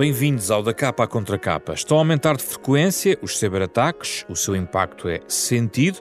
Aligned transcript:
Bem-vindos 0.00 0.50
ao 0.50 0.62
Da 0.62 0.72
Capa 0.72 1.04
à 1.04 1.06
Contra 1.06 1.36
Capa. 1.36 1.74
Estão 1.74 1.98
a 1.98 2.00
aumentar 2.00 2.34
de 2.34 2.42
frequência 2.42 3.18
os 3.20 3.38
ciberataques, 3.38 4.24
o 4.30 4.34
seu 4.34 4.56
impacto 4.56 5.06
é 5.10 5.20
sentido. 5.28 5.98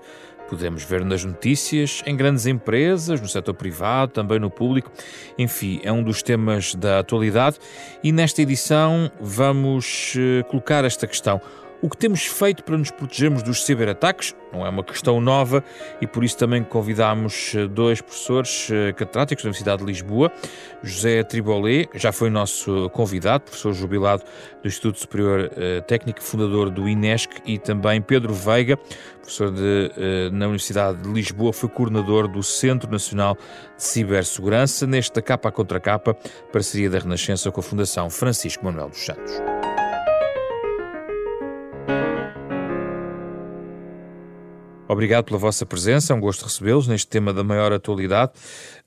Podemos 0.48 0.86
ver 0.86 1.04
nas 1.04 1.26
notícias, 1.26 2.02
em 2.06 2.16
grandes 2.16 2.46
empresas, 2.46 3.20
no 3.20 3.28
setor 3.28 3.56
privado, 3.56 4.14
também 4.14 4.40
no 4.40 4.50
público. 4.50 4.90
Enfim, 5.38 5.82
é 5.84 5.92
um 5.92 6.02
dos 6.02 6.24
temas 6.24 6.74
da 6.76 7.00
atualidade 7.00 7.60
e 8.02 8.14
nesta 8.14 8.42
edição 8.42 9.12
vamos 9.20 10.14
eh, 10.18 10.44
colocar 10.44 10.86
esta 10.86 11.06
questão. 11.06 11.42
O 11.82 11.90
que 11.90 11.96
temos 11.96 12.26
feito 12.26 12.62
para 12.62 12.78
nos 12.78 12.92
protegermos 12.92 13.42
dos 13.42 13.66
ciberataques 13.66 14.36
não 14.52 14.66
é 14.66 14.70
uma 14.70 14.84
questão 14.84 15.22
nova 15.22 15.64
e 16.02 16.08
por 16.08 16.26
isso 16.26 16.38
também 16.38 16.62
convidámos 16.62 17.54
eh, 17.56 17.68
dois 17.68 18.02
professores 18.02 18.68
eh, 18.70 18.92
catedráticos 18.92 19.44
da 19.44 19.48
Universidade 19.48 19.80
de 19.80 19.86
Lisboa. 19.86 20.30
José 20.84 21.24
Tribolé, 21.24 21.86
já 21.94 22.12
foi 22.12 22.30
nosso 22.30 22.90
convidado, 22.90 23.46
professor 23.46 23.74
jubilado 23.74 24.24
do 24.62 24.68
Instituto 24.68 25.00
Superior 25.00 25.52
eh, 25.56 25.80
Técnico, 25.82 26.22
fundador 26.22 26.70
do 26.70 26.90
INESC, 26.90 27.42
e 27.46 27.58
também 27.58 28.02
Pedro 28.02 28.34
Veiga, 28.34 28.76
professor 29.22 29.50
de, 29.52 30.30
na 30.32 30.46
Universidade 30.46 31.02
de 31.02 31.10
Lisboa, 31.10 31.54
foi 31.54 31.70
coordenador 31.70 32.28
do 32.28 32.42
Centro 32.42 32.92
Nacional 32.92 33.38
de 33.78 33.84
Cibersegurança, 33.84 34.88
nesta 34.88 35.22
capa 35.22 35.52
contra 35.52 35.80
capa, 35.80 36.16
parceria 36.52 36.90
da 36.90 37.00
Renascença 37.00 37.52
com 37.52 37.60
a 37.60 37.64
Fundação 37.64 38.10
Francisco 38.10 38.66
Manuel 38.66 38.90
dos 38.90 39.06
Santos. 39.06 39.59
Obrigado 44.92 45.26
pela 45.26 45.38
vossa 45.38 45.68
presença, 45.68 46.14
é 46.14 46.16
um 46.16 46.20
gosto 46.20 46.46
recebê-los 46.46 46.88
neste 46.88 47.08
tema 47.08 47.32
da 47.32 47.44
maior 47.44 47.72
atualidade. 47.72 48.32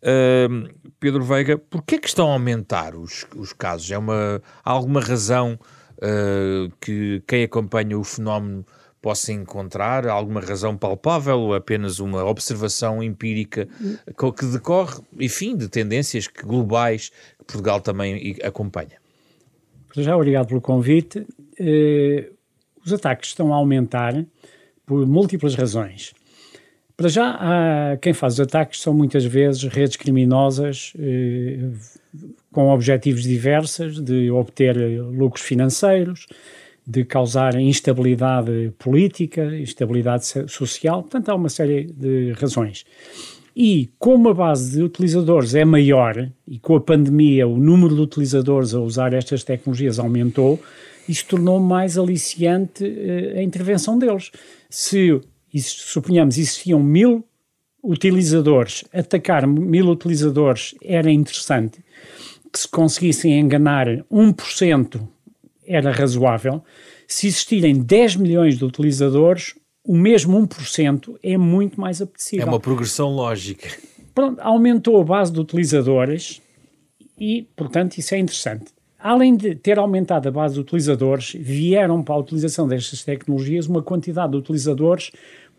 Uh, 0.03 0.69
Pedro 0.98 1.22
Veiga, 1.22 1.56
porquê 1.56 1.97
que 1.97 2.09
estão 2.09 2.28
a 2.28 2.33
aumentar 2.33 2.97
os, 2.97 3.25
os 3.36 3.53
casos? 3.53 3.89
É 3.89 3.97
uma, 3.97 4.42
há 4.64 4.70
alguma 4.72 5.00
razão 5.00 5.56
uh, 5.98 6.72
que 6.81 7.22
quem 7.25 7.44
acompanha 7.44 7.97
o 7.97 8.03
fenómeno 8.03 8.67
possa 9.00 9.33
encontrar? 9.33 10.09
Há 10.09 10.12
alguma 10.12 10.41
razão 10.41 10.77
palpável 10.77 11.39
ou 11.39 11.55
apenas 11.55 12.00
uma 12.00 12.25
observação 12.25 13.00
empírica 13.00 13.69
que 14.37 14.47
decorre, 14.47 15.00
enfim, 15.20 15.56
de 15.56 15.69
tendências 15.69 16.27
globais 16.27 17.12
que 17.39 17.44
Portugal 17.44 17.81
também 17.81 18.37
acompanha? 18.42 19.00
Já 19.94 20.16
obrigado 20.16 20.48
pelo 20.48 20.61
convite. 20.61 21.20
Uh, 21.61 22.34
os 22.84 22.92
ataques 22.92 23.28
estão 23.28 23.53
a 23.55 23.56
aumentar 23.56 24.27
por 24.86 25.06
múltiplas 25.06 25.55
razões. 25.55 26.12
Para 26.97 27.08
já, 27.08 27.36
há, 27.41 27.97
quem 27.97 28.12
faz 28.12 28.34
os 28.34 28.41
ataques 28.41 28.80
são 28.80 28.92
muitas 28.94 29.25
vezes 29.25 29.62
redes 29.64 29.97
criminosas 29.97 30.92
eh, 30.98 31.70
com 32.52 32.69
objetivos 32.69 33.22
diversos 33.22 34.00
de 34.00 34.30
obter 34.30 34.77
lucros 35.00 35.42
financeiros, 35.42 36.27
de 36.86 37.05
causar 37.05 37.55
instabilidade 37.58 38.72
política, 38.78 39.56
instabilidade 39.56 40.27
social, 40.48 41.03
portanto 41.03 41.28
há 41.30 41.34
uma 41.34 41.48
série 41.48 41.84
de 41.84 42.33
razões. 42.33 42.84
E 43.55 43.91
como 43.98 44.30
a 44.30 44.34
base 44.34 44.77
de 44.77 44.83
utilizadores 44.83 45.55
é 45.55 45.64
maior 45.64 46.28
e 46.48 46.58
com 46.58 46.75
a 46.75 46.80
pandemia 46.80 47.47
o 47.47 47.56
número 47.56 47.94
de 47.94 48.00
utilizadores 48.00 48.75
a 48.75 48.80
usar 48.80 49.12
estas 49.12 49.44
tecnologias 49.44 49.98
aumentou, 49.98 50.58
isso 51.08 51.27
tornou 51.27 51.60
mais 51.60 51.98
aliciante 51.98 52.84
uh, 52.84 53.38
a 53.38 53.43
intervenção 53.43 53.99
deles. 53.99 54.31
Se, 54.75 55.21
suponhamos, 55.55 56.38
existiam 56.38 56.83
mil 56.83 57.22
utilizadores, 57.84 58.84
atacar 58.91 59.47
mil 59.47 59.91
utilizadores 59.91 60.75
era 60.83 61.10
interessante, 61.10 61.84
que 62.50 62.59
se 62.59 62.66
conseguissem 62.66 63.38
enganar 63.38 63.87
1% 64.11 65.06
era 65.66 65.93
razoável. 65.93 66.65
Se 67.06 67.27
existirem 67.27 67.82
10 67.82 68.16
milhões 68.16 68.56
de 68.56 68.65
utilizadores, 68.65 69.55
o 69.84 69.94
mesmo 69.94 70.41
1% 70.41 71.19
é 71.22 71.37
muito 71.37 71.78
mais 71.78 72.00
apetecível. 72.00 72.47
É 72.47 72.49
uma 72.49 72.59
progressão 72.59 73.11
lógica. 73.11 73.69
Pronto, 74.15 74.41
aumentou 74.41 74.99
a 74.99 75.05
base 75.05 75.31
de 75.31 75.38
utilizadores 75.38 76.41
e, 77.19 77.47
portanto, 77.55 77.99
isso 77.99 78.15
é 78.15 78.19
interessante 78.19 78.72
além 79.02 79.36
de 79.36 79.54
ter 79.54 79.78
aumentado 79.78 80.28
a 80.28 80.32
base 80.32 80.54
de 80.54 80.60
utilizadores, 80.60 81.32
vieram 81.38 82.02
para 82.02 82.14
a 82.14 82.18
utilização 82.18 82.68
destas 82.68 83.02
tecnologias 83.02 83.66
uma 83.66 83.82
quantidade 83.82 84.32
de 84.32 84.38
utilizadores 84.38 85.10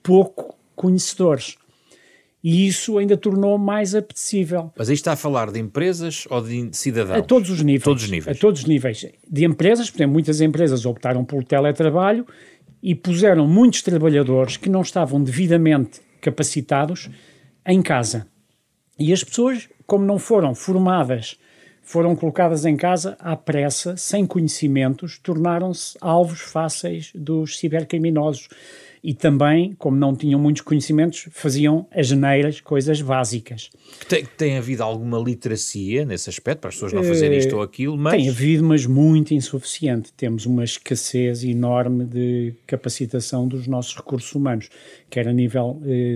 pouco 0.02 0.56
conhecedores. 0.76 1.58
E 2.44 2.68
isso 2.68 2.98
ainda 2.98 3.16
tornou 3.16 3.58
mais 3.58 3.96
apetecível. 3.96 4.72
Mas 4.78 4.90
aí 4.90 4.96
está 4.96 5.14
a 5.14 5.16
falar 5.16 5.52
de 5.52 5.60
empresas 5.60 6.26
ou 6.30 6.42
de 6.42 6.70
cidadãos? 6.74 7.20
A 7.20 7.22
todos 7.22 7.50
os 7.50 7.62
níveis. 7.62 7.84
Todos 7.84 8.04
os 8.04 8.10
níveis. 8.10 8.38
A 8.38 8.40
todos 8.40 8.62
os 8.62 8.68
níveis. 8.68 9.06
De 9.30 9.46
empresas, 9.46 9.90
por 9.90 9.98
exemplo, 9.98 10.14
muitas 10.14 10.42
empresas 10.42 10.86
optaram 10.86 11.24
pelo 11.24 11.44
teletrabalho 11.44 12.26
e 12.82 12.94
puseram 12.94 13.48
muitos 13.48 13.82
trabalhadores 13.82 14.58
que 14.58 14.70
não 14.70 14.82
estavam 14.82 15.24
devidamente 15.24 16.02
capacitados 16.20 17.10
em 17.66 17.82
casa. 17.82 18.28
E 19.00 19.14
as 19.14 19.24
pessoas, 19.24 19.70
como 19.86 20.06
não 20.06 20.20
foram 20.20 20.54
formadas 20.54 21.38
foram 21.84 22.16
colocadas 22.16 22.66
em 22.66 22.78
casa 22.78 23.16
à 23.20 23.36
pressa, 23.36 23.96
sem 23.98 24.26
conhecimentos, 24.26 25.20
tornaram-se 25.20 25.98
alvos 26.02 26.40
fáceis 26.40 27.12
dos 27.14 27.58
cibercriminosos. 27.60 28.48
E 29.04 29.14
também, 29.14 29.76
como 29.78 29.98
não 29.98 30.16
tinham 30.16 30.40
muitos 30.40 30.62
conhecimentos, 30.62 31.28
faziam 31.30 31.86
as 31.92 32.08
geneiras, 32.08 32.62
coisas 32.62 33.02
básicas. 33.02 33.70
Tem, 34.08 34.26
tem 34.26 34.58
havido 34.58 34.82
alguma 34.82 35.20
literacia 35.20 36.06
nesse 36.06 36.30
aspecto, 36.30 36.62
para 36.62 36.70
as 36.70 36.76
pessoas 36.76 36.94
não 36.94 37.04
fazerem 37.04 37.38
isto 37.38 37.58
ou 37.58 37.62
aquilo, 37.62 37.98
mas... 37.98 38.14
Tem 38.14 38.30
havido, 38.30 38.64
mas 38.64 38.86
muito 38.86 39.34
insuficiente. 39.34 40.14
Temos 40.14 40.46
uma 40.46 40.64
escassez 40.64 41.44
enorme 41.44 42.06
de 42.06 42.54
capacitação 42.66 43.46
dos 43.46 43.68
nossos 43.68 43.94
recursos 43.94 44.34
humanos, 44.34 44.70
quer 45.10 45.28
a 45.28 45.34
nível 45.34 45.82
eh, 45.86 46.16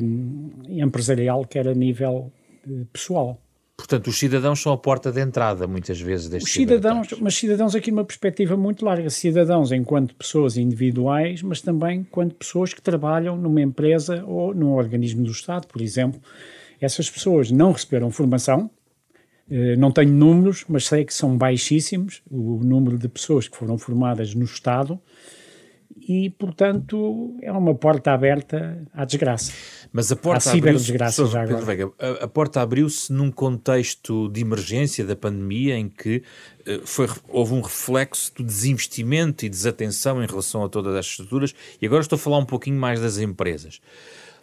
empresarial, 0.70 1.44
quer 1.44 1.68
a 1.68 1.74
nível 1.74 2.32
eh, 2.66 2.86
pessoal. 2.94 3.38
Portanto, 3.78 4.08
os 4.08 4.18
cidadãos 4.18 4.60
são 4.60 4.74
a 4.74 4.78
porta 4.78 5.12
de 5.12 5.22
entrada, 5.22 5.68
muitas 5.68 6.02
vezes, 6.02 6.28
destes 6.28 6.50
os 6.50 6.54
cidadãos, 6.54 7.08
Mas 7.22 7.36
cidadãos 7.36 7.76
aqui 7.76 7.92
numa 7.92 8.04
perspectiva 8.04 8.58
muito 8.58 8.84
larga. 8.84 9.08
Cidadãos 9.10 9.72
enquanto 9.72 10.16
pessoas 10.16 10.58
individuais, 10.58 11.44
mas 11.44 11.62
também 11.62 12.00
enquanto 12.00 12.34
pessoas 12.34 12.74
que 12.74 12.82
trabalham 12.82 13.38
numa 13.38 13.62
empresa 13.62 14.26
ou 14.26 14.54
num 14.54 14.74
organismo 14.74 15.24
do 15.24 15.32
Estado, 15.32 15.68
por 15.68 15.80
exemplo. 15.80 16.20
Essas 16.82 17.10
pessoas 17.10 17.52
não 17.52 17.72
receberam 17.72 18.10
formação, 18.10 18.70
eh, 19.50 19.76
não 19.76 19.92
tenho 19.92 20.12
números, 20.12 20.66
mas 20.68 20.86
sei 20.86 21.06
que 21.06 21.14
são 21.14 21.38
baixíssimos 21.38 22.24
o 22.30 22.60
número 22.64 22.98
de 22.98 23.08
pessoas 23.08 23.48
que 23.48 23.56
foram 23.56 23.78
formadas 23.78 24.34
no 24.34 24.44
Estado 24.44 25.00
e, 26.08 26.30
portanto, 26.30 27.36
é 27.42 27.52
uma 27.52 27.76
porta 27.76 28.14
aberta 28.14 28.82
à 28.94 29.04
desgraça. 29.04 29.52
Mas 29.92 30.10
a 30.10 30.16
porta 30.16 30.52
abriu-se, 30.52 30.94
a, 32.00 32.24
a, 32.24 32.28
porta 32.28 32.62
abriu-se 32.62 33.12
num 33.12 33.30
contexto 33.30 34.30
de 34.30 34.40
emergência 34.40 35.06
da 35.06 35.18
pandemia 35.18 35.76
em 35.76 35.90
que 35.90 36.24
uh, 36.66 36.86
foi, 36.86 37.10
houve 37.28 37.54
um 37.54 37.62
reflexo 37.62 38.34
do 38.36 38.44
desinvestimento 38.44 39.46
e 39.46 39.50
desatenção 39.50 40.24
em 40.24 40.28
relação 40.28 40.64
a 40.64 40.70
todas 40.70 40.96
estas 40.96 41.12
estruturas 41.12 41.54
e 41.82 41.86
agora 41.86 42.02
estou 42.02 42.16
a 42.16 42.20
falar 42.20 42.38
um 42.38 42.46
pouquinho 42.46 42.80
mais 42.80 43.02
das 43.02 43.18
empresas. 43.18 43.82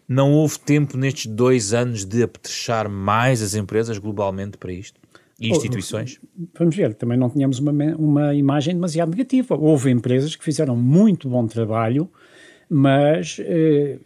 Não 0.06 0.32
houve 0.32 0.58
tempo 0.58 0.98
nestes 0.98 1.26
dois 1.26 1.72
anos 1.72 2.04
de 2.04 2.22
apetrechar 2.22 2.90
mais 2.90 3.40
as 3.40 3.54
empresas 3.54 3.96
globalmente 3.96 4.58
para 4.58 4.70
isto? 4.70 5.00
E 5.40 5.50
instituições? 5.50 6.20
Vamos 6.56 6.76
ver, 6.76 6.94
também 6.94 7.18
não 7.18 7.28
tínhamos 7.28 7.58
uma, 7.58 7.72
uma 7.96 8.34
imagem 8.34 8.74
demasiado 8.74 9.10
negativa. 9.10 9.56
Houve 9.56 9.90
empresas 9.90 10.36
que 10.36 10.44
fizeram 10.44 10.76
muito 10.76 11.28
bom 11.28 11.46
trabalho, 11.46 12.08
mas 12.68 13.38
eh, 13.40 13.98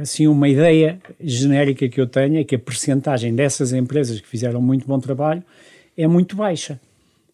assim 0.00 0.26
uma 0.26 0.48
ideia 0.48 1.00
genérica 1.20 1.88
que 1.88 2.00
eu 2.00 2.06
tenho 2.06 2.38
é 2.38 2.44
que 2.44 2.54
a 2.54 2.58
percentagem 2.58 3.34
dessas 3.34 3.72
empresas 3.72 4.20
que 4.20 4.28
fizeram 4.28 4.62
muito 4.62 4.86
bom 4.86 4.98
trabalho 5.00 5.42
é 5.96 6.06
muito 6.06 6.36
baixa 6.36 6.80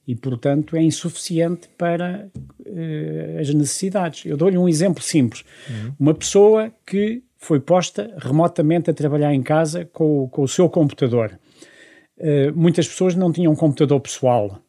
e, 0.06 0.14
portanto, 0.14 0.74
é 0.74 0.82
insuficiente 0.82 1.69
para 1.76 2.31
uh, 2.34 3.38
as 3.38 3.52
necessidades. 3.52 4.24
Eu 4.24 4.38
dou-lhe 4.38 4.56
um 4.56 4.66
exemplo 4.66 5.02
simples. 5.02 5.44
Uhum. 5.69 5.92
Uma 6.00 6.14
pessoa 6.14 6.72
que 6.86 7.22
foi 7.36 7.60
posta 7.60 8.14
remotamente 8.16 8.90
a 8.90 8.94
trabalhar 8.94 9.34
em 9.34 9.42
casa 9.42 9.84
com, 9.84 10.26
com 10.28 10.42
o 10.42 10.48
seu 10.48 10.66
computador 10.70 11.38
muitas 12.55 12.88
pessoas 12.88 13.15
não 13.15 13.32
tinham 13.32 13.55
computador 13.55 14.00
pessoal 14.00 14.61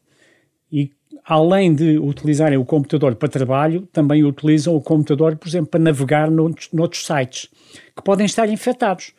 e 0.72 0.92
além 1.26 1.74
de 1.74 1.98
utilizarem 1.98 2.58
o 2.58 2.66
computador 2.66 3.16
para 3.16 3.30
trabalho, 3.30 3.88
também 3.94 4.24
utilizam 4.24 4.76
o 4.76 4.82
computador, 4.82 5.36
por 5.36 5.48
exemplo, 5.48 5.70
para 5.70 5.80
navegar 5.80 6.30
noutros, 6.32 6.70
noutros 6.74 7.06
sites 7.06 7.50
que 7.96 8.04
podem 8.04 8.26
estar 8.26 8.50
infectados. 8.50 9.14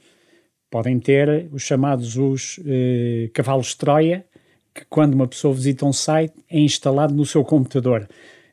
Podem 0.71 0.99
ter 0.99 1.49
os 1.53 1.62
chamados 1.62 2.17
os 2.17 2.61
eh, 2.67 3.31
cavalos 3.32 3.69
de 3.69 3.77
Troia, 3.77 4.25
que 4.75 4.85
quando 4.88 5.15
uma 5.15 5.27
pessoa 5.27 5.55
visita 5.55 5.85
um 5.85 5.93
site 5.93 6.35
é 6.49 6.59
instalado 6.59 7.15
no 7.15 7.27
seu 7.27 7.44
computador. 7.44 8.09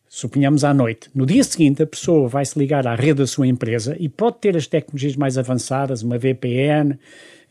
Suponhamos 0.07 0.63
à 0.63 0.73
noite. 0.73 1.09
No 1.13 1.25
dia 1.25 1.43
seguinte, 1.43 1.83
a 1.83 1.87
pessoa 1.87 2.27
vai 2.27 2.45
se 2.45 2.57
ligar 2.57 2.87
à 2.87 2.95
rede 2.95 3.15
da 3.15 3.27
sua 3.27 3.45
empresa 3.45 3.95
e 3.99 4.07
pode 4.07 4.37
ter 4.37 4.55
as 4.55 4.65
tecnologias 4.65 5.15
mais 5.15 5.37
avançadas, 5.37 6.01
uma 6.01 6.17
VPN, 6.17 6.97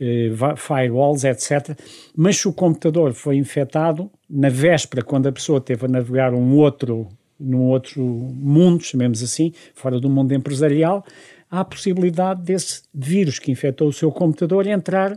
eh, 0.01 0.31
firewalls, 0.57 1.25
etc. 1.25 1.77
Mas 2.17 2.39
se 2.39 2.49
o 2.49 2.53
computador 2.53 3.13
foi 3.13 3.37
infectado, 3.37 4.11
na 4.29 4.49
véspera, 4.49 5.03
quando 5.03 5.27
a 5.27 5.33
pessoa 5.33 5.61
teve 5.61 5.87
a 5.87 5.89
navegar 5.89 6.35
um 6.35 6.57
outro, 6.57 7.09
num 7.39 7.65
outro 7.65 8.03
mundo, 8.03 8.83
chamemos 8.83 9.23
assim, 9.23 9.53
fora 9.75 10.01
do 10.01 10.11
mundo 10.11 10.33
empresarial, 10.33 11.05
há 11.51 11.61
a 11.61 11.65
possibilidade 11.65 12.43
desse 12.43 12.83
vírus 12.93 13.39
que 13.39 13.51
infectou 13.51 13.89
o 13.89 13.93
seu 13.93 14.11
computador 14.11 14.67
entrar 14.67 15.17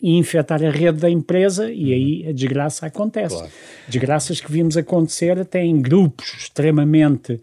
e 0.00 0.18
infectar 0.18 0.62
a 0.62 0.70
rede 0.70 1.00
da 1.00 1.10
empresa 1.10 1.70
e 1.72 1.92
aí 1.92 2.28
a 2.28 2.32
desgraça 2.32 2.86
acontece. 2.86 3.36
Claro. 3.36 3.50
Desgraças 3.88 4.40
que 4.40 4.52
vimos 4.52 4.76
acontecer 4.76 5.38
até 5.38 5.62
em 5.64 5.80
grupos 5.80 6.26
extremamente 6.38 7.40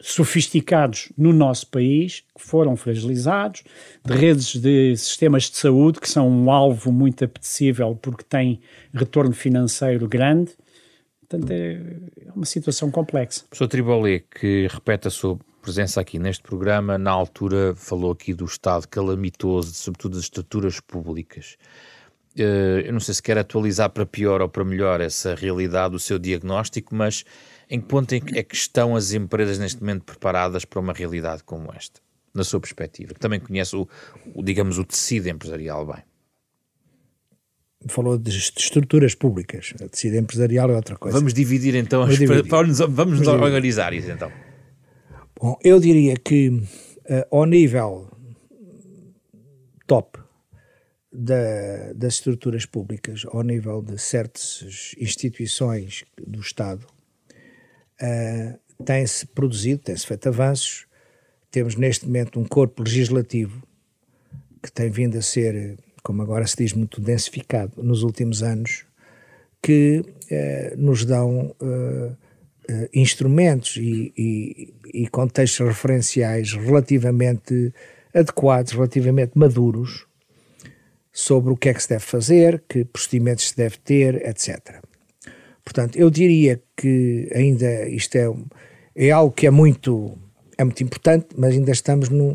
sofisticados 0.00 1.10
no 1.16 1.32
nosso 1.32 1.66
país, 1.68 2.22
que 2.34 2.42
foram 2.42 2.76
fragilizados, 2.76 3.64
de 4.04 4.14
redes 4.14 4.56
de 4.56 4.96
sistemas 4.96 5.44
de 5.50 5.56
saúde, 5.56 6.00
que 6.00 6.08
são 6.08 6.28
um 6.28 6.50
alvo 6.50 6.92
muito 6.92 7.24
apetecível 7.24 7.98
porque 8.00 8.22
têm 8.22 8.60
retorno 8.94 9.32
financeiro 9.32 10.06
grande. 10.08 10.52
Portanto, 11.20 11.50
é 11.50 11.80
uma 12.34 12.46
situação 12.46 12.90
complexa. 12.90 13.44
Professor 13.50 13.68
Tribolé, 13.68 14.20
que 14.20 14.66
repete 14.70 15.08
a 15.08 15.10
sua 15.10 15.38
presença 15.60 16.00
aqui 16.00 16.18
neste 16.18 16.42
programa, 16.42 16.96
na 16.96 17.10
altura 17.10 17.74
falou 17.76 18.12
aqui 18.12 18.32
do 18.32 18.46
estado 18.46 18.86
calamitoso, 18.88 19.74
sobretudo 19.74 20.14
das 20.14 20.22
estruturas 20.22 20.80
públicas. 20.80 21.58
Eh, 22.38 22.84
eu 22.86 22.92
não 22.92 23.00
sei 23.00 23.14
se 23.14 23.22
quer 23.22 23.36
atualizar 23.36 23.90
para 23.90 24.06
pior 24.06 24.40
ou 24.40 24.48
para 24.48 24.64
melhor 24.64 25.00
essa 25.00 25.34
realidade, 25.34 25.94
o 25.94 25.98
seu 25.98 26.18
diagnóstico, 26.18 26.94
mas 26.94 27.24
em 27.70 27.80
que 27.80 27.86
ponto 27.86 28.14
é 28.14 28.42
que 28.42 28.54
estão 28.54 28.96
as 28.96 29.12
empresas 29.12 29.58
neste 29.58 29.80
momento 29.80 30.04
preparadas 30.04 30.64
para 30.64 30.80
uma 30.80 30.92
realidade 30.92 31.42
como 31.44 31.72
esta, 31.72 32.00
na 32.34 32.44
sua 32.44 32.60
perspectiva? 32.60 33.14
Que 33.14 33.20
também 33.20 33.40
conhece 33.40 33.76
o, 33.76 33.86
o 34.34 34.42
digamos, 34.42 34.78
o 34.78 34.84
tecido 34.84 35.28
empresarial 35.28 35.86
bem. 35.86 36.02
Falou 37.88 38.18
de 38.18 38.30
estruturas 38.30 39.14
públicas, 39.14 39.72
o 39.80 39.88
tecido 39.88 40.16
empresarial 40.16 40.70
é 40.70 40.74
outra 40.74 40.96
coisa. 40.96 41.16
Vamos 41.16 41.32
dividir 41.32 41.74
então, 41.74 42.00
vamos, 42.00 42.18
dividir. 42.18 42.48
vamos, 42.48 42.78
vamos, 42.78 43.20
vamos 43.20 43.28
organizar 43.42 43.92
isso 43.92 44.10
então. 44.10 44.32
Bom, 45.40 45.56
eu 45.62 45.78
diria 45.78 46.16
que 46.16 46.48
uh, 46.48 46.64
ao 47.30 47.44
nível 47.44 48.10
top 49.86 50.18
da, 51.12 51.92
das 51.94 52.14
estruturas 52.14 52.66
públicas, 52.66 53.24
ao 53.28 53.42
nível 53.42 53.82
de 53.82 53.98
certas 53.98 54.94
instituições 54.98 56.04
do 56.26 56.40
Estado, 56.40 56.86
uh, 58.02 58.84
tem-se 58.84 59.26
produzido, 59.26 59.82
tem-se 59.82 60.06
feito 60.06 60.28
avanços. 60.28 60.86
Temos 61.50 61.76
neste 61.76 62.06
momento 62.06 62.38
um 62.38 62.44
corpo 62.44 62.82
legislativo 62.82 63.62
que 64.62 64.70
tem 64.70 64.90
vindo 64.90 65.16
a 65.16 65.22
ser, 65.22 65.78
como 66.02 66.22
agora 66.22 66.46
se 66.46 66.56
diz, 66.56 66.72
muito 66.72 67.00
densificado 67.00 67.82
nos 67.82 68.02
últimos 68.02 68.42
anos, 68.42 68.84
que 69.62 70.00
uh, 70.00 70.76
nos 70.76 71.04
dão 71.04 71.54
uh, 71.60 72.16
instrumentos 72.92 73.76
e, 73.76 74.12
e, 74.16 74.74
e 74.92 75.08
contextos 75.08 75.66
referenciais 75.66 76.52
relativamente 76.52 77.72
adequados, 78.14 78.72
relativamente 78.72 79.32
maduros, 79.36 80.06
sobre 81.12 81.52
o 81.52 81.56
que 81.56 81.68
é 81.68 81.74
que 81.74 81.82
se 81.82 81.88
deve 81.88 82.04
fazer, 82.04 82.62
que 82.68 82.84
procedimentos 82.84 83.48
se 83.48 83.56
deve 83.56 83.76
ter, 83.78 84.26
etc. 84.26 84.82
Portanto, 85.68 85.98
eu 85.98 86.08
diria 86.08 86.62
que 86.74 87.30
ainda 87.34 87.86
isto 87.90 88.16
é, 88.16 88.26
é 88.96 89.10
algo 89.10 89.30
que 89.30 89.46
é 89.46 89.50
muito, 89.50 90.16
é 90.56 90.64
muito 90.64 90.82
importante, 90.82 91.26
mas 91.36 91.52
ainda 91.52 91.70
estamos 91.70 92.08
num, 92.08 92.34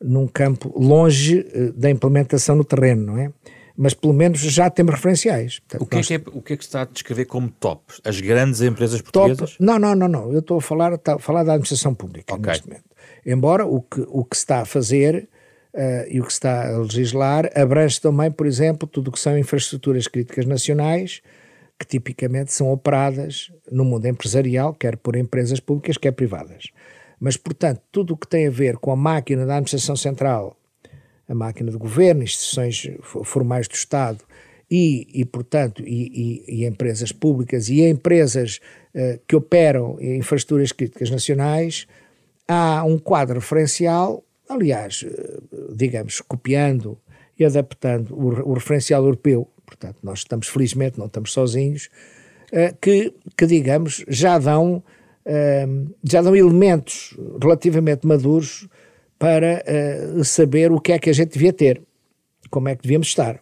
num 0.00 0.28
campo 0.28 0.72
longe 0.80 1.40
uh, 1.40 1.72
da 1.72 1.90
implementação 1.90 2.54
no 2.54 2.62
terreno, 2.62 3.06
não 3.06 3.18
é? 3.18 3.32
Mas 3.76 3.92
pelo 3.92 4.12
menos 4.12 4.38
já 4.38 4.70
temos 4.70 4.94
referenciais. 4.94 5.58
Portanto, 5.58 5.82
o, 5.82 5.86
que 5.86 5.94
é 5.94 5.98
nós... 5.98 6.06
que 6.06 6.14
é, 6.14 6.22
o 6.32 6.42
que 6.42 6.52
é 6.52 6.56
que 6.56 6.62
está 6.62 6.82
a 6.82 6.84
descrever 6.84 7.24
como 7.24 7.50
top? 7.50 7.82
As 8.04 8.20
grandes 8.20 8.60
empresas 8.60 9.02
portuguesas? 9.02 9.50
Top, 9.50 9.64
não, 9.64 9.76
não, 9.76 9.96
não, 9.96 10.06
não. 10.06 10.32
Eu 10.32 10.38
estou 10.38 10.58
a 10.58 10.60
falar, 10.60 10.92
a 10.92 11.18
falar 11.18 11.42
da 11.42 11.54
administração 11.54 11.92
pública 11.92 12.32
okay. 12.32 12.52
neste 12.52 12.68
momento. 12.68 12.84
Embora 13.26 13.66
o 13.66 13.82
que, 13.82 14.00
o 14.06 14.24
que 14.24 14.36
se 14.36 14.42
está 14.42 14.60
a 14.60 14.64
fazer 14.64 15.28
Uh, 15.72 16.02
e 16.10 16.20
o 16.20 16.24
que 16.24 16.32
se 16.32 16.38
está 16.38 16.66
a 16.66 16.78
legislar 16.78 17.48
abrange 17.54 18.00
também, 18.00 18.28
por 18.28 18.44
exemplo, 18.44 18.88
tudo 18.88 19.06
o 19.06 19.12
que 19.12 19.20
são 19.20 19.38
infraestruturas 19.38 20.08
críticas 20.08 20.44
nacionais, 20.44 21.22
que 21.80 21.86
tipicamente 21.86 22.52
são 22.52 22.70
operadas 22.70 23.50
no 23.72 23.84
mundo 23.84 24.06
empresarial, 24.06 24.74
quer 24.74 24.98
por 24.98 25.16
empresas 25.16 25.58
públicas, 25.58 25.96
quer 25.96 26.12
privadas. 26.12 26.68
Mas, 27.18 27.36
portanto, 27.36 27.80
tudo 27.90 28.12
o 28.14 28.16
que 28.16 28.28
tem 28.28 28.46
a 28.46 28.50
ver 28.50 28.76
com 28.76 28.92
a 28.92 28.96
máquina 28.96 29.46
da 29.46 29.54
administração 29.54 29.96
central, 29.96 30.56
a 31.26 31.34
máquina 31.34 31.70
do 31.72 31.78
governo, 31.78 32.22
instituições 32.22 32.86
formais 33.24 33.66
do 33.66 33.74
Estado 33.74 34.18
e, 34.70 35.08
e 35.12 35.24
portanto, 35.24 35.82
e, 35.86 36.44
e, 36.46 36.62
e, 36.62 36.66
empresas 36.66 37.10
públicas 37.10 37.68
e 37.68 37.82
empresas 37.82 38.60
uh, 38.94 39.18
que 39.26 39.34
operam 39.34 39.98
em 40.00 40.18
infraestruturas 40.18 40.72
críticas 40.72 41.10
nacionais, 41.10 41.86
há 42.46 42.84
um 42.84 42.98
quadro 42.98 43.40
referencial 43.40 44.24
aliás, 44.50 45.06
eh, 45.06 45.40
digamos, 45.74 46.20
copiando 46.20 46.98
e 47.38 47.44
adaptando 47.44 48.14
o, 48.14 48.50
o 48.50 48.54
referencial 48.54 49.04
europeu, 49.04 49.48
portanto, 49.70 49.98
nós 50.02 50.20
estamos 50.20 50.48
felizmente, 50.48 50.98
não 50.98 51.06
estamos 51.06 51.32
sozinhos, 51.32 51.88
uh, 52.52 52.76
que, 52.80 53.14
que, 53.36 53.46
digamos, 53.46 54.04
já 54.08 54.38
dão, 54.38 54.82
uh, 55.24 55.94
já 56.02 56.20
dão 56.20 56.34
elementos 56.34 57.16
relativamente 57.40 58.06
maduros 58.06 58.68
para 59.18 59.62
uh, 60.18 60.24
saber 60.24 60.72
o 60.72 60.80
que 60.80 60.92
é 60.92 60.98
que 60.98 61.08
a 61.08 61.12
gente 61.12 61.34
devia 61.34 61.52
ter, 61.52 61.80
como 62.50 62.68
é 62.68 62.74
que 62.74 62.82
devíamos 62.82 63.06
estar. 63.06 63.40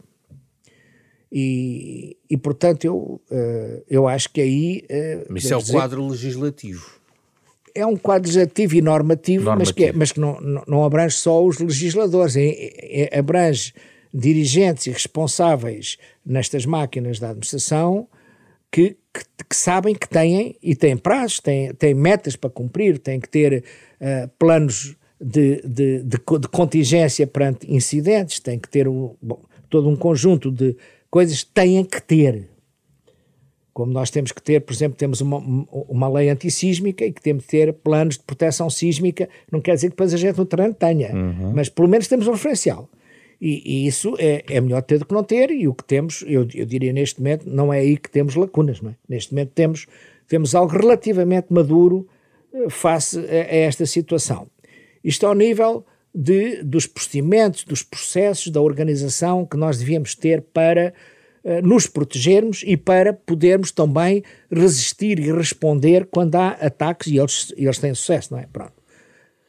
E, 1.31 2.17
e 2.29 2.39
portanto, 2.39 2.85
eu, 2.87 3.21
eu 3.87 4.09
acho 4.09 4.31
que 4.33 4.41
aí. 4.41 4.83
Mas 5.29 5.45
isso 5.45 5.53
é 5.53 5.57
o 5.59 5.61
dizer, 5.61 5.73
quadro 5.75 6.09
legislativo 6.09 6.99
é 7.75 7.85
um 7.85 7.97
quadro 7.97 8.29
legislativo 8.29 8.77
e 8.77 8.81
normativo, 8.81 9.45
normativo. 9.45 9.59
mas 9.59 9.71
que, 9.71 9.85
é, 9.85 9.93
mas 9.93 10.11
que 10.11 10.19
não, 10.19 10.41
não, 10.41 10.65
não, 10.67 10.85
abrange 10.85 11.17
só 11.17 11.45
os 11.45 11.59
legisladores, 11.59 12.35
é, 12.35 13.11
é, 13.13 13.19
abrange 13.19 13.75
dirigentes 14.13 14.87
e 14.87 14.91
responsáveis 14.91 15.97
nestas 16.25 16.65
máquinas 16.65 17.19
da 17.19 17.31
administração 17.31 18.09
que, 18.71 18.97
que, 19.13 19.25
que, 19.49 19.57
sabem 19.57 19.95
que 19.95 20.09
têm 20.09 20.57
e 20.63 20.75
têm 20.75 20.97
prazos, 20.97 21.41
têm, 21.41 21.73
têm 21.75 21.95
metas 21.95 22.37
para 22.37 22.51
cumprir, 22.51 22.99
têm 22.99 23.19
que 23.19 23.29
ter 23.29 23.65
uh, 24.01 24.29
planos 24.39 24.97
de, 25.21 25.63
de, 25.63 26.03
de, 26.03 26.19
de, 26.19 26.49
contingência 26.49 27.27
perante 27.27 27.71
incidentes, 27.73 28.41
têm 28.41 28.59
que 28.59 28.69
ter 28.69 28.87
um, 28.87 29.15
bom, 29.21 29.43
todo 29.69 29.89
um 29.89 29.97
conjunto 29.97 30.51
de 30.51 30.77
coisas 31.11 31.43
que 31.43 31.51
têm 31.51 31.85
que 31.85 32.01
ter 32.03 32.49
como 33.79 33.93
nós 33.93 34.11
temos 34.11 34.33
que 34.33 34.43
ter, 34.43 34.59
por 34.63 34.73
exemplo, 34.73 34.99
temos 34.99 35.21
uma, 35.21 35.37
uma 35.71 36.09
lei 36.09 36.29
antissísmica 36.31 37.05
e 37.05 37.13
que 37.13 37.23
temos 37.23 37.45
que 37.45 37.51
ter 37.51 37.73
planos 37.73 38.17
de 38.17 38.25
proteção 38.25 38.69
sísmica, 38.69 39.29
não 39.53 39.61
quer 39.61 39.77
dizer 39.77 39.87
que 39.87 39.91
depois 39.93 40.13
a 40.13 40.17
gente 40.17 40.37
no 40.37 40.45
terreno 40.45 40.75
tenha, 40.75 41.15
uhum. 41.15 41.53
mas 41.55 41.69
pelo 41.69 41.87
menos 41.87 42.09
temos 42.09 42.27
um 42.27 42.33
referencial. 42.33 42.91
E, 43.41 43.63
e 43.65 43.87
isso 43.87 44.17
é, 44.19 44.45
é, 44.49 44.61
melhor 44.61 44.83
ter 44.83 44.99
do 44.99 45.07
que 45.07 45.15
não 45.15 45.23
ter, 45.23 45.51
e 45.51 45.69
o 45.69 45.75
que 45.75 45.85
temos, 45.85 46.25
eu, 46.27 46.47
eu, 46.55 46.67
diria 46.67 46.93
neste 46.93 47.21
momento, 47.21 47.49
não 47.49 47.73
é 47.73 47.79
aí 47.79 47.97
que 47.97 48.11
temos 48.11 48.35
lacunas, 48.35 48.81
não 48.81 48.91
é? 48.91 48.95
Neste 49.09 49.33
momento 49.33 49.53
temos, 49.55 49.87
temos 50.27 50.55
algo 50.55 50.77
relativamente 50.77 51.53
maduro 51.53 52.09
eh, 52.53 52.69
face 52.69 53.19
a, 53.19 53.23
a 53.23 53.57
esta 53.57 53.87
situação. 53.87 54.49
Isto 55.05 55.27
ao 55.27 55.35
nível 55.35 55.87
de, 56.13 56.63
dos 56.65 56.87
procedimentos, 56.87 57.65
dos 57.65 57.83
processos, 57.83 58.51
da 58.51 58.61
organização 58.61 59.47
que 59.47 59.57
nós 59.57 59.79
devíamos 59.79 60.17
ter 60.17 60.43
para 60.43 60.93
eh, 61.45 61.63
nos 61.63 61.87
protegermos 61.87 62.65
e 62.67 62.77
para 62.77 63.13
podermos 63.13 63.71
também 63.71 64.25
resistir 64.51 65.21
e 65.21 65.33
responder 65.33 66.07
quando 66.11 66.35
há 66.35 66.49
ataques 66.51 67.07
e 67.07 67.19
eles, 67.19 67.55
eles 67.57 67.79
têm 67.79 67.95
sucesso, 67.95 68.35
não 68.35 68.41
é? 68.41 68.47
Pronto. 68.53 68.73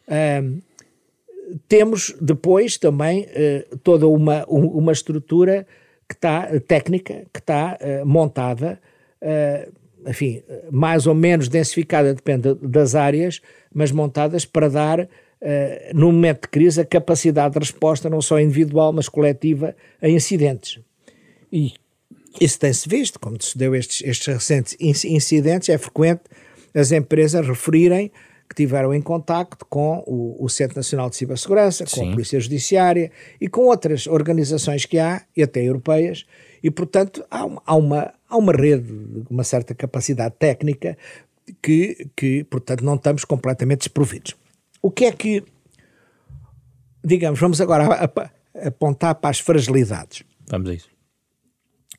Um, 0.08 0.62
temos 1.68 2.15
depois 2.20 2.77
também 2.77 3.24
uh, 3.24 3.77
toda 3.77 4.08
uma, 4.08 4.46
uma 4.48 4.91
estrutura 4.91 5.65
que 6.08 6.15
está 6.15 6.48
técnica, 6.68 7.25
que 7.32 7.39
está 7.39 7.77
uh, 7.79 8.06
montada, 8.06 8.79
uh, 9.22 9.72
enfim, 10.10 10.41
mais 10.72 11.06
ou 11.06 11.13
menos 11.13 11.48
densificada, 11.50 12.13
depende 12.13 12.53
das 12.56 12.96
áreas, 12.96 13.41
mas 13.74 13.91
montadas 13.91 14.46
para 14.46 14.70
dar, 14.70 15.10
no 15.94 16.10
momento 16.10 16.44
de 16.44 16.48
crise, 16.48 16.79
a 16.79 16.86
capacidade 16.86 17.53
de 17.53 17.60
resposta 17.60 18.10
não 18.10 18.22
só 18.22 18.39
individual, 18.39 18.94
mas 18.94 19.10
coletiva 19.10 19.75
a 20.01 20.08
incidentes. 20.08 20.79
E 21.51 21.74
isso 22.39 22.58
tem-se 22.58 22.88
visto, 22.88 23.20
como 23.20 23.41
se 23.41 23.58
deu 23.58 23.75
estes, 23.75 24.01
estes 24.08 24.34
recentes 24.34 24.77
incidentes, 25.03 25.68
é 25.68 25.77
frequente 25.77 26.22
as 26.74 26.94
empresas 26.94 27.46
referirem 27.46 28.10
que 28.50 28.56
tiveram 28.56 28.94
em 28.94 29.01
contacto 29.01 29.63
com 29.65 30.03
o, 30.08 30.44
o 30.44 30.50
Centro 30.50 30.77
Nacional 30.77 31.10
de 31.10 31.15
Cibersegurança, 31.15 31.84
com 31.84 31.91
Sim. 31.91 32.10
a 32.10 32.12
Polícia 32.13 32.39
Judiciária 32.39 33.12
e 33.39 33.48
com 33.48 33.62
outras 33.62 34.08
organizações 34.08 34.86
que 34.86 34.98
há, 34.98 35.24
e 35.38 35.44
até 35.44 35.63
europeias, 35.63 36.25
e 36.63 36.72
portanto 36.72 37.24
há, 37.29 37.48
há, 37.65 37.75
uma, 37.75 38.12
há 38.27 38.38
uma 38.38 38.51
rede 38.51 38.91
de 38.91 39.27
uma 39.29 39.44
certa 39.44 39.75
capacidade 39.75 40.34
técnica 40.39 40.98
que, 41.62 42.10
que, 42.15 42.44
portanto, 42.46 42.84
não 42.84 42.96
estamos 42.96 43.24
completamente 43.24 43.82
desprovidos. 43.82 44.36
O 44.82 44.89
que 44.89 45.06
é 45.06 45.12
que, 45.12 45.44
digamos, 47.03 47.39
vamos 47.39 47.62
agora 47.62 48.12
apontar 48.65 49.15
para 49.15 49.29
as 49.29 49.39
fragilidades. 49.39 50.24
Vamos 50.48 50.70
a 50.70 50.74
isso. 50.74 50.89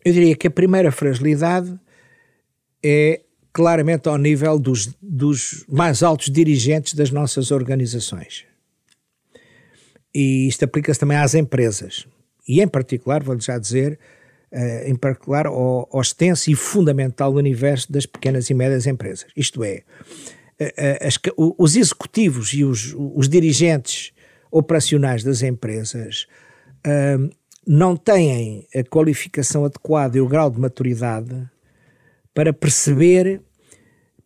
Eu 0.05 0.13
diria 0.13 0.35
que 0.35 0.47
a 0.47 0.51
primeira 0.51 0.91
fragilidade 0.91 1.79
é 2.83 3.21
claramente 3.53 4.09
ao 4.09 4.17
nível 4.17 4.59
dos, 4.59 4.95
dos 5.03 5.65
mais 5.69 6.03
altos 6.03 6.31
dirigentes 6.31 6.95
das 6.95 7.11
nossas 7.11 7.51
organizações. 7.51 8.45
E 10.15 10.49
isto 10.49 10.65
aplica-se 10.65 11.01
também 11.01 11.17
às 11.17 11.35
empresas. 11.35 12.07
E 12.47 12.61
em 12.61 12.69
particular, 12.69 13.23
vou-lhe 13.23 13.41
já 13.41 13.59
dizer, 13.59 13.99
uh, 14.53 14.89
em 14.89 14.97
particular 14.97 15.47
ao, 15.47 15.89
ao, 15.93 16.01
extenso 16.01 16.51
e 16.51 16.55
fundamental 16.55 17.33
universo 17.33 17.91
das 17.93 18.07
pequenas 18.07 18.51
e 18.51 18.55
médias 18.55 18.87
empresas. 18.87 19.27
Isto 19.37 19.63
é, 19.63 19.83
uh, 20.61 21.07
as, 21.07 21.19
os 21.37 21.77
executivos 21.77 22.53
e 22.53 22.65
os, 22.65 22.95
os, 22.97 23.29
dirigentes 23.29 24.13
operacionais 24.51 25.23
das 25.23 25.43
empresas 25.43 26.27
não 27.67 27.95
têm 27.95 28.67
a 28.75 28.83
qualificação 28.83 29.65
adequada 29.67 30.17
e 30.17 30.21
o 30.21 30.27
grau 30.27 30.51
de 30.51 30.59
maturidade 30.59 31.49
para 32.35 32.53
perceber, 32.53 33.43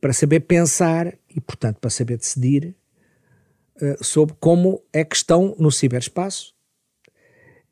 para 0.00 0.12
saber 0.12 0.40
pensar 0.40 1.16
e, 1.28 1.40
portanto, 1.40 1.78
para 1.80 1.90
saber 1.90 2.16
decidir 2.16 2.74
uh, 3.80 4.04
sobre 4.04 4.34
como 4.38 4.82
é 4.92 5.04
que 5.04 5.16
estão 5.16 5.54
no 5.58 5.70
ciberespaço 5.70 6.54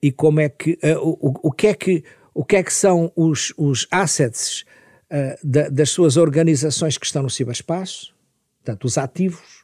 e 0.02 0.10
como 0.10 0.40
é 0.40 0.48
que 0.48 0.78
uh, 0.82 0.98
o, 0.98 1.48
o 1.48 1.52
que 1.52 1.66
é 1.68 1.74
que 1.74 2.04
o 2.34 2.44
que 2.44 2.56
é 2.56 2.62
que 2.62 2.72
são 2.72 3.12
os, 3.14 3.52
os 3.58 3.86
assets 3.90 4.64
uh, 5.10 5.38
da, 5.44 5.68
das 5.68 5.90
suas 5.90 6.16
organizações 6.16 6.96
que 6.96 7.04
estão 7.04 7.22
no 7.22 7.30
ciberespaço, 7.30 8.14
portanto, 8.58 8.84
os 8.84 8.96
ativos. 8.96 9.62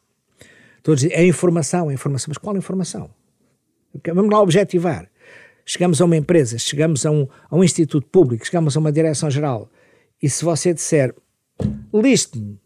Estou 0.76 0.94
a 0.94 1.20
a 1.20 1.25
informação, 1.25 1.88
a 1.88 1.94
informação, 1.94 2.26
mas 2.28 2.38
qual 2.38 2.56
informação? 2.56 3.10
Vamos 4.14 4.30
lá 4.30 4.40
objetivar. 4.40 5.10
Chegamos 5.64 6.00
a 6.00 6.04
uma 6.04 6.16
empresa, 6.16 6.58
chegamos 6.58 7.04
a 7.04 7.10
um, 7.10 7.26
a 7.50 7.56
um 7.56 7.64
instituto 7.64 8.06
público, 8.08 8.44
chegamos 8.44 8.76
a 8.76 8.80
uma 8.80 8.92
direção-geral 8.92 9.70
e 10.22 10.28
se 10.28 10.44
você 10.44 10.75
disser, 10.75 11.14
liste-me, 11.92 12.58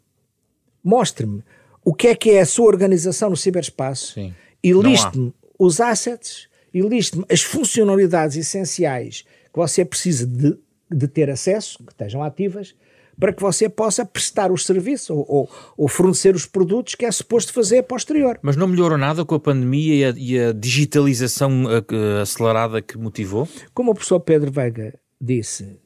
mostre-me 0.83 1.43
o 1.85 1.95
que 1.95 2.09
é 2.09 2.15
que 2.15 2.31
é 2.31 2.41
a 2.41 2.47
sua 2.47 2.67
organização 2.67 3.31
no 3.31 3.37
ciberespaço 3.37 4.15
Sim. 4.15 4.35
e 4.63 4.73
liste-me 4.73 5.35
os 5.59 5.81
assets 5.81 6.49
e 6.73 6.81
liste-me 6.81 7.25
as 7.31 7.43
funcionalidades 7.43 8.37
essenciais 8.37 9.25
que 9.53 9.59
você 9.59 9.85
precisa 9.85 10.27
de, 10.27 10.57
de 10.91 11.09
ter 11.09 11.29
acesso, 11.31 11.79
que 11.85 11.93
estejam 11.93 12.23
ativas, 12.23 12.75
para 13.19 13.33
que 13.33 13.43
você 13.43 13.69
possa 13.69 14.05
prestar 14.05 14.51
os 14.51 14.65
serviços 14.65 15.11
ou, 15.11 15.25
ou, 15.29 15.51
ou, 15.77 15.89
fornecer 15.89 16.35
os 16.35 16.47
produtos 16.47 16.95
que 16.95 17.05
é 17.05 17.13
suposto 17.13 17.53
fazer 17.53 17.83
posterior. 17.83 18.39
Mas 18.43 18.57
não 18.57 18.67
melhorou 18.67 18.97
nada 18.97 19.25
com 19.25 19.35
a 19.35 19.41
pandemia 19.41 19.95
e 19.95 20.05
a, 20.05 20.15
e 20.17 20.49
a 20.49 20.53
digitalização 20.53 21.65
uh, 21.65 22.21
acelerada 22.23 22.81
que 22.81 22.97
motivou? 22.97 23.47
Como 23.75 23.91
o 23.91 23.95
professor 23.95 24.19
Pedro 24.21 24.51
Veiga 24.51 24.95
disse, 25.21 25.79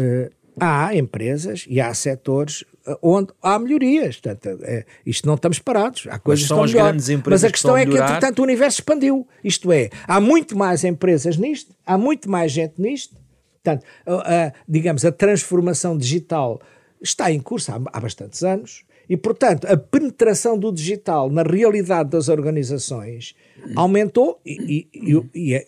uh, 0.00 0.30
há 0.58 0.94
empresas 0.94 1.64
e 1.68 1.80
há 1.80 1.92
setores 1.94 2.64
eh, 2.86 2.96
onde 3.02 3.32
há 3.42 3.58
melhorias. 3.58 4.20
Portanto, 4.20 4.58
é, 4.62 4.84
isto 5.04 5.26
não 5.26 5.34
estamos 5.34 5.58
parados. 5.58 6.06
Há 6.08 6.18
coisas 6.18 6.42
Mas 6.44 6.48
são 6.48 6.62
as 6.62 6.72
melhor. 6.72 6.88
grandes 6.88 7.08
empresas 7.08 7.42
Mas 7.42 7.48
a 7.48 7.52
questão 7.52 7.74
que 7.74 7.80
é 7.80 7.86
que, 7.86 7.96
entretanto, 7.96 8.38
o 8.38 8.42
universo 8.42 8.80
expandiu. 8.80 9.26
Isto 9.42 9.72
é, 9.72 9.90
há 10.06 10.20
muito 10.20 10.56
mais 10.56 10.84
empresas 10.84 11.36
nisto, 11.36 11.74
há 11.84 11.98
muito 11.98 12.30
mais 12.30 12.52
gente 12.52 12.74
nisto. 12.80 13.16
Portanto, 13.62 13.84
a, 14.06 14.46
a, 14.46 14.52
digamos, 14.68 15.04
a 15.04 15.12
transformação 15.12 15.96
digital 15.96 16.60
está 17.00 17.30
em 17.30 17.40
curso 17.40 17.72
há, 17.72 17.80
há 17.92 18.00
bastantes 18.00 18.42
anos 18.42 18.84
e, 19.08 19.16
portanto, 19.16 19.66
a 19.66 19.76
penetração 19.76 20.58
do 20.58 20.72
digital 20.72 21.30
na 21.30 21.42
realidade 21.42 22.10
das 22.10 22.28
organizações 22.28 23.34
aumentou 23.76 24.40
e, 24.44 24.88
e, 24.92 25.22
e 25.34 25.54
a, 25.56 25.60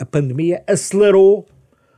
a 0.00 0.06
pandemia 0.06 0.62
acelerou 0.66 1.46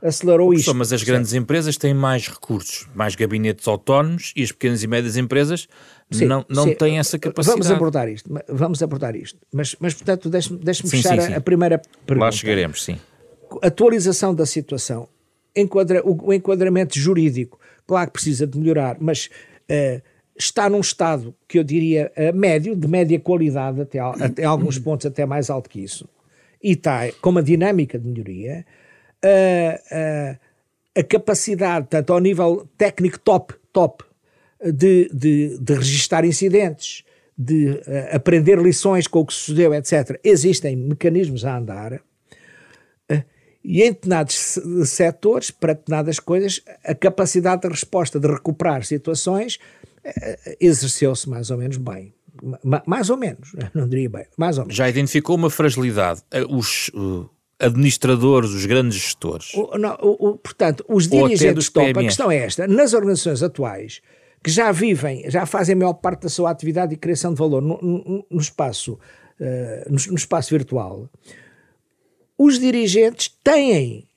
acelerou 0.03 0.53
isto. 0.53 0.75
Mas 0.75 0.91
as 0.91 1.01
grandes 1.01 1.33
empresas 1.33 1.77
têm 1.77 1.93
mais 1.93 2.27
recursos, 2.27 2.87
mais 2.93 3.15
gabinetes 3.15 3.67
autónomos 3.67 4.33
e 4.35 4.43
as 4.43 4.51
pequenas 4.51 4.83
e 4.83 4.87
médias 4.87 5.15
empresas 5.15 5.67
sim, 6.11 6.25
não, 6.25 6.45
não 6.49 6.65
sim. 6.65 6.75
têm 6.75 6.99
essa 6.99 7.17
capacidade. 7.17 7.59
Vamos 7.59 7.71
abordar 7.71 8.09
isto, 8.09 8.29
vamos 8.49 8.83
abordar 8.83 9.15
isto. 9.15 9.39
Mas, 9.51 9.75
mas 9.79 9.93
portanto, 9.93 10.29
deixe-me 10.29 10.59
deixe 10.59 10.85
fechar 10.87 11.19
sim, 11.21 11.33
a, 11.33 11.37
a, 11.37 11.41
primeira 11.41 11.81
pergunta. 12.05 12.25
Lá 12.25 12.31
chegaremos, 12.31 12.83
sim. 12.83 12.97
Atualização 13.61 14.35
da 14.35 14.45
situação. 14.45 15.07
Enquadra, 15.55 16.05
o, 16.05 16.29
o, 16.29 16.33
enquadramento 16.33 16.97
jurídico, 16.99 17.59
claro 17.87 18.07
que 18.07 18.13
precisa 18.13 18.45
de 18.45 18.57
melhorar, 18.57 18.97
mas 18.99 19.29
uh, 19.69 20.01
está 20.37 20.67
num 20.67 20.79
estado 20.79 21.33
que 21.47 21.59
eu 21.59 21.63
diria 21.63 22.11
uh, 22.17 22.35
médio, 22.35 22.75
de 22.75 22.87
média 22.87 23.19
qualidade, 23.19 23.79
até, 23.79 23.99
até 23.99 24.43
alguns 24.43 24.79
pontos 24.79 25.05
até 25.05 25.25
mais 25.27 25.51
alto 25.51 25.69
que 25.69 25.79
isso, 25.79 26.09
e 26.61 26.71
está 26.71 27.11
com 27.21 27.29
uma 27.29 27.43
dinâmica 27.43 27.99
de 27.99 28.07
melhoria 28.07 28.65
a, 29.23 30.37
a, 30.95 30.99
a 30.99 31.03
capacidade, 31.03 31.87
tanto 31.89 32.13
ao 32.13 32.19
nível 32.19 32.67
técnico 32.77 33.19
top, 33.19 33.53
top, 33.71 34.03
de, 34.71 35.09
de, 35.13 35.57
de 35.59 35.73
registar 35.73 36.23
incidentes, 36.25 37.03
de 37.37 37.69
uh, 37.69 38.15
aprender 38.15 38.59
lições 38.59 39.07
com 39.07 39.19
o 39.19 39.25
que 39.25 39.33
sucedeu, 39.33 39.73
etc. 39.73 40.19
Existem 40.23 40.75
mecanismos 40.75 41.45
a 41.45 41.57
andar. 41.57 41.93
Uh, 41.93 43.23
e 43.63 43.81
em 43.81 43.91
determinados 43.91 44.59
setores, 44.85 45.49
para 45.49 45.73
determinadas 45.73 46.19
coisas, 46.19 46.61
a 46.83 46.93
capacidade 46.93 47.63
de 47.63 47.69
resposta, 47.69 48.19
de 48.19 48.27
recuperar 48.27 48.85
situações, 48.85 49.55
uh, 49.55 50.55
exerceu-se 50.59 51.27
mais 51.29 51.49
ou 51.49 51.57
menos 51.57 51.77
bem. 51.77 52.13
mais 52.85 53.09
ou 53.09 53.17
menos, 53.17 53.53
não 53.73 53.87
diria 53.87 54.09
bem, 54.09 54.25
mais 54.37 54.57
ou 54.57 54.65
menos. 54.65 54.75
Já 54.75 54.87
identificou 54.87 55.35
uma 55.35 55.49
fragilidade. 55.49 56.21
Os, 56.49 56.91
administradores, 57.63 58.51
os 58.51 58.65
grandes 58.65 58.97
gestores. 58.97 59.53
O, 59.53 59.77
não, 59.77 59.97
o, 60.01 60.29
o, 60.29 60.37
portanto, 60.37 60.85
os 60.87 61.07
dirigentes 61.07 61.69
top, 61.69 61.91
a 61.91 61.93
questão 62.03 62.31
é 62.31 62.37
esta, 62.37 62.67
nas 62.67 62.93
organizações 62.93 63.41
atuais, 63.41 64.01
que 64.43 64.51
já 64.51 64.71
vivem, 64.71 65.29
já 65.29 65.45
fazem 65.45 65.73
a 65.73 65.77
maior 65.77 65.93
parte 65.93 66.23
da 66.23 66.29
sua 66.29 66.51
atividade 66.51 66.93
e 66.93 66.97
criação 66.97 67.33
de 67.33 67.39
valor 67.39 67.61
no, 67.61 67.79
no, 67.81 68.25
no 68.29 68.41
espaço, 68.41 68.93
uh, 68.93 69.89
no, 69.89 69.97
no 70.11 70.15
espaço 70.15 70.49
virtual, 70.49 71.09
os 72.37 72.59
dirigentes 72.59 73.31
têm 73.43 74.07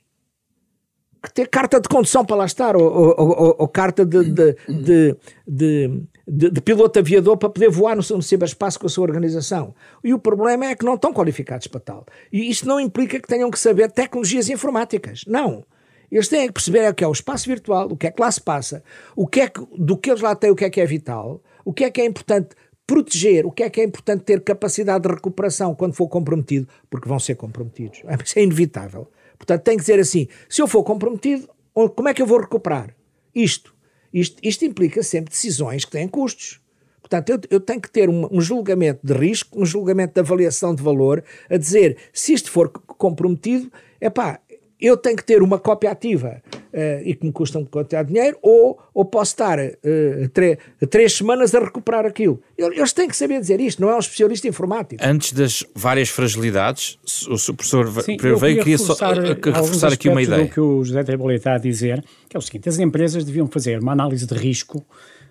que 1.23 1.33
ter 1.33 1.49
carta 1.49 1.81
de 1.81 1.89
condução 1.89 2.25
para 2.25 2.37
lá 2.37 2.47
estar, 2.47 2.77
ou, 2.77 2.85
ou, 2.85 3.15
ou, 3.19 3.57
ou 3.59 3.69
carta 3.69 4.05
de, 4.05 4.25
de, 4.31 4.57
de, 4.69 5.17
de, 5.47 6.03
de 6.29 6.61
piloto 6.61 6.99
aviador 6.99 7.37
para 7.37 7.49
poder 7.49 7.71
voar 7.71 7.95
no, 7.95 8.03
no 8.03 8.23
ciberespaço 8.23 8.81
com 8.81 8.87
a 8.87 8.91
sua 8.91 9.05
organização. 9.05 9.75
E 10.03 10.13
o 10.13 10.19
problema 10.19 10.67
é 10.67 10.75
que 10.75 10.85
não 10.85 10.95
estão 10.95 11.13
qualificados 11.13 11.69
para 11.69 11.79
tal. 11.79 12.07
E 12.33 12.51
isto 12.51 12.67
não 12.67 12.81
implica 12.81 13.21
que 13.21 13.29
tenham 13.29 13.51
que 13.51 13.59
saber 13.59 13.91
tecnologias 13.93 14.49
informáticas. 14.49 15.25
Não. 15.27 15.65
Eles 16.11 16.29
têm 16.29 16.49
que 16.49 16.55
perceber 16.55 16.91
o 16.91 16.95
que 16.95 17.05
é 17.05 17.09
o 17.09 17.13
espaço 17.13 17.49
virtual, 17.49 17.89
o 17.91 17.97
que 17.97 18.09
é 18.09 18.11
que 18.11 18.21
lá 18.21 18.31
se 18.31 18.41
passa, 18.41 18.83
o 19.15 19.27
que 19.27 19.41
é 19.41 19.49
que, 19.49 19.61
do 19.79 19.97
que 19.97 20.11
eles 20.11 20.21
lá 20.21 20.35
têm, 20.35 20.51
o 20.51 20.57
que 20.57 20.65
é 20.65 20.71
que 20.71 20.81
é 20.81 20.87
vital, 20.87 21.41
o 21.65 21.73
que 21.73 21.85
é 21.85 21.91
que 21.91 22.01
é 22.01 22.05
importante 22.05 22.57
proteger, 22.87 23.45
o 23.45 23.51
que 23.51 23.63
é 23.63 23.71
que 23.71 23.81
é 23.81 23.85
importante 23.85 24.23
ter 24.23 24.41
capacidade 24.43 25.03
de 25.03 25.15
recuperação 25.15 25.75
quando 25.75 25.95
for 25.95 26.09
comprometido, 26.09 26.69
porque 26.89 27.09
vão 27.09 27.19
ser 27.19 27.35
comprometidos. 27.35 28.03
Isso 28.25 28.39
é 28.39 28.43
inevitável. 28.43 29.09
Portanto, 29.37 29.63
tem 29.63 29.77
que 29.77 29.83
dizer 29.83 29.99
assim: 29.99 30.29
se 30.49 30.63
eu 30.63 30.69
for 30.69 30.83
comprometido, 30.83 31.49
como 31.75 32.09
é 32.09 32.15
que 32.15 32.23
eu 32.23 32.27
vou 32.27 32.41
recuperar? 32.41 32.95
Isto. 33.35 33.76
Isto, 34.13 34.39
isto 34.43 34.65
implica 34.65 35.03
sempre 35.03 35.31
decisões 35.31 35.85
que 35.85 35.91
têm 35.91 36.09
custos. 36.09 36.61
Portanto, 37.01 37.31
eu, 37.31 37.41
eu 37.51 37.61
tenho 37.61 37.81
que 37.81 37.91
ter 37.91 38.09
um, 38.09 38.27
um, 38.33 38.41
julgamento 38.41 39.07
de 39.07 39.13
risco, 39.13 39.61
um 39.61 39.65
julgamento 39.65 40.15
de 40.15 40.21
avaliação 40.21 40.75
de 40.75 40.83
valor, 40.83 41.23
a 41.49 41.57
dizer 41.57 41.97
se 42.13 42.33
isto 42.33 42.51
for 42.51 42.69
comprometido, 42.69 43.71
é 44.01 44.11
pá, 44.11 44.41
eu 44.81 44.97
tenho 44.97 45.17
que 45.17 45.25
ter 45.25 45.43
uma 45.43 45.59
cópia 45.59 45.91
ativa 45.91 46.43
uh, 46.53 47.03
e 47.03 47.15
que 47.15 47.25
me 47.25 47.33
custa 47.33 47.59
um 47.59 47.65
quantidade 47.65 48.09
de 48.09 48.15
dinheiro, 48.15 48.39
ou, 48.43 48.79
ou 48.93 49.05
posso 49.05 49.33
estar 49.33 49.59
uh, 49.59 50.87
três 50.91 51.15
semanas 51.15 51.55
a 51.55 51.61
recuperar 51.61 52.05
aquilo. 52.05 52.41
Eles 52.57 52.93
têm 52.93 53.09
que 53.09 53.17
saber 53.17 53.41
dizer 53.41 53.61
isto, 53.61 53.81
não 53.81 53.91
é 53.91 53.97
um 53.97 53.99
especialista 53.99 54.47
informático. 54.47 55.03
Antes 55.05 55.33
das 55.33 55.65
várias 55.75 56.09
fragilidades, 56.09 56.99
o 57.27 57.55
professor 57.55 57.87
Sim, 58.03 58.17
veio 58.19 58.39
queria, 58.39 58.57
queria 58.57 58.79
só 58.79 58.95
reforçar 58.95 59.93
aqui 59.93 60.09
uma 60.09 60.23
ideia. 60.23 60.45
O 60.45 60.49
que 60.49 60.61
o 60.61 60.85
José 60.85 61.03
Trebolé 61.03 61.37
está 61.37 61.55
a 61.55 61.59
dizer, 61.59 62.05
que 62.29 62.37
é 62.37 62.39
o 62.39 62.43
seguinte, 62.43 62.69
as 62.69 62.79
empresas 62.79 63.25
deviam 63.25 63.47
fazer 63.47 63.81
uma 63.81 63.93
análise 63.93 64.27
de 64.27 64.35
risco 64.35 64.85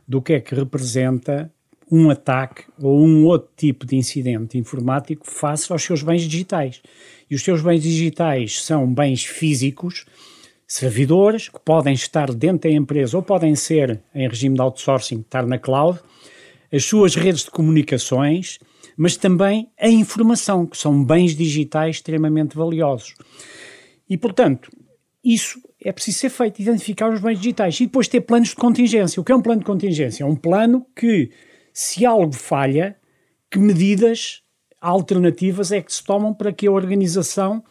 do 0.07 0.21
que 0.21 0.33
é 0.33 0.39
que 0.39 0.55
representa 0.55 1.51
um 1.91 2.09
ataque 2.09 2.63
ou 2.81 2.99
um 2.99 3.25
outro 3.25 3.49
tipo 3.55 3.85
de 3.85 3.95
incidente 3.95 4.57
informático 4.57 5.25
face 5.29 5.71
aos 5.71 5.83
seus 5.83 6.01
bens 6.01 6.23
digitais. 6.23 6.81
E 7.29 7.36
os 7.36 7.44
seus 7.44 7.62
bens 7.62 7.82
digitais 7.82 8.62
são 8.62 8.91
bens 8.91 9.25
físicos, 9.25 10.05
servidores, 10.67 11.50
que 11.50 11.60
podem 11.60 11.94
estar 11.94 12.34
dentro 12.34 12.70
da 12.70 12.75
empresa 12.75 13.17
ou 13.17 13.24
podem 13.24 13.55
ser 13.55 14.01
em 14.13 14.27
regime 14.27 14.55
de 14.55 14.62
outsourcing, 14.62 15.22
estar 15.22 15.46
na 15.46 15.58
cloud, 15.58 16.00
as 16.72 16.84
suas 16.84 17.15
redes 17.15 17.44
de 17.44 17.51
comunicações, 17.51 18.60
mas 18.98 19.17
também 19.17 19.70
a 19.79 19.89
informação, 19.89 20.65
que 20.65 20.77
são 20.77 21.03
bens 21.03 21.36
digitais 21.36 21.98
extremamente 21.98 22.55
valiosos. 22.55 23.15
E, 24.10 24.17
portanto, 24.17 24.70
isso 25.24 25.60
é 25.84 25.91
preciso 25.91 26.20
ser 26.20 26.29
feito, 26.29 26.62
identificar 26.62 27.12
os 27.12 27.20
bens 27.20 27.38
digitais 27.39 27.79
e 27.79 27.86
depois 27.86 28.08
ter 28.08 28.22
planos 28.22 28.50
de 28.50 28.55
contingência. 28.55 29.20
O 29.20 29.24
que 29.24 29.32
é 29.32 29.36
um 29.36 29.41
plano 29.41 29.60
de 29.60 29.65
contingência? 29.65 30.24
É 30.24 30.27
um 30.27 30.36
plano 30.36 30.86
que 30.96 31.32
se 31.74 32.05
algo 32.05 32.34
falha, 32.34 32.96
que 33.50 33.60
medidas 33.60 34.41
alternativas 34.89 35.72
é 35.72 35.82
que 35.82 35.94
se 35.94 36.04
tomam 36.04 36.34
para 36.34 36.51
que 36.51 36.68
a 36.68 36.72
organização 36.72 37.63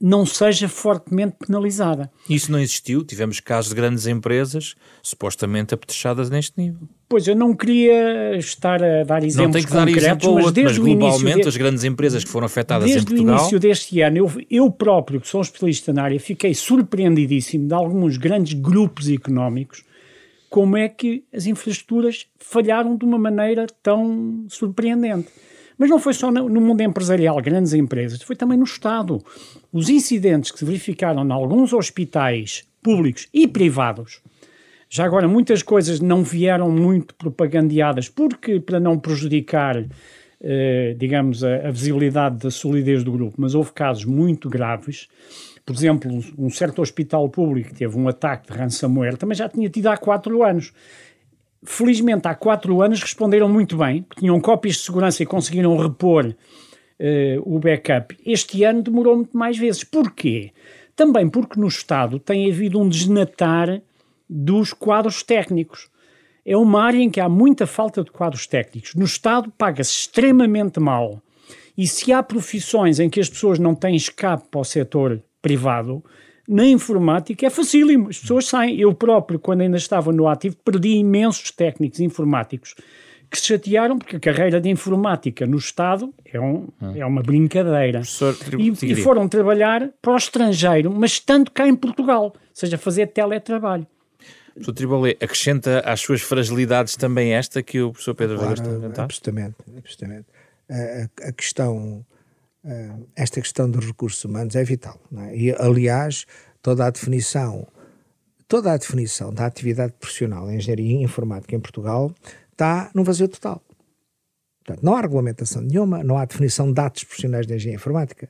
não 0.00 0.26
seja 0.26 0.68
fortemente 0.68 1.36
penalizada. 1.46 2.10
Isso 2.28 2.50
não 2.50 2.58
existiu? 2.58 3.04
Tivemos 3.04 3.38
casos 3.38 3.70
de 3.70 3.76
grandes 3.76 4.06
empresas 4.08 4.74
supostamente 5.00 5.74
apetrechadas 5.74 6.28
neste 6.28 6.60
nível. 6.60 6.88
Pois, 7.08 7.28
eu 7.28 7.36
não 7.36 7.54
queria 7.54 8.36
estar 8.36 8.82
a 8.82 9.04
dar 9.04 9.22
exemplos 9.22 9.36
não 9.36 9.50
tem 9.52 9.64
que 9.64 9.72
dar 9.72 9.88
exemplo 9.88 10.34
mas, 10.34 10.46
outro, 10.46 10.64
mas 10.64 10.78
globalmente 10.78 11.42
de, 11.42 11.48
as 11.48 11.56
grandes 11.56 11.84
empresas 11.84 12.24
que 12.24 12.30
foram 12.30 12.46
afetadas 12.46 12.90
em 12.90 12.94
Portugal... 12.94 13.16
Desde 13.16 13.30
o 13.30 13.38
início 13.38 13.60
deste 13.60 14.00
ano, 14.00 14.16
eu, 14.16 14.32
eu 14.50 14.70
próprio, 14.72 15.20
que 15.20 15.28
sou 15.28 15.40
um 15.40 15.42
especialista 15.42 15.92
na 15.92 16.02
área, 16.02 16.18
fiquei 16.18 16.52
surpreendidíssimo 16.52 17.68
de 17.68 17.74
alguns 17.74 18.16
grandes 18.16 18.54
grupos 18.54 19.08
económicos 19.08 19.84
como 20.52 20.76
é 20.76 20.86
que 20.86 21.24
as 21.32 21.46
infraestruturas 21.46 22.26
falharam 22.38 22.94
de 22.94 23.06
uma 23.06 23.16
maneira 23.16 23.66
tão 23.82 24.44
surpreendente. 24.50 25.28
Mas 25.78 25.90
não 25.90 25.98
foi 25.98 26.12
só 26.12 26.30
no 26.30 26.60
mundo 26.60 26.80
empresarial, 26.80 27.40
grandes 27.40 27.72
empresas, 27.72 28.22
foi 28.22 28.36
também 28.36 28.58
no 28.58 28.64
Estado. 28.64 29.18
Os 29.72 29.88
incidentes 29.88 30.50
que 30.50 30.58
se 30.58 30.64
verificaram 30.64 31.24
em 31.24 31.32
alguns 31.32 31.72
hospitais 31.72 32.64
públicos 32.82 33.28
e 33.32 33.46
privados, 33.46 34.20
já 34.88 35.04
agora 35.04 35.26
muitas 35.26 35.62
coisas 35.62 36.00
não 36.00 36.22
vieram 36.22 36.70
muito 36.70 37.14
propagandeadas, 37.14 38.08
porque 38.08 38.60
para 38.60 38.78
não 38.78 38.98
prejudicar, 38.98 39.82
eh, 40.42 40.94
digamos, 40.98 41.42
a, 41.42 41.68
a 41.68 41.70
visibilidade 41.70 42.36
da 42.38 42.50
solidez 42.50 43.02
do 43.02 43.12
grupo, 43.12 43.36
mas 43.38 43.54
houve 43.54 43.72
casos 43.72 44.04
muito 44.04 44.50
graves. 44.50 45.08
Por 45.64 45.74
exemplo, 45.74 46.10
um 46.36 46.50
certo 46.50 46.82
hospital 46.82 47.28
público 47.30 47.72
teve 47.72 47.96
um 47.96 48.08
ataque 48.08 48.52
de 48.52 48.58
ransomware 48.58 49.16
também 49.16 49.36
já 49.36 49.48
tinha 49.48 49.70
tido 49.70 49.86
há 49.86 49.96
quatro 49.96 50.42
anos 50.42 50.72
felizmente 51.64 52.26
há 52.26 52.34
quatro 52.34 52.82
anos 52.82 53.00
responderam 53.00 53.48
muito 53.48 53.76
bem, 53.76 54.04
tinham 54.18 54.40
cópias 54.40 54.76
de 54.76 54.82
segurança 54.82 55.22
e 55.22 55.26
conseguiram 55.26 55.76
repor 55.76 56.26
uh, 56.26 56.34
o 57.44 57.58
backup. 57.58 58.16
Este 58.24 58.64
ano 58.64 58.82
demorou 58.82 59.16
muito 59.16 59.36
mais 59.36 59.56
vezes. 59.56 59.84
Porquê? 59.84 60.52
Também 60.94 61.28
porque 61.28 61.58
no 61.58 61.68
Estado 61.68 62.18
tem 62.18 62.50
havido 62.50 62.80
um 62.80 62.88
desnatar 62.88 63.80
dos 64.28 64.72
quadros 64.72 65.22
técnicos. 65.22 65.90
É 66.44 66.56
uma 66.56 66.82
área 66.82 66.98
em 66.98 67.10
que 67.10 67.20
há 67.20 67.28
muita 67.28 67.66
falta 67.66 68.02
de 68.02 68.10
quadros 68.10 68.46
técnicos. 68.46 68.94
No 68.94 69.04
Estado 69.04 69.52
paga-se 69.56 69.92
extremamente 69.92 70.80
mal. 70.80 71.22
E 71.76 71.86
se 71.86 72.12
há 72.12 72.22
profissões 72.22 72.98
em 72.98 73.08
que 73.08 73.20
as 73.20 73.30
pessoas 73.30 73.58
não 73.58 73.74
têm 73.74 73.94
escape 73.94 74.48
para 74.50 74.60
o 74.60 74.64
setor 74.64 75.22
privado, 75.40 76.04
na 76.48 76.64
informática 76.66 77.46
é 77.46 77.50
facílimo, 77.50 78.08
as 78.08 78.18
pessoas 78.18 78.46
saem. 78.46 78.78
Eu 78.78 78.94
próprio, 78.94 79.38
quando 79.38 79.60
ainda 79.60 79.76
estava 79.76 80.12
no 80.12 80.28
ativo, 80.28 80.56
perdi 80.64 80.96
imensos 80.96 81.50
técnicos 81.50 82.00
informáticos 82.00 82.74
que 83.30 83.38
se 83.38 83.46
chatearam 83.46 83.98
porque 83.98 84.16
a 84.16 84.20
carreira 84.20 84.60
de 84.60 84.68
informática 84.68 85.46
no 85.46 85.56
Estado 85.56 86.12
é, 86.26 86.38
um, 86.38 86.68
hum. 86.80 86.92
é 86.94 87.06
uma 87.06 87.22
brincadeira. 87.22 88.02
E, 88.58 88.92
e, 88.92 88.94
foram 88.96 89.26
trabalhar 89.26 89.88
para 90.02 90.12
o 90.12 90.16
estrangeiro, 90.16 90.92
mas 90.92 91.18
tanto 91.18 91.50
cá 91.50 91.66
em 91.66 91.74
Portugal, 91.74 92.24
ou 92.24 92.40
seja, 92.52 92.76
fazer 92.76 93.06
teletrabalho. 93.06 93.86
Professor 94.52 94.72
Tribolé, 94.74 95.10
acrescenta 95.12 95.80
às 95.80 96.00
suas 96.00 96.20
fragilidades 96.20 96.94
também 96.94 97.32
esta 97.32 97.62
que 97.62 97.80
o 97.80 97.90
professor 97.90 98.14
Pedro 98.14 98.36
claro, 98.36 98.48
Veiga 98.50 98.62
está 98.62 98.70
a 98.70 98.80
comentar? 98.80 99.04
Absolutamente, 99.06 99.56
absolutamente. 99.78 100.26
A, 100.70 101.28
a 101.28 101.32
questão 101.32 102.04
eh, 102.10 102.11
esta 103.16 103.40
questão 103.40 103.70
dos 103.70 103.84
recursos 103.84 104.24
humanos 104.24 104.54
é 104.54 104.64
vital. 104.64 105.00
É? 105.18 105.36
E, 105.36 105.52
aliás, 105.52 106.26
toda 106.60 106.86
a 106.86 106.90
definição 106.90 107.66
toda 108.52 108.70
a 108.70 108.76
definição 108.76 109.32
da 109.32 109.46
atividade 109.46 109.94
profissional 109.98 110.50
em 110.50 110.56
engenharia 110.56 111.02
informática 111.02 111.56
em 111.56 111.60
Portugal 111.60 112.14
está 112.50 112.90
no 112.94 113.02
vazio 113.02 113.26
total. 113.26 113.62
Portanto, 114.62 114.84
não 114.84 114.94
há 114.94 115.00
regulamentação 115.00 115.62
nenhuma, 115.62 116.04
não 116.04 116.18
há 116.18 116.26
definição 116.26 116.66
de 116.66 116.74
dados 116.74 117.02
profissionais 117.02 117.46
de 117.46 117.54
engenharia 117.54 117.76
informática. 117.76 118.28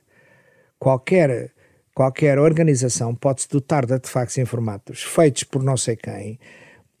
Qualquer, 0.79 1.51
qualquer 1.93 2.39
organização 2.39 3.13
pode-se 3.13 3.49
dotar 3.49 3.85
de 3.85 3.91
artefactos 3.91 4.37
informáticos 4.37 5.03
feitos 5.03 5.43
por 5.43 5.61
não 5.61 5.75
sei 5.75 5.97
quem, 5.97 6.39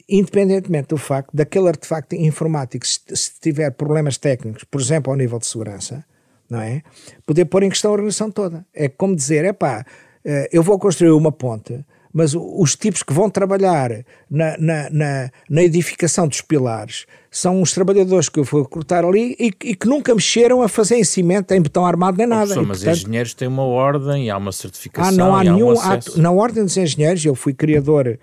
independentemente 0.09 0.89
do 0.89 0.97
facto 0.97 1.33
daquele 1.33 1.69
artefacto 1.69 2.15
informático, 2.15 2.85
se, 2.85 2.99
se 3.15 3.39
tiver 3.39 3.71
problemas 3.71 4.17
técnicos, 4.17 4.65
por 4.65 4.81
exemplo, 4.81 5.13
ao 5.13 5.17
nível 5.17 5.39
de 5.39 5.47
segurança, 5.47 6.05
não 6.53 6.61
é? 6.61 6.83
Poder 7.25 7.45
pôr 7.45 7.63
em 7.63 7.69
questão 7.69 7.89
a 7.89 7.93
organização 7.93 8.29
toda. 8.29 8.63
É 8.73 8.87
como 8.87 9.15
dizer, 9.15 9.43
é 9.43 9.51
pá, 9.51 9.83
eh, 10.23 10.49
eu 10.53 10.61
vou 10.61 10.77
construir 10.77 11.09
uma 11.09 11.31
ponte, 11.31 11.83
mas 12.13 12.35
os 12.35 12.75
tipos 12.75 13.01
que 13.01 13.11
vão 13.11 13.27
trabalhar 13.27 13.89
na, 14.29 14.55
na, 14.59 14.89
na, 14.91 15.31
na 15.49 15.63
edificação 15.63 16.27
dos 16.27 16.41
pilares 16.41 17.07
são 17.31 17.59
uns 17.59 17.73
trabalhadores 17.73 18.29
que 18.29 18.39
eu 18.39 18.43
vou 18.43 18.61
recrutar 18.61 19.03
ali 19.03 19.35
e, 19.39 19.47
e, 19.63 19.75
que 19.75 19.87
nunca 19.87 20.13
mexeram 20.13 20.61
a 20.61 20.69
fazer 20.69 20.97
em 20.97 21.03
cimento, 21.03 21.51
em 21.53 21.61
betão 21.61 21.83
armado 21.83 22.19
nem 22.19 22.27
nada. 22.27 22.53
Professor, 22.53 22.67
mas 22.67 22.77
portanto, 22.83 22.97
engenheiros 22.97 23.33
têm 23.33 23.47
uma 23.47 23.63
ordem 23.63 24.27
e 24.27 24.29
há 24.29 24.37
uma 24.37 24.51
certificação. 24.51 25.09
Ah, 25.09 25.11
não 25.11 25.35
há 25.35 25.43
nenhum. 25.43 25.73
Um 25.73 25.79
há, 25.79 25.99
na 26.17 26.31
ordem 26.31 26.63
dos 26.63 26.77
engenheiros, 26.77 27.25
eu 27.25 27.33
fui 27.33 27.55
criador 27.55 28.19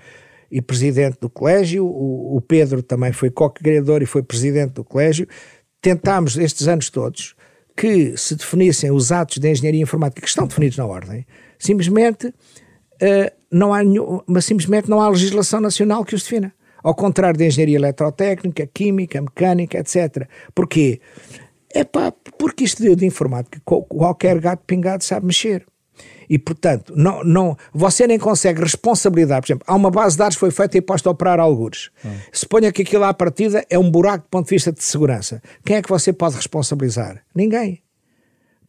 e 0.48 0.62
presidente 0.62 1.18
do 1.20 1.28
colégio, 1.28 1.84
o, 1.84 2.36
o 2.36 2.40
Pedro 2.40 2.80
também 2.82 3.12
foi 3.12 3.28
co-criador 3.28 4.02
e 4.02 4.06
foi 4.06 4.22
presidente 4.22 4.74
do 4.74 4.84
colégio. 4.84 5.26
Tentámos 5.82 6.38
estes 6.38 6.68
anos 6.68 6.90
todos 6.90 7.34
que 7.80 8.14
se 8.14 8.36
definissem 8.36 8.90
os 8.90 9.10
atos 9.10 9.38
de 9.38 9.50
engenharia 9.50 9.80
informática 9.80 10.20
que 10.20 10.28
estão 10.28 10.46
definidos 10.46 10.76
na 10.76 10.84
ordem, 10.84 11.26
simplesmente 11.58 12.26
uh, 12.26 13.32
não 13.50 13.72
há 13.72 13.82
nenhum, 13.82 14.20
mas 14.26 14.44
simplesmente 14.44 14.90
não 14.90 15.00
há 15.00 15.08
legislação 15.08 15.62
nacional 15.62 16.04
que 16.04 16.14
os 16.14 16.22
defina. 16.22 16.52
Ao 16.82 16.94
contrário 16.94 17.38
da 17.38 17.46
engenharia 17.46 17.76
eletrotécnica, 17.76 18.66
química, 18.66 19.22
mecânica, 19.22 19.78
etc. 19.78 20.28
Porquê? 20.54 21.00
É 21.72 21.82
pá, 21.82 22.12
porque 22.38 22.64
isto 22.64 22.82
de, 22.82 22.94
de 22.94 23.06
informática, 23.06 23.58
qualquer 23.64 24.38
gato 24.38 24.62
pingado 24.66 25.02
sabe 25.02 25.24
mexer. 25.24 25.64
E, 26.30 26.38
portanto, 26.38 26.92
não, 26.96 27.24
não, 27.24 27.56
você 27.74 28.06
nem 28.06 28.16
consegue 28.16 28.62
responsabilidade. 28.62 29.40
Por 29.40 29.46
exemplo, 29.48 29.64
há 29.66 29.74
uma 29.74 29.90
base 29.90 30.14
de 30.14 30.18
dados 30.18 30.36
que 30.36 30.40
foi 30.40 30.52
feita 30.52 30.78
e 30.78 30.80
posta 30.80 31.08
a 31.08 31.12
operar 31.12 31.40
algures. 31.40 31.90
Hum. 32.04 32.10
Suponha 32.32 32.70
que 32.70 32.82
aquilo 32.82 33.02
à 33.02 33.12
partida 33.12 33.66
é 33.68 33.76
um 33.76 33.90
buraco 33.90 34.26
do 34.26 34.28
ponto 34.30 34.46
de 34.46 34.54
vista 34.54 34.70
de 34.70 34.80
segurança. 34.84 35.42
Quem 35.64 35.78
é 35.78 35.82
que 35.82 35.88
você 35.88 36.12
pode 36.12 36.36
responsabilizar? 36.36 37.20
Ninguém. 37.34 37.82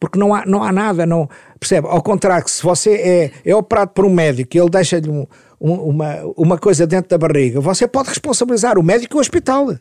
Porque 0.00 0.18
não 0.18 0.34
há, 0.34 0.44
não 0.44 0.64
há 0.64 0.72
nada, 0.72 1.06
não, 1.06 1.30
percebe? 1.60 1.86
Ao 1.86 2.02
contrário, 2.02 2.48
se 2.48 2.60
você 2.60 2.94
é, 2.94 3.30
é 3.44 3.54
operado 3.54 3.92
por 3.92 4.04
um 4.04 4.10
médico 4.10 4.56
e 4.56 4.60
ele 4.60 4.68
deixa-lhe 4.68 5.08
um, 5.08 5.24
um, 5.60 5.74
uma, 5.74 6.16
uma 6.36 6.58
coisa 6.58 6.84
dentro 6.84 7.10
da 7.10 7.16
barriga, 7.16 7.60
você 7.60 7.86
pode 7.86 8.08
responsabilizar 8.08 8.76
o 8.76 8.82
médico 8.82 9.14
e 9.14 9.18
o 9.18 9.20
hospital 9.20 9.72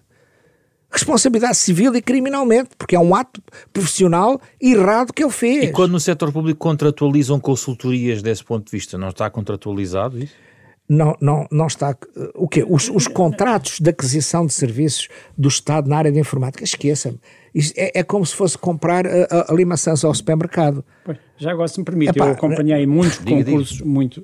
responsabilidade 0.92 1.56
civil 1.56 1.96
e 1.96 2.02
criminalmente, 2.02 2.72
porque 2.78 2.96
é 2.96 3.00
um 3.00 3.16
ato 3.16 3.42
profissional 3.72 4.40
errado 4.60 5.14
que 5.14 5.24
ele 5.24 5.32
fez. 5.32 5.64
E 5.66 5.72
quando 5.72 5.92
no 5.92 6.00
setor 6.00 6.32
público 6.32 6.60
contratualizam 6.60 7.40
consultorias 7.40 8.22
desse 8.22 8.44
ponto 8.44 8.66
de 8.66 8.72
vista, 8.72 8.98
não 8.98 9.10
está 9.10 9.30
contratualizado 9.30 10.20
isso? 10.20 10.34
Não, 10.90 11.16
não, 11.22 11.48
não 11.50 11.68
está. 11.68 11.96
O 12.36 12.50
quê? 12.50 12.66
Os, 12.68 12.90
os 12.90 13.08
contratos 13.08 13.80
de 13.80 13.90
aquisição 13.90 14.46
de 14.46 14.52
serviços 14.52 15.08
do 15.38 15.48
Estado 15.48 15.90
na 15.90 15.98
área 15.98 16.12
de 16.12 16.20
informática, 16.20 16.66
esqueça-me. 16.66 17.18
É, 17.78 18.00
é, 18.00 18.04
como 18.04 18.26
se 18.26 18.36
fosse 18.36 18.58
comprar 18.58 19.08
a, 19.08 19.24
a, 19.24 19.52
a 19.52 19.56
limaçãs 19.56 20.04
ao 20.04 20.14
supermercado. 20.14 20.84
Pois, 21.06 21.18
já 21.38 21.52
agora, 21.52 21.70
se 21.70 21.80
me 21.80 21.86
permite, 21.86 22.10
Epá, 22.12 22.28
eu 22.28 22.32
acompanhei 22.34 22.86
muitos 22.86 23.20
diga, 23.24 23.46
concursos, 23.46 23.78
diga. 23.78 23.90
muito. 23.90 24.18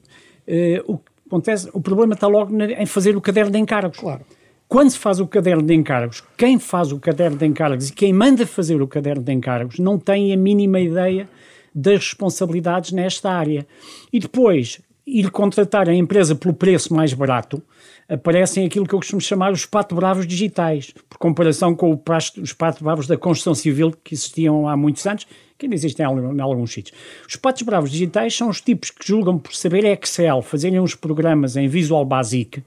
Uh, 0.45 0.93
o, 0.93 0.99
acontece, 1.25 1.69
o 1.71 1.80
problema 1.80 2.15
está 2.15 2.27
logo 2.27 2.53
em 2.62 2.86
fazer 2.86 3.15
o 3.15 3.21
caderno 3.21 3.51
de 3.51 3.60
encargos. 3.60 3.97
Claro. 3.97 4.25
Quando 4.67 4.89
se 4.89 4.99
faz 4.99 5.21
o 5.21 5.27
caderno 5.27 5.63
de 5.63 5.73
encargos, 5.73 6.21
quem 6.38 6.60
faz 6.60 6.91
o 6.91 6.99
caderno 6.99 7.38
de 7.38 7.45
encargos 7.45 7.88
e 7.88 7.93
quem 7.93 8.12
manda 8.12 8.45
fazer 8.45 8.82
o 8.82 8.88
caderno 8.88 9.23
de 9.23 9.32
encargos 9.32 9.80
não 9.80 9.97
tem 9.97 10.34
a 10.34 10.38
mínima 10.38 10.77
ideia 10.82 11.30
das 11.73 11.99
responsabilidades 11.99 12.91
nesta 12.91 13.32
área. 13.32 13.65
E 14.12 14.19
depois, 14.19 14.82
ir 15.06 15.32
contratar 15.32 15.88
a 15.88 15.93
empresa 15.93 16.36
pelo 16.36 16.53
preço 16.53 16.93
mais 16.93 17.13
barato, 17.13 17.63
aparecem 18.10 18.65
aquilo 18.65 18.86
que 18.86 18.93
eu 18.93 18.99
costumo 18.99 19.21
chamar 19.21 19.53
os 19.53 19.65
pato 19.65 19.95
bravos 19.95 20.27
digitais, 20.27 20.93
por 21.08 21.17
comparação 21.17 21.73
com 21.73 21.97
os 22.41 22.51
pato 22.51 22.84
bravos 22.84 23.08
da 23.08 23.15
construção 23.15 23.56
civil 23.56 23.93
que 24.03 24.13
existiam 24.13 24.67
há 24.67 24.75
muitos 24.75 25.08
anos, 25.08 25.25
que 25.58 25.65
ainda 25.65 25.75
existem 25.75 26.06
em 26.06 26.41
alguns 26.41 26.73
sítios. 26.73 26.97
Os 27.27 27.38
patos 27.38 27.62
bravos 27.63 27.89
digitais 27.89 28.36
são 28.36 28.49
os 28.49 28.60
tipos 28.60 28.91
que 28.91 29.08
julgam 29.08 29.39
por 29.39 29.56
saber 29.56 29.86
Excel, 29.86 30.41
fazerem 30.41 30.80
uns 30.80 30.93
programas 30.93 31.56
em 31.56 31.69
Visual 31.69 32.03
Basic, 32.06 32.62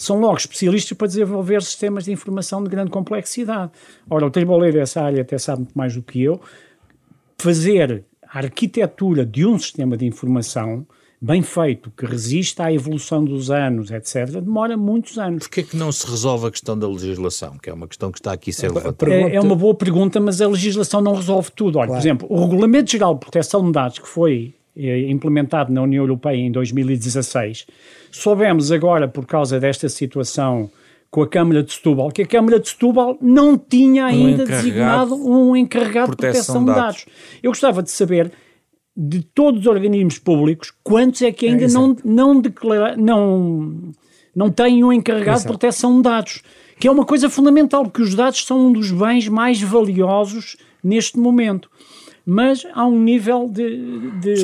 são 0.00 0.18
logo 0.18 0.38
especialistas 0.38 0.96
para 0.96 1.06
desenvolver 1.06 1.62
sistemas 1.62 2.04
de 2.04 2.12
informação 2.12 2.64
de 2.64 2.70
grande 2.70 2.90
complexidade. 2.90 3.72
Ora, 4.08 4.26
o 4.26 4.30
triboleiro 4.30 4.78
dessa 4.78 5.02
área 5.02 5.20
até 5.20 5.36
sabe 5.36 5.60
muito 5.60 5.74
mais 5.76 5.94
do 5.94 6.00
que 6.00 6.22
eu. 6.22 6.40
Fazer 7.36 8.04
a 8.26 8.38
arquitetura 8.38 9.26
de 9.26 9.44
um 9.44 9.58
sistema 9.58 9.98
de 9.98 10.06
informação 10.06 10.86
bem 11.20 11.42
feito, 11.42 11.90
que 11.90 12.06
resista 12.06 12.64
à 12.64 12.72
evolução 12.72 13.22
dos 13.22 13.50
anos, 13.50 13.90
etc., 13.90 14.40
demora 14.40 14.74
muitos 14.74 15.18
anos. 15.18 15.42
Porquê 15.42 15.60
é 15.60 15.64
que 15.64 15.76
não 15.76 15.92
se 15.92 16.06
resolve 16.06 16.46
a 16.46 16.50
questão 16.50 16.78
da 16.78 16.88
legislação, 16.88 17.58
que 17.62 17.68
é 17.68 17.72
uma 17.74 17.86
questão 17.86 18.10
que 18.10 18.18
está 18.18 18.32
aqui 18.32 18.48
a 18.48 18.54
ser 18.54 18.72
levantada? 18.72 19.12
É, 19.12 19.34
é, 19.34 19.40
uma 19.40 19.54
boa 19.54 19.74
pergunta, 19.74 20.18
mas 20.18 20.40
a 20.40 20.48
legislação 20.48 21.02
não 21.02 21.14
resolve 21.14 21.50
tudo. 21.54 21.78
Olha, 21.78 21.88
claro. 21.88 22.00
por 22.00 22.08
exemplo, 22.08 22.26
o 22.30 22.40
Regulamento 22.40 22.90
Geral 22.90 23.12
de 23.12 23.20
Proteção 23.20 23.66
de 23.66 23.72
Dados, 23.72 23.98
que 23.98 24.08
foi 24.08 24.54
implementado 24.76 25.72
na 25.72 25.82
União 25.82 26.02
Europeia 26.02 26.36
em 26.36 26.50
2016, 26.50 27.66
soubemos 28.10 28.70
agora, 28.70 29.08
por 29.08 29.26
causa 29.26 29.58
desta 29.58 29.88
situação 29.88 30.70
com 31.10 31.22
a 31.22 31.28
Câmara 31.28 31.62
de 31.62 31.72
Setúbal, 31.72 32.10
que 32.10 32.22
a 32.22 32.26
Câmara 32.26 32.60
de 32.60 32.68
Setúbal 32.68 33.18
não 33.20 33.58
tinha 33.58 34.06
ainda 34.06 34.44
um 34.44 34.46
designado 34.46 35.14
um 35.14 35.56
encarregado 35.56 36.12
de 36.12 36.16
proteção 36.16 36.60
de 36.64 36.66
dados. 36.66 36.82
dados. 36.82 37.06
Eu 37.42 37.50
gostava 37.50 37.82
de 37.82 37.90
saber 37.90 38.30
de 38.96 39.22
todos 39.22 39.60
os 39.60 39.66
organismos 39.66 40.18
públicos, 40.18 40.72
quantos 40.84 41.22
é 41.22 41.32
que 41.32 41.46
ainda 41.46 41.64
é, 41.64 41.68
não, 41.68 41.96
não, 42.04 42.40
declara, 42.40 42.96
não, 42.96 43.92
não 44.34 44.50
têm 44.50 44.84
um 44.84 44.92
encarregado 44.92 45.38
Exato. 45.38 45.52
de 45.52 45.58
proteção 45.58 45.96
de 45.96 46.02
dados? 46.02 46.42
Que 46.78 46.86
é 46.86 46.90
uma 46.90 47.04
coisa 47.04 47.28
fundamental, 47.28 47.84
porque 47.84 48.02
os 48.02 48.14
dados 48.14 48.44
são 48.44 48.66
um 48.66 48.72
dos 48.72 48.90
bens 48.90 49.28
mais 49.28 49.60
valiosos 49.60 50.56
neste 50.82 51.18
momento. 51.18 51.68
Mas 52.32 52.64
há 52.74 52.86
um 52.86 52.96
nível 52.96 53.48
de, 53.48 54.08
de 54.20 54.36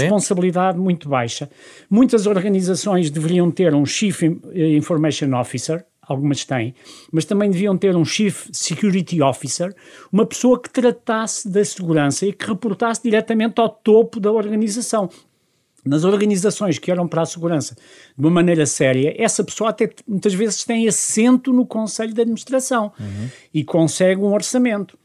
responsabilidade 0.00 0.78
muito 0.78 1.10
baixa. 1.10 1.50
Muitas 1.90 2.26
organizações 2.26 3.10
deveriam 3.10 3.50
ter 3.50 3.74
um 3.74 3.84
Chief 3.84 4.22
Information 4.54 5.38
Officer, 5.38 5.84
algumas 6.00 6.46
têm, 6.46 6.74
mas 7.12 7.26
também 7.26 7.50
deviam 7.50 7.76
ter 7.76 7.94
um 7.94 8.02
Chief 8.02 8.46
Security 8.50 9.20
Officer, 9.20 9.74
uma 10.10 10.24
pessoa 10.24 10.58
que 10.58 10.70
tratasse 10.70 11.46
da 11.46 11.62
segurança 11.62 12.24
e 12.24 12.32
que 12.32 12.46
reportasse 12.46 13.02
diretamente 13.02 13.60
ao 13.60 13.68
topo 13.68 14.18
da 14.18 14.32
organização. 14.32 15.10
Nas 15.84 16.02
organizações 16.02 16.78
que 16.78 16.90
olham 16.90 17.06
para 17.06 17.20
a 17.20 17.26
segurança 17.26 17.74
de 18.16 18.24
uma 18.24 18.30
maneira 18.30 18.64
séria, 18.64 19.14
essa 19.22 19.44
pessoa 19.44 19.68
até 19.68 19.90
muitas 20.08 20.32
vezes 20.32 20.64
tem 20.64 20.88
assento 20.88 21.52
no 21.52 21.66
Conselho 21.66 22.14
de 22.14 22.22
Administração 22.22 22.90
uhum. 22.98 23.28
e 23.52 23.62
consegue 23.62 24.22
um 24.22 24.32
orçamento. 24.32 24.96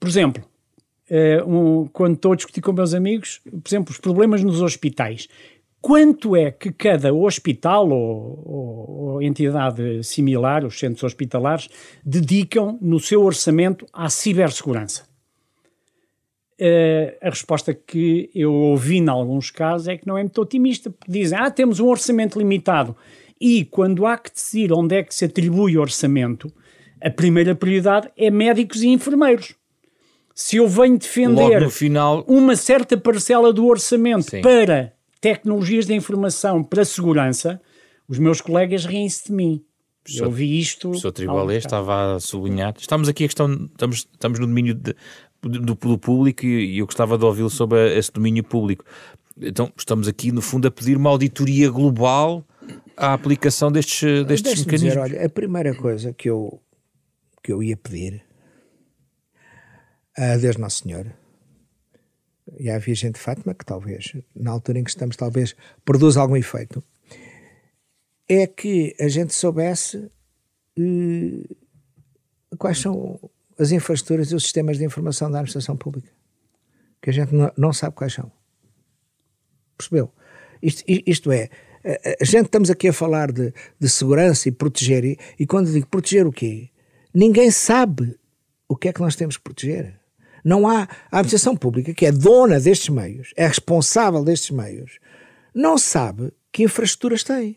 Por 0.00 0.08
exemplo, 0.08 0.42
um, 1.46 1.86
quando 1.92 2.14
estou 2.14 2.32
a 2.32 2.36
discutir 2.36 2.60
com 2.60 2.72
meus 2.72 2.94
amigos, 2.94 3.40
por 3.44 3.68
exemplo, 3.68 3.92
os 3.92 3.98
problemas 3.98 4.42
nos 4.42 4.62
hospitais 4.62 5.28
quanto 5.82 6.36
é 6.36 6.52
que 6.52 6.72
cada 6.72 7.12
hospital 7.12 7.90
ou, 7.90 8.42
ou, 8.46 8.90
ou, 8.90 9.22
entidade 9.22 10.04
similar, 10.04 10.64
os 10.64 10.78
centros 10.78 11.02
hospitalares, 11.02 11.68
dedicam 12.04 12.78
no 12.80 13.00
seu 13.00 13.22
orçamento 13.22 13.84
à 13.92 14.08
cibersegurança? 14.08 15.10
Uh, 16.60 17.18
a 17.20 17.28
resposta 17.28 17.74
que 17.74 18.30
eu 18.32 18.52
ouvi 18.52 18.98
em 18.98 19.08
alguns 19.08 19.50
casos 19.50 19.88
é 19.88 19.96
que 19.96 20.06
não 20.06 20.16
é 20.16 20.22
muito 20.22 20.40
otimista, 20.40 20.94
dizem, 21.08 21.36
ah, 21.36 21.50
temos 21.50 21.80
um 21.80 21.88
orçamento 21.88 22.38
limitado 22.38 22.96
e 23.40 23.64
quando 23.64 24.06
há 24.06 24.16
que 24.16 24.30
decidir 24.30 24.72
onde 24.72 24.94
é 24.94 25.02
que 25.02 25.12
se 25.12 25.24
atribui 25.24 25.76
o 25.76 25.80
orçamento, 25.80 26.52
a 27.00 27.10
primeira 27.10 27.56
prioridade 27.56 28.08
é 28.16 28.30
médicos 28.30 28.80
e 28.84 28.88
enfermeiros. 28.88 29.56
Se 30.34 30.56
eu 30.56 30.68
venho 30.68 30.98
defender 30.98 31.68
final... 31.70 32.24
uma 32.26 32.56
certa 32.56 32.96
parcela 32.96 33.52
do 33.52 33.66
orçamento 33.66 34.30
Sim. 34.30 34.40
para 34.40 34.92
tecnologias 35.20 35.86
de 35.86 35.94
informação 35.94 36.62
para 36.62 36.84
segurança, 36.84 37.60
os 38.08 38.18
meus 38.18 38.40
colegas 38.40 38.84
riem-se 38.84 39.26
de 39.26 39.32
mim. 39.32 39.64
Eu 40.16 40.30
vi 40.30 40.58
isto. 40.58 40.90
O 40.90 40.94
Sr. 40.94 41.12
Tribalé 41.12 41.56
estava 41.56 42.16
a 42.16 42.20
sublinhar. 42.20 42.74
Estamos 42.76 43.08
aqui 43.08 43.24
a 43.24 43.28
questão, 43.28 43.52
estamos, 43.70 43.98
estamos 43.98 44.40
no 44.40 44.46
domínio 44.46 44.74
de, 44.74 44.96
do, 45.40 45.76
do, 45.76 45.98
público 45.98 46.44
e 46.44 46.78
eu 46.78 46.86
gostava 46.86 47.16
de 47.16 47.24
ouvi-lo 47.24 47.48
sobre 47.48 47.96
esse 47.96 48.10
domínio 48.10 48.42
público. 48.42 48.84
Então, 49.40 49.72
estamos 49.76 50.08
aqui, 50.08 50.32
no 50.32 50.42
fundo, 50.42 50.66
a 50.66 50.70
pedir 50.70 50.96
uma 50.96 51.08
auditoria 51.08 51.70
global 51.70 52.44
à 52.96 53.12
aplicação 53.12 53.70
destes, 53.70 54.24
destes 54.26 54.64
mecanismos. 54.64 54.92
Dizer, 54.92 54.98
olha, 54.98 55.24
a 55.24 55.28
primeira 55.28 55.74
coisa 55.74 56.12
que 56.12 56.28
eu, 56.28 56.60
que 57.42 57.52
eu 57.52 57.62
ia 57.62 57.76
pedir 57.76 58.22
a 60.16 60.36
Deus 60.36 60.56
Nosso 60.56 60.82
Senhor 60.82 61.12
e 62.58 62.70
à 62.70 62.78
Virgem 62.78 63.10
de 63.10 63.18
Fátima, 63.18 63.54
que 63.54 63.64
talvez, 63.64 64.12
na 64.34 64.50
altura 64.50 64.78
em 64.78 64.84
que 64.84 64.90
estamos, 64.90 65.16
talvez 65.16 65.54
produza 65.84 66.20
algum 66.20 66.36
efeito, 66.36 66.82
é 68.28 68.46
que 68.46 68.94
a 69.00 69.08
gente 69.08 69.34
soubesse 69.34 70.10
uh, 70.78 71.56
quais 72.58 72.78
são 72.78 73.18
as 73.58 73.70
infraestruturas 73.70 74.30
e 74.30 74.34
os 74.34 74.42
sistemas 74.42 74.78
de 74.78 74.84
informação 74.84 75.30
da 75.30 75.38
administração 75.38 75.76
pública. 75.76 76.10
Que 77.00 77.10
a 77.10 77.12
gente 77.12 77.32
não, 77.56 77.72
sabe 77.72 77.96
quais 77.96 78.12
são. 78.12 78.30
Percebeu? 79.76 80.12
Isto, 80.62 80.84
isto 80.86 81.32
é, 81.32 81.48
a, 81.84 82.22
a 82.22 82.24
gente 82.24 82.46
estamos 82.46 82.70
aqui 82.70 82.88
a 82.88 82.92
falar 82.92 83.32
de, 83.32 83.52
de 83.78 83.88
segurança 83.88 84.48
e 84.48 84.52
proteger, 84.52 85.04
e, 85.04 85.18
e 85.38 85.46
quando 85.46 85.72
digo 85.72 85.86
proteger 85.86 86.26
o 86.26 86.32
quê? 86.32 86.70
Ninguém 87.12 87.50
sabe 87.50 88.18
o 88.68 88.76
que 88.76 88.88
é 88.88 88.92
que 88.92 89.00
nós 89.00 89.16
temos 89.16 89.36
que 89.36 89.42
proteger. 89.42 90.01
Não 90.44 90.66
há. 90.66 90.88
A 91.10 91.18
administração 91.18 91.56
pública, 91.56 91.94
que 91.94 92.06
é 92.06 92.12
dona 92.12 92.58
destes 92.58 92.88
meios, 92.88 93.32
é 93.36 93.46
responsável 93.46 94.24
destes 94.24 94.50
meios, 94.50 94.98
não 95.54 95.78
sabe 95.78 96.32
que 96.50 96.64
infraestruturas 96.64 97.22
tem. 97.22 97.56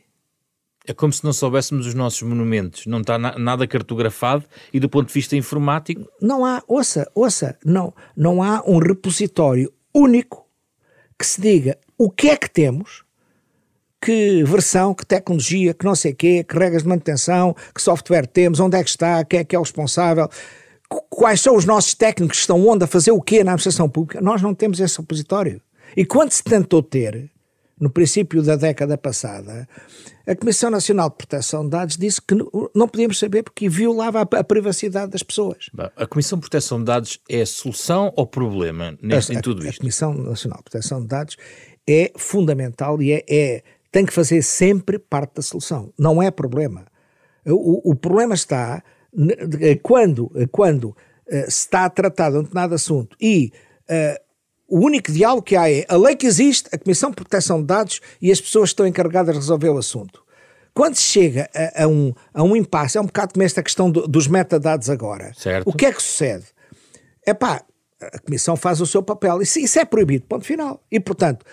É 0.88 0.94
como 0.94 1.12
se 1.12 1.24
não 1.24 1.34
soubéssemos 1.34 1.88
os 1.88 1.94
nossos 1.96 2.22
monumentos. 2.22 2.86
Não 2.86 3.02
está 3.02 3.18
na, 3.18 3.38
nada 3.40 3.68
cartografado 3.68 4.46
e 4.72 4.80
do 4.80 4.88
ponto 4.88 5.08
de 5.08 5.14
vista 5.14 5.36
informático. 5.36 6.08
Não 6.22 6.46
há, 6.46 6.62
ouça, 6.68 7.10
ouça, 7.16 7.58
não, 7.66 7.94
não 8.16 8.44
há 8.44 8.62
um 8.68 8.78
repositório 8.78 9.74
único 9.94 10.46
que 11.18 11.26
se 11.26 11.42
diga 11.42 11.78
o 11.98 12.12
que 12.12 12.30
é 12.30 12.38
que 12.38 12.50
temos, 12.50 13.04
que 14.00 14.44
versão, 14.44 14.94
que 14.94 15.06
tecnologia, 15.06 15.74
que 15.74 15.86
não 15.86 15.96
sei 15.96 16.12
o 16.12 16.16
quê, 16.16 16.44
que 16.44 16.56
regras 16.56 16.84
de 16.84 16.90
manutenção, 16.90 17.56
que 17.74 17.82
software 17.82 18.28
temos, 18.28 18.60
onde 18.60 18.78
é 18.78 18.84
que 18.84 18.90
está, 18.90 19.24
quem 19.26 19.40
é 19.40 19.44
que 19.44 19.56
é 19.56 19.60
o 19.60 19.64
responsável 19.64 20.30
quais 21.10 21.42
são 21.42 21.56
os 21.56 21.66
nossos 21.66 21.94
técnicos 21.94 22.38
que 22.38 22.42
estão 22.42 22.68
onde 22.68 22.84
a 22.84 22.88
fazer 22.88 23.12
o 23.12 23.22
quê 23.22 23.44
na 23.44 23.52
administração 23.52 23.90
pública, 23.90 24.22
nós 24.22 24.42
não 24.42 24.54
temos 24.54 24.80
esse 24.80 24.98
repositório. 24.98 25.62
E 25.96 26.06
quando 26.06 26.32
se 26.32 26.44
tentou 26.44 26.82
ter, 26.84 27.32
no 27.80 27.90
princípio 27.90 28.42
da 28.42 28.56
década 28.56 28.98
passada, 28.98 29.68
a 30.26 30.36
Comissão 30.36 30.70
Nacional 30.70 31.10
de 31.10 31.18
Proteção 31.18 31.64
de 31.64 31.70
Dados 31.70 31.98
disse 31.98 32.22
que 32.22 32.36
não 32.74 32.88
podíamos 32.88 33.20
saber 33.20 33.44
porque 33.44 33.68
violava 33.68 34.22
a, 34.22 34.44
privacidade 34.44 35.12
das 35.12 35.24
pessoas. 35.24 35.70
A 35.96 36.08
Comissão 36.08 36.38
de 36.38 36.42
Proteção 36.42 36.80
de 36.80 36.86
Dados 36.86 37.20
é 37.30 37.42
a 37.42 37.46
solução 37.46 38.14
ou 38.16 38.26
problema 38.26 38.98
neste, 39.02 39.34
a, 39.34 39.36
em 39.36 39.42
tudo 39.42 39.66
isto? 39.66 39.80
A 39.80 39.82
Comissão 39.82 40.14
Nacional 40.14 40.60
de 40.60 40.64
Proteção 40.64 41.02
de 41.02 41.08
Dados 41.08 41.38
é 41.88 42.12
fundamental 42.18 43.02
e 43.02 43.12
é, 43.12 43.26
é 43.30 43.64
tem 43.92 44.06
que 44.06 44.14
fazer 44.14 44.42
sempre 44.42 44.98
parte 44.98 45.36
da 45.36 45.42
solução. 45.42 45.94
Não 45.98 46.22
é 46.22 46.32
problema. 46.32 46.86
O, 47.46 47.92
o 47.92 47.96
problema 47.96 48.34
está 48.34 48.84
quando, 49.82 50.32
quando 50.52 50.86
uh, 50.86 50.96
se 51.44 51.60
está 51.60 51.86
a 51.86 51.90
tratar 51.90 52.32
de 52.32 52.38
um 52.38 52.42
determinado 52.42 52.76
assunto 52.76 53.16
e 53.20 53.52
uh, 53.90 54.26
o 54.68 54.80
único 54.80 55.12
diálogo 55.12 55.44
que 55.44 55.56
há 55.56 55.70
é 55.72 55.86
a 55.88 55.96
lei 55.96 56.16
que 56.16 56.26
existe, 56.26 56.70
a 56.72 56.78
Comissão 56.78 57.10
de 57.12 57.16
Proteção 57.16 57.60
de 57.60 57.68
Dados 57.68 58.02
e 58.22 58.32
as 58.32 58.42
pessoas 58.42 58.70
que 58.70 58.74
estão 58.74 58.88
encarregadas 58.88 59.34
de 59.34 59.40
resolver 59.40 59.70
o 59.70 59.78
assunto. 59.78 60.24
Quando 60.74 60.96
se 60.96 61.04
chega 61.04 61.50
a, 61.56 61.84
a, 61.84 61.88
um, 61.88 62.14
a 62.34 62.44
um 62.44 62.56
impasse, 62.56 62.98
é 62.98 63.02
um 63.02 63.06
bocado 63.06 63.34
como 63.34 63.44
esta 63.44 63.64
questão 63.64 63.90
do, 63.90 64.08
dos 64.08 64.28
metadados 64.28 64.90
agora. 64.90 65.32
Certo. 65.36 65.70
O 65.70 65.74
que 65.74 65.86
é 65.86 65.94
que 65.94 66.02
sucede? 66.02 66.46
É 67.26 67.34
pá, 67.34 67.64
a 68.02 68.20
Comissão 68.20 68.56
faz 68.58 68.82
o 68.82 68.86
seu 68.86 69.02
papel. 69.02 69.42
Isso, 69.42 69.60
isso 69.60 69.80
é 69.80 69.86
proibido, 69.86 70.26
ponto 70.28 70.46
final. 70.46 70.84
E, 70.92 71.00
portanto, 71.00 71.46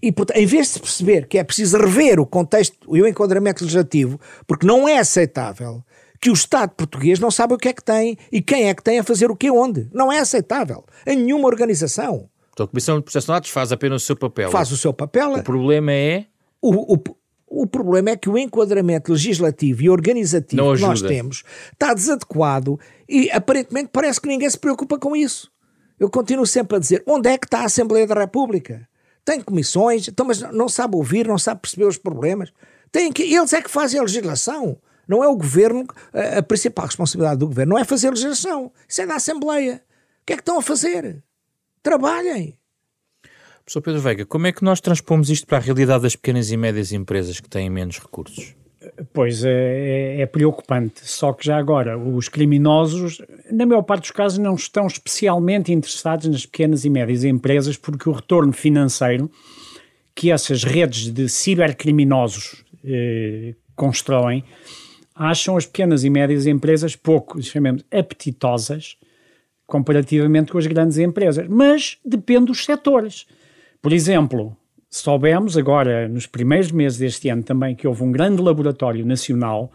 e, 0.00 0.12
portanto, 0.12 0.38
em 0.38 0.46
vez 0.46 0.72
de 0.72 0.80
perceber 0.80 1.26
que 1.26 1.36
é 1.36 1.44
preciso 1.44 1.76
rever 1.76 2.20
o 2.20 2.26
contexto 2.26 2.76
e 2.96 3.02
o 3.02 3.06
enquadramento 3.06 3.64
legislativo, 3.64 4.20
porque 4.46 4.66
não 4.66 4.88
é 4.88 4.98
aceitável 4.98 5.82
que 6.20 6.30
o 6.30 6.32
Estado 6.32 6.70
português 6.70 7.18
não 7.18 7.30
sabe 7.30 7.54
o 7.54 7.58
que 7.58 7.68
é 7.68 7.72
que 7.72 7.82
tem 7.82 8.16
e 8.30 8.40
quem 8.40 8.68
é 8.68 8.74
que 8.74 8.82
tem 8.82 8.98
a 8.98 9.04
fazer 9.04 9.30
o 9.30 9.36
que 9.36 9.50
onde. 9.50 9.88
Não 9.92 10.12
é 10.12 10.18
aceitável 10.18 10.84
em 11.06 11.16
nenhuma 11.16 11.46
organização. 11.46 12.28
Então 12.52 12.64
a 12.64 12.68
Comissão 12.68 12.96
de 12.96 13.02
Proteção 13.02 13.20
de 13.20 13.26
Dados 13.26 13.50
faz 13.50 13.72
apenas 13.72 14.02
o 14.02 14.06
seu 14.06 14.16
papel. 14.16 14.50
Faz 14.50 14.72
o 14.72 14.76
seu 14.76 14.92
papel. 14.92 15.34
O 15.34 15.42
problema 15.42 15.92
é... 15.92 16.26
O, 16.60 16.94
o, 16.94 17.02
o 17.46 17.66
problema 17.66 18.10
é 18.10 18.16
que 18.16 18.28
o 18.28 18.36
enquadramento 18.36 19.12
legislativo 19.12 19.82
e 19.82 19.90
organizativo 19.90 20.74
que 20.74 20.80
nós 20.80 21.00
temos 21.00 21.44
está 21.72 21.94
desadequado 21.94 22.78
e 23.08 23.30
aparentemente 23.30 23.90
parece 23.92 24.20
que 24.20 24.28
ninguém 24.28 24.50
se 24.50 24.58
preocupa 24.58 24.98
com 24.98 25.14
isso. 25.14 25.50
Eu 25.98 26.10
continuo 26.10 26.46
sempre 26.46 26.76
a 26.76 26.80
dizer, 26.80 27.02
onde 27.06 27.28
é 27.28 27.38
que 27.38 27.46
está 27.46 27.60
a 27.60 27.66
Assembleia 27.66 28.06
da 28.06 28.14
República? 28.14 28.86
Tem 29.24 29.40
comissões, 29.40 30.08
então, 30.08 30.26
mas 30.26 30.40
não 30.40 30.68
sabe 30.68 30.96
ouvir, 30.96 31.26
não 31.26 31.38
sabe 31.38 31.60
perceber 31.62 31.86
os 31.86 31.98
problemas. 31.98 32.52
Tem 32.92 33.12
que, 33.12 33.22
eles 33.22 33.52
é 33.52 33.62
que 33.62 33.70
fazem 33.70 33.98
a 33.98 34.02
legislação. 34.02 34.78
Não 35.06 35.22
é 35.22 35.28
o 35.28 35.36
governo, 35.36 35.86
a, 36.12 36.38
a 36.38 36.42
principal 36.42 36.86
responsabilidade 36.86 37.38
do 37.38 37.46
governo 37.46 37.74
não 37.74 37.78
é 37.78 37.84
fazer 37.84 38.10
legislação, 38.10 38.72
isso 38.88 39.02
é 39.02 39.06
da 39.06 39.16
Assembleia. 39.16 39.82
O 40.22 40.26
que 40.26 40.32
é 40.32 40.36
que 40.36 40.42
estão 40.42 40.58
a 40.58 40.62
fazer? 40.62 41.22
Trabalhem. 41.82 42.58
Professor 43.64 43.80
Pedro 43.80 44.00
Veiga, 44.00 44.26
como 44.26 44.46
é 44.46 44.52
que 44.52 44.64
nós 44.64 44.80
transpomos 44.80 45.28
isto 45.28 45.46
para 45.46 45.58
a 45.58 45.60
realidade 45.60 46.02
das 46.02 46.14
pequenas 46.14 46.50
e 46.50 46.56
médias 46.56 46.92
empresas 46.92 47.40
que 47.40 47.48
têm 47.48 47.68
menos 47.68 47.98
recursos? 47.98 48.54
Pois 49.12 49.44
é, 49.44 49.50
é, 49.50 50.20
é, 50.20 50.26
preocupante. 50.26 51.00
Só 51.02 51.32
que 51.32 51.44
já 51.44 51.56
agora, 51.56 51.98
os 51.98 52.28
criminosos, 52.28 53.20
na 53.50 53.66
maior 53.66 53.82
parte 53.82 54.02
dos 54.02 54.10
casos, 54.12 54.38
não 54.38 54.54
estão 54.54 54.86
especialmente 54.86 55.72
interessados 55.72 56.28
nas 56.28 56.46
pequenas 56.46 56.84
e 56.84 56.90
médias 56.90 57.24
empresas, 57.24 57.76
porque 57.76 58.08
o 58.08 58.12
retorno 58.12 58.52
financeiro 58.52 59.30
que 60.14 60.30
essas 60.30 60.64
redes 60.64 61.12
de 61.12 61.28
cibercriminosos 61.28 62.64
eh, 62.84 63.54
constroem 63.74 64.42
acham 65.16 65.56
as 65.56 65.66
pequenas 65.66 66.04
e 66.04 66.10
médias 66.10 66.46
empresas 66.46 66.94
pouco, 66.94 67.42
chamemos, 67.42 67.84
apetitosas 67.90 68.96
comparativamente 69.66 70.52
com 70.52 70.58
as 70.58 70.66
grandes 70.66 70.98
empresas. 70.98 71.48
Mas 71.48 71.98
depende 72.04 72.46
dos 72.46 72.64
setores. 72.64 73.26
Por 73.82 73.92
exemplo, 73.92 74.56
soubemos 74.88 75.56
agora, 75.56 76.08
nos 76.08 76.26
primeiros 76.26 76.70
meses 76.70 76.98
deste 76.98 77.28
ano 77.28 77.42
também, 77.42 77.74
que 77.74 77.88
houve 77.88 78.04
um 78.04 78.12
grande 78.12 78.40
laboratório 78.40 79.04
nacional 79.04 79.72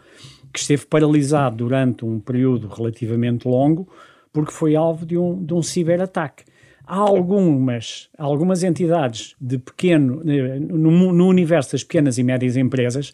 que 0.52 0.60
esteve 0.60 0.86
paralisado 0.86 1.56
durante 1.56 2.04
um 2.04 2.20
período 2.20 2.68
relativamente 2.68 3.46
longo 3.46 3.88
porque 4.32 4.52
foi 4.52 4.74
alvo 4.74 5.04
de 5.04 5.18
um, 5.18 5.44
de 5.44 5.52
um 5.52 5.62
ciberataque. 5.62 6.44
Há 6.84 6.96
algumas, 6.96 8.08
algumas 8.18 8.62
entidades 8.62 9.36
de 9.40 9.58
pequeno, 9.58 10.22
no, 10.24 11.12
no 11.12 11.26
universo 11.28 11.72
das 11.72 11.84
pequenas 11.84 12.18
e 12.18 12.22
médias 12.24 12.56
empresas, 12.56 13.12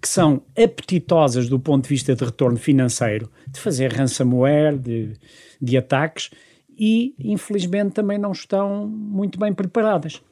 que 0.00 0.08
são 0.08 0.42
apetitosas 0.56 1.48
do 1.48 1.60
ponto 1.60 1.84
de 1.84 1.90
vista 1.90 2.14
de 2.14 2.24
retorno 2.24 2.56
financeiro, 2.56 3.30
de 3.48 3.60
fazer 3.60 3.92
ransomware, 3.92 4.78
de, 4.78 5.12
de 5.60 5.76
ataques, 5.76 6.30
e 6.78 7.14
infelizmente 7.18 7.92
também 7.92 8.16
não 8.16 8.32
estão 8.32 8.86
muito 8.86 9.38
bem 9.38 9.52
preparadas. 9.52 10.22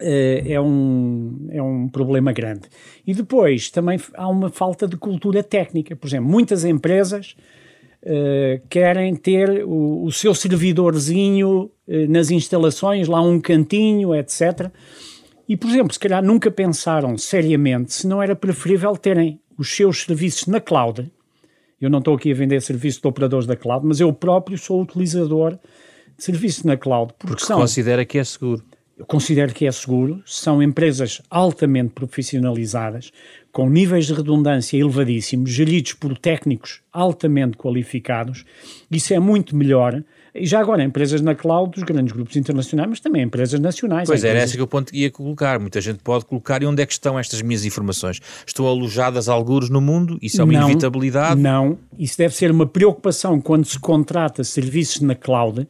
Uh, 0.00 0.42
é, 0.46 0.60
um, 0.60 1.48
é 1.50 1.62
um 1.62 1.88
problema 1.88 2.32
grande. 2.32 2.68
E 3.06 3.14
depois 3.14 3.70
também 3.70 3.98
há 4.14 4.28
uma 4.28 4.50
falta 4.50 4.88
de 4.88 4.96
cultura 4.96 5.42
técnica. 5.42 5.94
Por 5.94 6.08
exemplo, 6.08 6.28
muitas 6.28 6.64
empresas 6.64 7.36
uh, 8.02 8.60
querem 8.68 9.14
ter 9.14 9.64
o, 9.64 10.04
o 10.04 10.12
seu 10.12 10.34
servidorzinho 10.34 11.70
uh, 11.86 12.08
nas 12.08 12.30
instalações, 12.30 13.06
lá 13.06 13.20
um 13.20 13.40
cantinho, 13.40 14.14
etc. 14.14 14.70
E, 15.48 15.56
por 15.56 15.68
exemplo, 15.68 15.92
se 15.92 15.98
calhar 15.98 16.22
nunca 16.22 16.50
pensaram 16.50 17.16
seriamente 17.18 17.92
se 17.92 18.06
não 18.06 18.22
era 18.22 18.34
preferível 18.34 18.96
terem 18.96 19.40
os 19.58 19.74
seus 19.74 20.02
serviços 20.02 20.46
na 20.46 20.60
cloud. 20.60 21.10
Eu 21.80 21.90
não 21.90 21.98
estou 21.98 22.14
aqui 22.14 22.32
a 22.32 22.34
vender 22.34 22.60
serviços 22.62 23.00
de 23.00 23.06
operadores 23.06 23.46
da 23.46 23.56
cloud, 23.56 23.86
mas 23.86 24.00
eu 24.00 24.12
próprio 24.12 24.56
sou 24.56 24.80
utilizador 24.80 25.58
de 26.16 26.24
serviços 26.24 26.64
na 26.64 26.76
cloud. 26.76 27.12
Porque, 27.18 27.34
porque 27.34 27.44
são, 27.44 27.60
considera 27.60 28.04
que 28.04 28.18
é 28.18 28.24
seguro. 28.24 28.64
Eu 28.96 29.04
considero 29.04 29.52
que 29.52 29.66
é 29.66 29.72
seguro. 29.72 30.22
São 30.24 30.62
empresas 30.62 31.20
altamente 31.28 31.90
profissionalizadas, 31.90 33.10
com 33.52 33.68
níveis 33.68 34.06
de 34.06 34.14
redundância 34.14 34.78
elevadíssimos, 34.78 35.50
geridos 35.50 35.92
por 35.92 36.16
técnicos 36.16 36.80
altamente 36.92 37.56
qualificados. 37.56 38.44
Isso 38.90 39.12
é 39.12 39.18
muito 39.18 39.54
melhor 39.54 40.02
e 40.34 40.44
já 40.46 40.58
agora, 40.58 40.82
empresas 40.82 41.20
na 41.20 41.32
cloud 41.32 41.70
dos 41.70 41.84
grandes 41.84 42.12
grupos 42.12 42.34
internacionais, 42.34 42.90
mas 42.90 43.00
também 43.00 43.22
empresas 43.22 43.60
nacionais. 43.60 44.08
Pois 44.08 44.24
era 44.24 44.42
esse 44.42 44.56
que 44.56 44.60
eu 44.60 44.66
ponto 44.66 44.92
ia 44.92 45.08
colocar. 45.08 45.60
Muita 45.60 45.80
gente 45.80 46.00
pode 46.02 46.24
colocar. 46.24 46.60
E 46.60 46.66
onde 46.66 46.82
é 46.82 46.86
que 46.86 46.92
estão 46.92 47.16
estas 47.16 47.40
minhas 47.40 47.64
informações? 47.64 48.20
Estão 48.44 48.66
alojadas 48.66 49.28
algures 49.28 49.70
no 49.70 49.80
mundo? 49.80 50.18
Isso 50.20 50.40
é 50.40 50.44
uma 50.44 50.52
não, 50.52 50.62
inevitabilidade? 50.62 51.40
Não. 51.40 51.78
Isso 51.96 52.18
deve 52.18 52.34
ser 52.34 52.50
uma 52.50 52.66
preocupação 52.66 53.40
quando 53.40 53.64
se 53.64 53.78
contrata 53.78 54.42
serviços 54.42 55.02
na 55.02 55.14
cloud, 55.14 55.68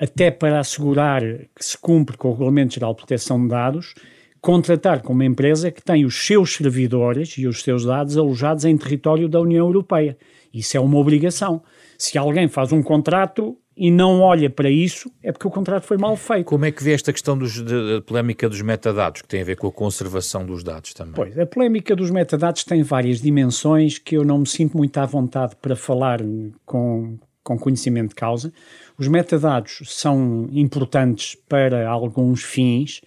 até 0.00 0.32
para 0.32 0.58
assegurar 0.58 1.22
que 1.22 1.64
se 1.64 1.78
cumpre 1.78 2.16
com 2.16 2.30
o 2.30 2.32
Regulamento 2.32 2.74
Geral 2.74 2.94
de 2.94 2.96
Proteção 2.96 3.40
de 3.40 3.50
Dados, 3.50 3.94
contratar 4.40 5.00
com 5.02 5.12
uma 5.12 5.24
empresa 5.24 5.70
que 5.70 5.80
tem 5.80 6.04
os 6.04 6.26
seus 6.26 6.54
servidores 6.54 7.38
e 7.38 7.46
os 7.46 7.62
seus 7.62 7.84
dados 7.84 8.18
alojados 8.18 8.64
em 8.64 8.76
território 8.76 9.28
da 9.28 9.40
União 9.40 9.64
Europeia. 9.64 10.18
Isso 10.52 10.76
é 10.76 10.80
uma 10.80 10.98
obrigação. 10.98 11.62
Se 11.96 12.18
alguém 12.18 12.48
faz 12.48 12.72
um 12.72 12.82
contrato 12.82 13.56
e 13.76 13.90
não 13.90 14.20
olha 14.20 14.50
para 14.50 14.70
isso, 14.70 15.10
é 15.22 15.32
porque 15.32 15.46
o 15.46 15.50
contrato 15.50 15.84
foi 15.84 15.96
mal 15.96 16.16
feito. 16.16 16.46
Como 16.46 16.64
é 16.64 16.70
que 16.70 16.82
vê 16.82 16.92
esta 16.92 17.12
questão 17.12 17.36
dos, 17.36 17.62
da 17.62 18.02
polémica 18.02 18.48
dos 18.48 18.60
metadados, 18.60 19.22
que 19.22 19.28
tem 19.28 19.40
a 19.40 19.44
ver 19.44 19.56
com 19.56 19.66
a 19.66 19.72
conservação 19.72 20.44
dos 20.44 20.62
dados 20.62 20.92
também? 20.92 21.14
Pois, 21.14 21.38
a 21.38 21.46
polémica 21.46 21.96
dos 21.96 22.10
metadados 22.10 22.64
tem 22.64 22.82
várias 22.82 23.20
dimensões 23.20 23.98
que 23.98 24.16
eu 24.16 24.24
não 24.24 24.38
me 24.38 24.46
sinto 24.46 24.76
muito 24.76 24.96
à 24.98 25.06
vontade 25.06 25.56
para 25.56 25.74
falar 25.74 26.20
com, 26.66 27.18
com 27.42 27.58
conhecimento 27.58 28.10
de 28.10 28.14
causa. 28.14 28.52
Os 28.98 29.08
metadados 29.08 29.80
são 29.86 30.48
importantes 30.52 31.36
para 31.48 31.88
alguns 31.88 32.42
fins. 32.42 33.00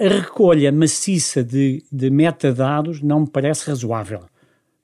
A 0.00 0.08
recolha 0.08 0.72
maciça 0.72 1.44
de, 1.44 1.84
de 1.92 2.08
metadados 2.08 3.02
não 3.02 3.20
me 3.20 3.30
parece 3.30 3.68
razoável. 3.68 4.20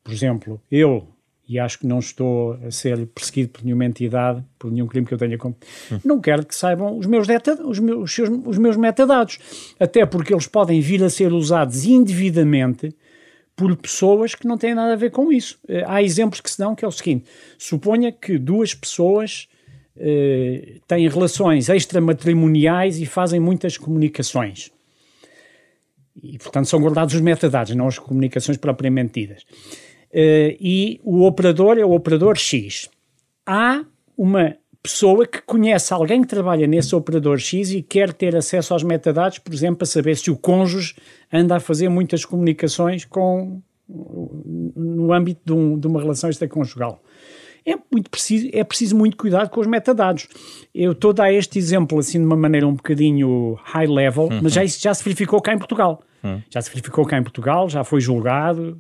Por 0.03 0.13
exemplo, 0.13 0.61
eu 0.71 1.14
e 1.47 1.59
acho 1.59 1.79
que 1.79 1.87
não 1.87 1.99
estou 1.99 2.59
a 2.67 2.71
ser 2.71 3.07
perseguido 3.09 3.51
por 3.51 3.65
nenhuma 3.65 3.85
entidade, 3.85 4.43
por 4.59 4.73
nenhum 4.73 4.87
crime 4.87 5.07
que 5.07 5.13
eu 5.13 5.19
tenha 5.19 5.37
cometido. 5.37 5.67
Hum. 5.93 6.01
Não 6.05 6.21
quero 6.21 6.45
que 6.45 6.55
saibam 6.55 6.99
os 6.99 7.07
meus, 7.07 7.27
data, 7.27 7.61
os, 7.67 7.79
meus, 7.79 8.05
os, 8.05 8.15
seus, 8.15 8.29
os 8.47 8.59
meus 8.59 8.77
metadados, 8.77 9.39
até 9.79 10.07
porque 10.07 10.33
eles 10.33 10.47
podem 10.47 10.81
vir 10.81 11.05
a 11.05 11.11
ser 11.11 11.33
usados 11.33 11.85
indevidamente 11.85 12.95
por 13.55 13.77
pessoas 13.77 14.35
que 14.35 14.49
não 14.49 14.57
têm 14.57 14.75
nada 14.75 14.95
a 14.95 14.97
ver 14.97 15.11
com 15.11 15.31
isso. 15.31 15.59
Eh, 15.69 15.85
há 15.87 16.03
exemplos 16.03 16.41
que 16.41 16.51
se 16.51 16.59
dão 16.59 16.75
que 16.75 16.85
é 16.85 16.89
o 16.89 16.93
seguinte: 16.93 17.27
suponha 17.59 18.11
que 18.11 18.39
duas 18.39 18.75
pessoas 18.75 19.47
eh, 19.97 20.79
têm 20.89 21.09
relações 21.09 21.69
extramatrimoniais 21.69 22.99
e 22.99 23.07
fazem 23.07 23.39
muitas 23.39 23.77
comunicações. 23.77 24.73
E, 26.23 26.39
portanto, 26.39 26.67
são 26.67 26.81
guardados 26.81 27.15
os 27.15 27.21
metadados, 27.21 27.75
não 27.75 27.87
as 27.87 27.99
comunicações 27.99 28.57
propriamente 28.57 29.21
ditas 29.21 29.45
e 30.15 31.01
o 31.03 31.25
operador 31.25 31.79
é 31.79 31.85
o 31.85 31.93
operador 31.93 32.37
X. 32.37 32.89
Há 33.47 33.85
uma 34.17 34.57
pessoa 34.83 35.27
que 35.27 35.41
conhece 35.43 35.95
alguém 35.95 36.21
que 36.21 36.29
trabalha 36.29 36.67
nesse 36.67 36.95
operador 36.95 37.39
X 37.39 37.73
e 37.73 37.83
quer 37.83 38.13
ter 38.13 38.37
acesso 38.37 38.75
aos 38.75 38.83
metadados, 38.83 39.39
por 39.39 39.53
exemplo, 39.53 39.77
para 39.77 39.87
saber 39.87 40.17
se 40.17 40.31
o 40.31 40.37
cônjuge 40.37 40.95
anda 41.33 41.57
a 41.57 41.61
fazer 41.61 41.89
muitas 41.89 42.25
comunicações 42.25 43.05
com 43.05 43.63
no 43.89 45.13
âmbito 45.13 45.41
de, 45.45 45.53
um, 45.53 45.79
de 45.79 45.87
uma 45.87 46.01
relação 46.01 46.31
extraconjugal. 46.31 47.03
É, 47.67 47.75
muito 47.91 48.11
preciso, 48.11 48.49
é 48.53 48.63
preciso 48.63 48.97
muito 48.97 49.17
cuidado 49.17 49.49
com 49.49 49.61
os 49.61 49.67
metadados. 49.67 50.29
Eu 50.75 50.93
estou 50.93 51.11
a 51.11 51.15
dar 51.15 51.33
este 51.33 51.59
exemplo 51.59 51.99
assim 51.99 52.19
de 52.19 52.27
uma 52.27 52.37
maneira 52.37 52.67
um 52.69 52.75
bocadinho 52.75 53.59
high 53.63 53.87
level, 53.87 54.25
uhum. 54.25 54.41
mas 54.43 54.53
já, 54.53 54.65
já 54.67 54.93
se 54.93 55.03
verificou 55.03 55.41
cá 55.41 55.55
em 55.55 55.59
Portugal. 55.59 56.03
Uhum. 56.23 56.43
Já 56.51 56.61
se 56.61 56.71
verificou 56.71 57.07
cá 57.07 57.17
em 57.17 57.23
Portugal, 57.23 57.69
já 57.69 57.83
foi 57.83 58.01
julgado, 58.03 58.79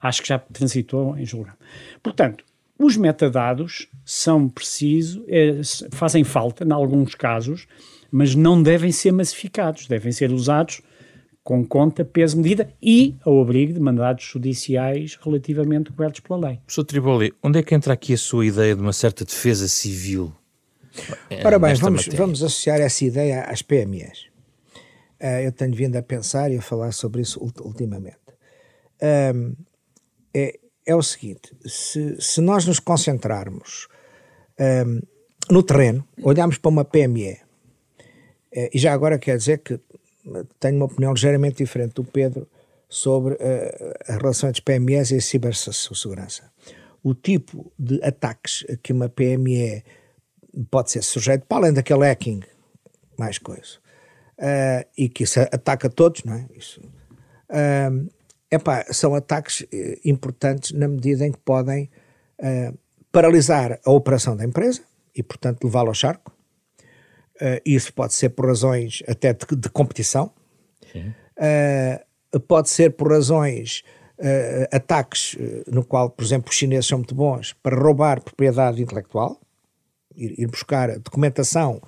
acho 0.00 0.22
que 0.22 0.28
já 0.28 0.38
transitou 0.38 1.16
em 1.16 1.24
julgamento. 1.24 1.58
Portanto, 2.02 2.44
os 2.78 2.96
metadados 2.96 3.88
são 4.04 4.48
precisos, 4.48 5.22
é, 5.28 5.60
fazem 5.90 6.24
falta 6.24 6.64
em 6.64 6.72
alguns 6.72 7.14
casos, 7.14 7.66
mas 8.10 8.34
não 8.34 8.62
devem 8.62 8.92
ser 8.92 9.12
massificados, 9.12 9.86
devem 9.86 10.12
ser 10.12 10.30
usados 10.30 10.82
com 11.42 11.64
conta, 11.64 12.04
peso, 12.04 12.36
medida 12.36 12.68
e 12.82 13.14
ao 13.24 13.40
abrigo 13.40 13.72
de 13.72 13.78
mandados 13.78 14.24
judiciais 14.24 15.16
relativamente 15.22 15.90
cobertos 15.90 16.20
pela 16.20 16.48
lei. 16.48 16.56
Professor 16.66 16.84
Triboli, 16.84 17.32
onde 17.40 17.60
é 17.60 17.62
que 17.62 17.72
entra 17.72 17.94
aqui 17.94 18.12
a 18.14 18.18
sua 18.18 18.44
ideia 18.44 18.74
de 18.74 18.80
uma 18.80 18.92
certa 18.92 19.24
defesa 19.24 19.68
civil? 19.68 20.34
Eh, 21.30 21.42
Ora 21.44 21.58
bem, 21.58 21.74
vamos, 21.74 22.08
vamos 22.08 22.42
associar 22.42 22.80
essa 22.80 23.04
ideia 23.04 23.42
às 23.42 23.62
PMEs. 23.62 24.26
Uh, 25.20 25.44
eu 25.44 25.52
tenho 25.52 25.72
vindo 25.72 25.96
a 25.96 26.02
pensar 26.02 26.50
e 26.50 26.58
a 26.58 26.62
falar 26.62 26.92
sobre 26.92 27.22
isso 27.22 27.40
ultimamente. 27.60 28.18
Um, 29.34 29.54
é, 30.36 30.58
é 30.84 30.94
o 30.94 31.02
seguinte: 31.02 31.56
se, 31.64 32.20
se 32.20 32.40
nós 32.40 32.66
nos 32.66 32.78
concentrarmos 32.78 33.88
um, 34.60 35.00
no 35.50 35.62
terreno, 35.62 36.06
olharmos 36.22 36.58
para 36.58 36.68
uma 36.68 36.84
PME, 36.84 37.38
é, 38.52 38.70
e 38.72 38.78
já 38.78 38.92
agora 38.92 39.18
quer 39.18 39.36
dizer 39.38 39.58
que 39.58 39.80
tenho 40.60 40.76
uma 40.76 40.86
opinião 40.86 41.12
ligeiramente 41.12 41.58
diferente 41.58 41.94
do 41.94 42.04
Pedro 42.04 42.48
sobre 42.88 43.34
uh, 43.34 43.38
a 44.08 44.12
relação 44.16 44.48
entre 44.48 44.62
PMEs 44.62 45.10
e 45.10 45.16
a 45.16 45.20
cibersegurança. 45.20 46.50
O 47.02 47.14
tipo 47.14 47.72
de 47.78 48.02
ataques 48.02 48.64
que 48.82 48.92
uma 48.92 49.08
PME 49.08 49.84
pode 50.70 50.90
ser 50.90 51.02
sujeito, 51.02 51.46
para 51.46 51.58
além 51.58 51.72
daquele 51.72 52.04
hacking, 52.04 52.42
mais 53.16 53.38
coisa, 53.38 53.78
uh, 54.38 54.88
e 54.96 55.08
que 55.08 55.24
isso 55.24 55.40
ataca 55.40 55.88
todos, 55.88 56.24
não 56.24 56.34
é? 56.34 56.46
Isso, 56.56 56.80
uh, 56.80 58.08
epá, 58.50 58.84
são 58.92 59.14
ataques 59.14 59.66
eh, 59.72 59.98
importantes 60.04 60.72
na 60.72 60.88
medida 60.88 61.26
em 61.26 61.32
que 61.32 61.38
podem 61.38 61.90
uh, 62.40 62.76
paralisar 63.10 63.80
a 63.84 63.90
operação 63.90 64.36
da 64.36 64.44
empresa 64.44 64.82
e, 65.14 65.22
portanto, 65.22 65.64
levá-la 65.64 65.88
ao 65.88 65.94
charco. 65.94 66.32
Uh, 67.36 67.60
isso 67.64 67.92
pode 67.92 68.14
ser 68.14 68.30
por 68.30 68.46
razões 68.46 69.02
até 69.06 69.32
de, 69.32 69.44
de 69.56 69.68
competição, 69.68 70.32
uh, 70.94 72.40
pode 72.40 72.68
ser 72.70 72.92
por 72.92 73.10
razões, 73.10 73.82
ataques 74.72 75.36
no 75.70 75.84
qual, 75.84 76.08
por 76.08 76.24
exemplo, 76.24 76.48
os 76.48 76.56
chineses 76.56 76.86
são 76.86 76.96
muito 76.96 77.14
bons 77.14 77.52
para 77.62 77.76
roubar 77.76 78.22
propriedade 78.22 78.82
intelectual, 78.82 79.38
ir, 80.14 80.40
ir 80.40 80.46
buscar 80.46 80.98
documentação 80.98 81.82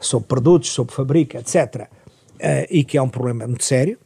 sobre 0.00 0.26
produtos, 0.26 0.70
sobre 0.70 0.92
fábrica, 0.92 1.38
etc., 1.38 1.88
e 2.68 2.82
que 2.82 2.98
é 2.98 3.02
um 3.02 3.08
problema 3.08 3.46
muito 3.46 3.62
sério. 3.62 3.96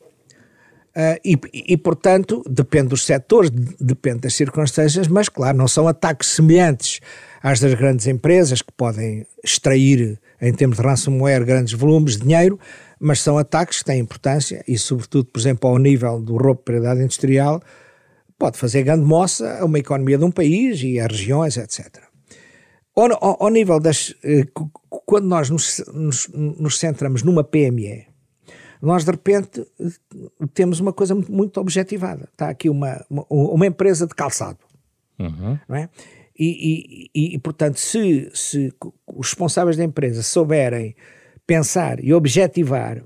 Uh, 0.94 1.16
e, 1.24 1.38
e, 1.72 1.76
portanto, 1.78 2.44
depende 2.46 2.88
dos 2.88 3.06
setores, 3.06 3.50
depende 3.80 4.20
das 4.20 4.34
circunstâncias, 4.34 5.08
mas, 5.08 5.26
claro, 5.26 5.56
não 5.56 5.66
são 5.66 5.88
ataques 5.88 6.28
semelhantes 6.28 7.00
às 7.42 7.58
das 7.58 7.72
grandes 7.72 8.06
empresas 8.06 8.60
que 8.60 8.72
podem 8.72 9.26
extrair, 9.42 10.20
em 10.40 10.52
termos 10.52 10.76
de 10.76 10.82
ransomware, 10.82 11.44
grandes 11.44 11.72
volumes 11.72 12.16
de 12.16 12.24
dinheiro, 12.24 12.60
mas 13.00 13.20
são 13.20 13.38
ataques 13.38 13.78
que 13.78 13.86
têm 13.86 14.00
importância 14.00 14.62
e, 14.68 14.76
sobretudo, 14.76 15.24
por 15.24 15.40
exemplo, 15.40 15.70
ao 15.70 15.78
nível 15.78 16.20
do 16.20 16.36
roubo 16.36 16.58
de 16.58 16.64
propriedade 16.64 17.00
industrial, 17.00 17.62
pode 18.38 18.58
fazer 18.58 18.82
grande 18.82 19.04
moça 19.04 19.60
a 19.60 19.64
uma 19.64 19.78
economia 19.78 20.18
de 20.18 20.24
um 20.24 20.30
país 20.30 20.82
e 20.82 21.00
a 21.00 21.06
regiões, 21.06 21.56
etc. 21.56 21.86
Ao, 22.94 23.12
ao, 23.12 23.44
ao 23.44 23.48
nível 23.48 23.80
das. 23.80 24.14
Eh, 24.22 24.46
quando 25.06 25.26
nós 25.26 25.48
nos, 25.48 25.82
nos, 25.92 26.28
nos 26.28 26.78
centramos 26.78 27.22
numa 27.22 27.42
PME, 27.42 28.11
nós 28.82 29.04
de 29.04 29.12
repente 29.12 29.64
temos 30.52 30.80
uma 30.80 30.92
coisa 30.92 31.14
muito 31.14 31.60
objetivada. 31.60 32.28
Está 32.32 32.48
aqui 32.48 32.68
uma, 32.68 33.04
uma, 33.08 33.24
uma 33.30 33.66
empresa 33.66 34.08
de 34.08 34.14
calçado, 34.14 34.58
uhum. 35.20 35.56
não 35.68 35.76
é? 35.76 35.88
E, 36.36 37.08
e, 37.14 37.34
e, 37.34 37.38
portanto, 37.38 37.78
se, 37.78 38.28
se 38.34 38.72
os 39.06 39.28
responsáveis 39.28 39.76
da 39.76 39.84
empresa 39.84 40.22
souberem 40.22 40.96
pensar 41.46 42.02
e 42.02 42.12
objetivar 42.12 43.04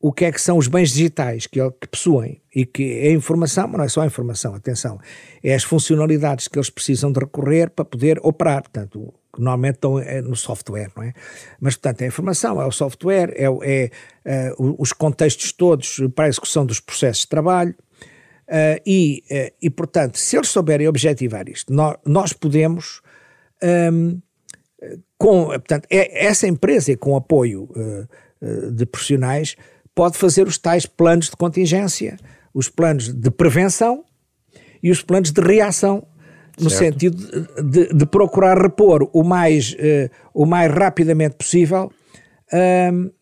o 0.00 0.12
que 0.12 0.24
é 0.24 0.32
que 0.32 0.40
são 0.40 0.56
os 0.56 0.68
bens 0.68 0.90
digitais 0.90 1.46
que, 1.46 1.58
que 1.72 1.88
possuem. 1.88 2.40
E 2.54 2.64
que 2.64 2.98
é 3.00 3.12
informação, 3.12 3.68
mas 3.68 3.78
não 3.78 3.84
é 3.84 3.88
só 3.88 4.00
a 4.02 4.06
informação, 4.06 4.54
atenção, 4.54 4.98
é 5.42 5.54
as 5.54 5.62
funcionalidades 5.62 6.48
que 6.48 6.58
eles 6.58 6.70
precisam 6.70 7.12
de 7.12 7.20
recorrer 7.20 7.70
para 7.70 7.84
poder 7.84 8.18
operar, 8.22 8.62
portanto, 8.62 9.14
normalmente 9.36 9.76
estão 9.76 9.98
é 9.98 10.20
no 10.20 10.34
software, 10.34 10.90
não 10.96 11.04
é? 11.04 11.12
Mas, 11.60 11.74
portanto, 11.76 12.02
é 12.02 12.04
a 12.04 12.08
informação, 12.08 12.60
é 12.60 12.66
o 12.66 12.72
software, 12.72 13.32
é, 13.36 13.46
é, 13.62 13.90
é 14.24 14.52
os 14.58 14.92
contextos 14.92 15.52
todos 15.52 16.00
para 16.14 16.24
a 16.24 16.28
execução 16.28 16.66
dos 16.66 16.80
processos 16.80 17.22
de 17.22 17.28
trabalho. 17.28 17.74
Uh, 18.48 18.80
e, 18.86 19.22
e, 19.60 19.68
portanto, 19.68 20.16
se 20.16 20.36
eles 20.36 20.48
souberem 20.48 20.88
objetivar 20.88 21.48
isto, 21.48 21.70
nós, 21.72 21.96
nós 22.04 22.32
podemos, 22.32 23.02
um, 23.92 24.20
com, 25.18 25.46
portanto, 25.48 25.86
é, 25.90 26.26
essa 26.26 26.48
empresa 26.48 26.96
com 26.96 27.14
apoio 27.14 27.64
uh, 27.64 28.72
de 28.72 28.86
profissionais 28.86 29.54
pode 29.98 30.16
fazer 30.16 30.46
os 30.46 30.56
tais 30.56 30.86
planos 30.86 31.28
de 31.28 31.36
contingência, 31.36 32.16
os 32.54 32.68
planos 32.68 33.12
de 33.12 33.32
prevenção 33.32 34.04
e 34.80 34.92
os 34.92 35.02
planos 35.02 35.32
de 35.32 35.40
reação, 35.40 36.06
no 36.56 36.70
certo. 36.70 36.92
sentido 36.92 37.42
de, 37.64 37.92
de, 37.92 38.06
procurar 38.06 38.56
repor 38.62 39.10
o 39.12 39.24
mais, 39.24 39.72
uh, 39.72 40.08
o 40.32 40.46
mais 40.46 40.72
rapidamente 40.72 41.34
possível 41.34 41.90
uh, 42.52 43.12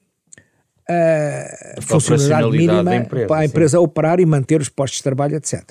a 1.79 1.81
funcionalidade 1.81 2.51
mínima 2.51 2.95
empresa, 2.95 3.27
para 3.27 3.41
a 3.41 3.45
empresa 3.47 3.79
sim. 3.79 3.83
operar 3.83 4.21
e 4.21 4.27
manter 4.27 4.61
os 4.61 4.69
postos 4.69 4.99
de 4.99 5.03
trabalho, 5.03 5.35
etc. 5.35 5.63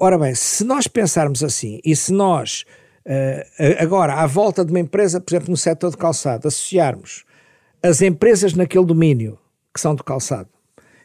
Ora 0.00 0.18
bem, 0.18 0.34
se 0.34 0.64
nós 0.64 0.88
pensarmos 0.88 1.44
assim 1.44 1.78
e 1.84 1.94
se 1.94 2.12
nós, 2.12 2.64
uh, 3.06 3.80
agora, 3.80 4.14
à 4.14 4.26
volta 4.26 4.64
de 4.64 4.72
uma 4.72 4.80
empresa, 4.80 5.20
por 5.20 5.30
exemplo, 5.30 5.50
no 5.50 5.56
setor 5.56 5.92
de 5.92 5.96
calçado, 5.96 6.48
associarmos 6.48 7.25
as 7.86 8.02
empresas 8.02 8.54
naquele 8.54 8.84
domínio 8.84 9.38
que 9.72 9.80
são 9.80 9.94
do 9.94 10.02
calçado, 10.02 10.48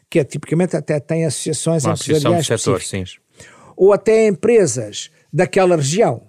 que 0.09 0.19
é, 0.19 0.23
tipicamente 0.23 0.75
até 0.75 0.99
têm 0.99 1.25
associações 1.25 1.85
Uma 1.85 1.93
empresariais 1.93 2.51
associação 2.51 2.79
setor, 2.79 2.81
sim. 2.81 3.03
ou 3.75 3.93
até 3.93 4.27
empresas 4.27 5.11
daquela 5.31 5.75
região, 5.75 6.23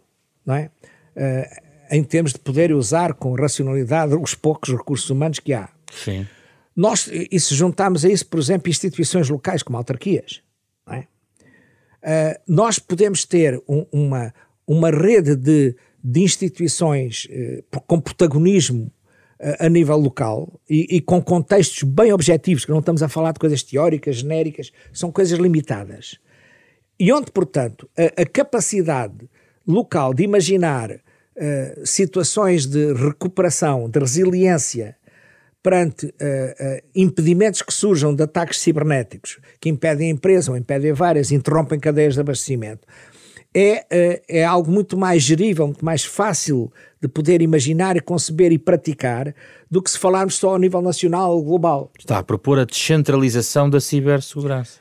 não 0.44 0.54
é? 0.54 0.70
Uh, 1.16 1.62
em 1.90 2.02
termos 2.02 2.32
de 2.32 2.38
poder 2.38 2.72
usar 2.72 3.12
com 3.14 3.34
racionalidade 3.34 4.14
os 4.14 4.34
poucos 4.34 4.70
recursos 4.70 5.08
humanos 5.10 5.38
que 5.38 5.52
há. 5.52 5.68
Sim. 5.92 6.26
Nós, 6.74 7.06
e 7.12 7.38
se 7.38 7.54
juntarmos 7.54 8.02
a 8.04 8.08
isso, 8.08 8.26
por 8.26 8.40
exemplo, 8.40 8.70
instituições 8.70 9.28
locais 9.28 9.62
como 9.62 9.76
autarquias, 9.76 10.40
é? 10.88 11.00
uh, 11.00 12.40
nós 12.48 12.78
podemos 12.78 13.26
ter 13.26 13.62
um, 13.68 13.84
uma, 13.92 14.32
uma 14.66 14.90
rede 14.90 15.36
de, 15.36 15.76
de 16.02 16.20
instituições 16.20 17.26
uh, 17.26 17.80
com 17.82 18.00
protagonismo 18.00 18.90
a 19.58 19.68
nível 19.68 19.96
local 19.96 20.60
e, 20.70 20.96
e, 20.96 21.00
com 21.00 21.20
contextos 21.20 21.82
bem 21.82 22.12
objetivos, 22.12 22.64
que 22.64 22.70
não 22.70 22.78
estamos 22.78 23.02
a 23.02 23.08
falar 23.08 23.32
de 23.32 23.40
coisas 23.40 23.62
teóricas, 23.62 24.16
genéricas, 24.16 24.70
são 24.92 25.10
coisas 25.10 25.38
limitadas. 25.38 26.18
E 26.98 27.12
onde, 27.12 27.32
portanto, 27.32 27.88
a, 27.98 28.22
a 28.22 28.26
capacidade 28.26 29.28
local 29.66 30.14
de 30.14 30.22
imaginar 30.22 30.92
uh, 30.92 31.86
situações 31.86 32.66
de 32.66 32.92
recuperação, 32.92 33.88
de 33.88 33.98
resiliência 33.98 34.96
perante 35.62 36.06
uh, 36.06 36.10
uh, 36.10 36.82
impedimentos 36.94 37.62
que 37.62 37.72
surjam 37.72 38.14
de 38.14 38.22
ataques 38.22 38.60
cibernéticos, 38.60 39.38
que 39.60 39.68
impedem 39.68 40.08
a 40.08 40.12
empresa 40.12 40.50
ou 40.50 40.56
impedem 40.56 40.92
várias, 40.92 41.30
interrompem 41.30 41.78
cadeias 41.78 42.14
de 42.14 42.20
abastecimento, 42.20 42.86
é, 43.54 43.86
é, 43.90 44.22
é 44.28 44.44
algo 44.44 44.70
muito 44.70 44.96
mais 44.96 45.22
gerível, 45.22 45.66
muito 45.66 45.84
mais 45.84 46.04
fácil 46.04 46.72
de 47.00 47.08
poder 47.08 47.42
imaginar, 47.42 48.00
conceber 48.02 48.52
e 48.52 48.58
praticar 48.58 49.34
do 49.70 49.82
que 49.82 49.90
se 49.90 49.98
falarmos 49.98 50.36
só 50.36 50.54
a 50.54 50.58
nível 50.58 50.80
nacional 50.80 51.36
ou 51.36 51.42
global. 51.42 51.90
Está 51.98 52.18
a 52.18 52.22
propor 52.22 52.58
a 52.58 52.64
descentralização 52.64 53.68
da 53.68 53.80
cibersegurança. 53.80 54.80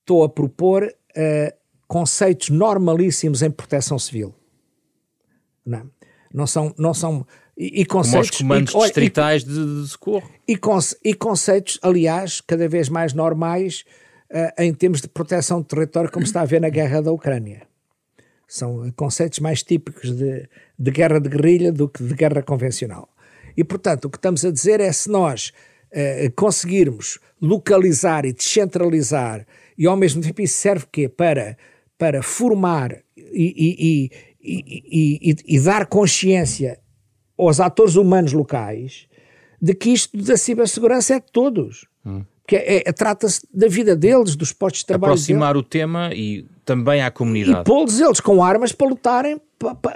Estou 0.00 0.22
a 0.22 0.28
propor 0.28 0.84
uh, 0.84 1.56
conceitos 1.88 2.50
normalíssimos 2.50 3.42
em 3.42 3.50
proteção 3.50 3.98
civil. 3.98 4.34
Não, 5.64 5.90
não 6.32 6.46
são, 6.46 6.74
não 6.76 6.92
são 6.92 7.26
e, 7.56 7.82
e 7.82 7.84
conceitos 7.86 8.30
Como 8.30 8.52
os 8.52 8.64
comandos 8.64 8.74
e, 8.74 8.78
distritais 8.78 9.42
e, 9.42 9.46
de, 9.46 9.82
de, 9.82 9.88
socorro. 9.88 10.30
E, 10.46 10.58
e, 11.04 11.14
conceitos, 11.14 11.78
aliás, 11.82 12.40
cada 12.40 12.68
vez 12.68 12.88
mais 12.88 13.14
normais 13.14 13.84
em 14.58 14.74
termos 14.74 15.00
de 15.00 15.08
proteção 15.08 15.60
de 15.60 15.68
território, 15.68 16.10
como 16.10 16.24
está 16.24 16.40
a 16.40 16.44
ver 16.44 16.60
na 16.60 16.68
guerra 16.68 17.00
da 17.00 17.12
Ucrânia. 17.12 17.62
São 18.48 18.90
conceitos 18.96 19.38
mais 19.38 19.62
típicos 19.62 20.10
de, 20.12 20.48
de 20.78 20.90
guerra 20.90 21.20
de 21.20 21.28
guerrilha 21.28 21.72
do 21.72 21.88
que 21.88 22.02
de 22.02 22.14
guerra 22.14 22.42
convencional. 22.42 23.08
E, 23.56 23.62
portanto, 23.62 24.06
o 24.06 24.10
que 24.10 24.18
estamos 24.18 24.44
a 24.44 24.50
dizer 24.50 24.80
é 24.80 24.90
se 24.92 25.08
nós 25.08 25.52
uh, 25.92 26.32
conseguirmos 26.34 27.18
localizar 27.40 28.24
e 28.24 28.32
descentralizar, 28.32 29.46
e 29.78 29.86
ao 29.86 29.96
mesmo 29.96 30.22
tempo 30.22 30.40
isso 30.42 30.58
serve 30.58 30.86
quê? 30.90 31.08
Para, 31.08 31.56
para 31.96 32.22
formar 32.22 33.02
e, 33.16 34.10
e, 34.10 34.10
e, 34.42 35.36
e, 35.46 35.60
dar 35.60 35.86
consciência 35.86 36.78
aos 37.36 37.60
atores 37.60 37.96
humanos 37.96 38.32
locais 38.32 39.06
de 39.60 39.74
que 39.74 39.90
isto 39.90 40.16
da 40.18 40.36
cibersegurança 40.36 41.14
é 41.14 41.20
de 41.20 41.32
todos. 41.32 41.86
Hum. 42.04 42.24
Porque 42.44 42.56
é, 42.56 42.82
é, 42.86 42.92
trata-se 42.92 43.40
da 43.52 43.68
vida 43.68 43.96
deles, 43.96 44.36
dos 44.36 44.52
postos 44.52 44.80
de 44.80 44.86
trabalho 44.86 45.14
Aproximar 45.14 45.54
deles. 45.54 45.66
o 45.66 45.68
tema 45.68 46.10
e 46.14 46.44
também 46.64 47.02
à 47.02 47.10
comunidade. 47.10 47.60
E 47.60 47.64
pô-los 47.64 47.98
eles 47.98 48.20
com 48.20 48.42
armas 48.42 48.70
para 48.70 48.86
lutarem 48.86 49.40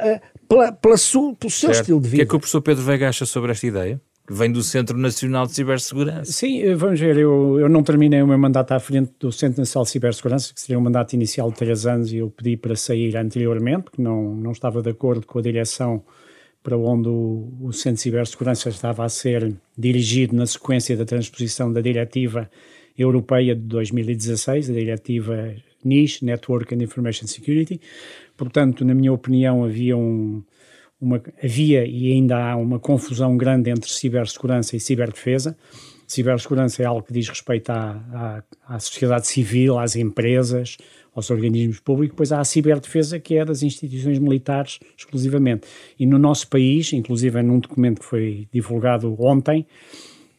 eh, 0.01 0.21
pela, 0.49 0.73
pela 0.73 0.97
su, 0.97 1.37
pelo 1.39 1.51
seu 1.51 1.69
certo. 1.69 1.81
estilo 1.81 2.01
de 2.01 2.09
vida. 2.09 2.17
O 2.17 2.19
que 2.19 2.23
é 2.23 2.27
que 2.27 2.37
o 2.37 2.39
professor 2.39 2.63
Pedro 2.63 2.83
Veiga 2.85 3.09
acha 3.09 3.27
sobre 3.27 3.53
esta 3.53 3.67
ideia? 3.67 4.01
Que 4.27 4.33
vem 4.33 4.51
do 4.51 4.63
Centro 4.63 4.97
Nacional 4.97 5.47
de 5.47 5.53
Cibersegurança. 5.53 6.33
Sim, 6.33 6.63
eh, 6.63 6.75
vamos 6.75 6.99
ver, 6.99 7.19
eu, 7.19 7.61
eu 7.61 7.69
não 7.69 7.83
terminei 7.83 8.23
o 8.23 8.27
meu 8.27 8.39
mandato 8.39 8.73
à 8.73 8.81
frente 8.81 9.13
do 9.21 9.31
Centro 9.31 9.61
Nacional 9.61 9.85
de 9.85 9.91
Cibersegurança, 9.91 10.55
que 10.55 10.61
seria 10.61 10.79
um 10.79 10.83
mandato 10.83 11.13
inicial 11.13 11.51
de 11.51 11.57
três 11.57 11.85
anos, 11.85 12.11
e 12.13 12.17
eu 12.17 12.31
pedi 12.31 12.57
para 12.57 12.75
sair 12.77 13.15
anteriormente, 13.15 13.85
porque 13.85 14.01
não, 14.01 14.35
não 14.35 14.53
estava 14.53 14.81
de 14.81 14.89
acordo 14.89 15.27
com 15.27 15.39
a 15.39 15.43
direção 15.43 16.03
para 16.69 16.77
onde 16.77 17.09
o, 17.09 17.49
o 17.63 17.73
Centro 17.73 17.95
de 17.95 18.03
Cibersegurança 18.03 18.69
estava 18.69 19.03
a 19.03 19.09
ser 19.09 19.57
dirigido 19.77 20.37
na 20.37 20.45
sequência 20.45 20.95
da 20.95 21.07
transposição 21.07 21.73
da 21.73 21.81
Diretiva 21.81 22.51
Europeia 22.97 23.55
de 23.55 23.63
2016, 23.63 24.69
a 24.69 24.73
Diretiva 24.75 25.55
NIS, 25.83 26.21
Network 26.21 26.75
and 26.75 26.83
Information 26.83 27.27
Security. 27.27 27.81
Portanto, 28.37 28.85
na 28.85 28.93
minha 28.93 29.11
opinião, 29.11 29.65
havia 29.65 29.97
um, 29.97 30.43
uma, 31.01 31.23
havia 31.43 31.87
e 31.87 32.13
ainda 32.13 32.37
há 32.37 32.55
uma 32.55 32.79
confusão 32.79 33.35
grande 33.39 33.71
entre 33.71 33.91
cibersegurança 33.91 34.77
e 34.77 34.81
ciberdefesa. 34.81 35.57
Cibersegurança 36.07 36.83
é 36.83 36.87
algo 36.87 37.03
que 37.03 37.15
diz 37.15 37.31
respeito 37.31 37.71
à, 37.71 38.43
à, 38.69 38.75
à 38.75 38.79
sociedade 38.79 39.27
civil, 39.27 39.79
às 39.79 39.97
empresas, 39.97 40.77
aos 41.19 41.31
organismos 41.31 41.81
públicos, 41.81 42.15
depois 42.15 42.33
há 42.33 42.41
a 42.41 42.45
ciberdefesa, 42.45 43.19
que 43.19 43.37
é 43.37 43.45
das 43.45 43.63
instituições 43.63 44.19
militares 44.19 44.79
exclusivamente. 44.97 45.67
E 45.99 46.07
no 46.07 46.19
nosso 46.19 46.49
país, 46.49 46.93
inclusive 46.93 47.43
num 47.43 47.59
documento 47.59 48.01
que 48.01 48.07
foi 48.07 48.49
divulgado 48.53 49.15
ontem, 49.19 49.67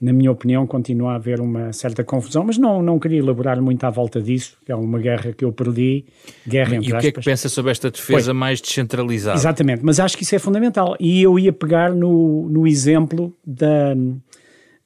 na 0.02 0.14
minha 0.14 0.32
opinião, 0.32 0.66
continua 0.66 1.12
a 1.12 1.16
haver 1.16 1.42
uma 1.42 1.74
certa 1.74 2.06
confusão, 2.06 2.46
mas 2.46 2.58
não, 2.58 2.82
não 2.82 2.98
queria 2.98 3.20
elaborar 3.20 3.62
muito 3.62 3.84
à 3.84 3.90
volta 3.90 4.22
disso, 4.22 4.58
que 4.66 4.72
é 4.72 4.76
uma 4.76 4.98
guerra 4.98 5.34
que 5.34 5.44
eu 5.44 5.52
perdi, 5.52 6.06
guerra 6.48 6.78
entre 6.78 6.90
E 6.90 6.94
o 6.94 7.00
que 7.00 7.08
é 7.08 7.12
que 7.12 7.22
pensa 7.22 7.50
sobre 7.50 7.72
esta 7.72 7.92
defesa 7.92 8.28
pois, 8.32 8.38
mais 8.38 8.62
descentralizada? 8.62 9.38
Exatamente, 9.38 9.84
mas 9.84 10.00
acho 10.00 10.16
que 10.16 10.24
isso 10.24 10.34
é 10.34 10.40
fundamental. 10.40 10.96
E 11.02 11.22
eu 11.22 11.38
ia 11.38 11.52
pegar 11.52 11.94
no, 11.94 12.48
no 12.48 12.66
exemplo 12.66 13.36
da, 13.46 13.94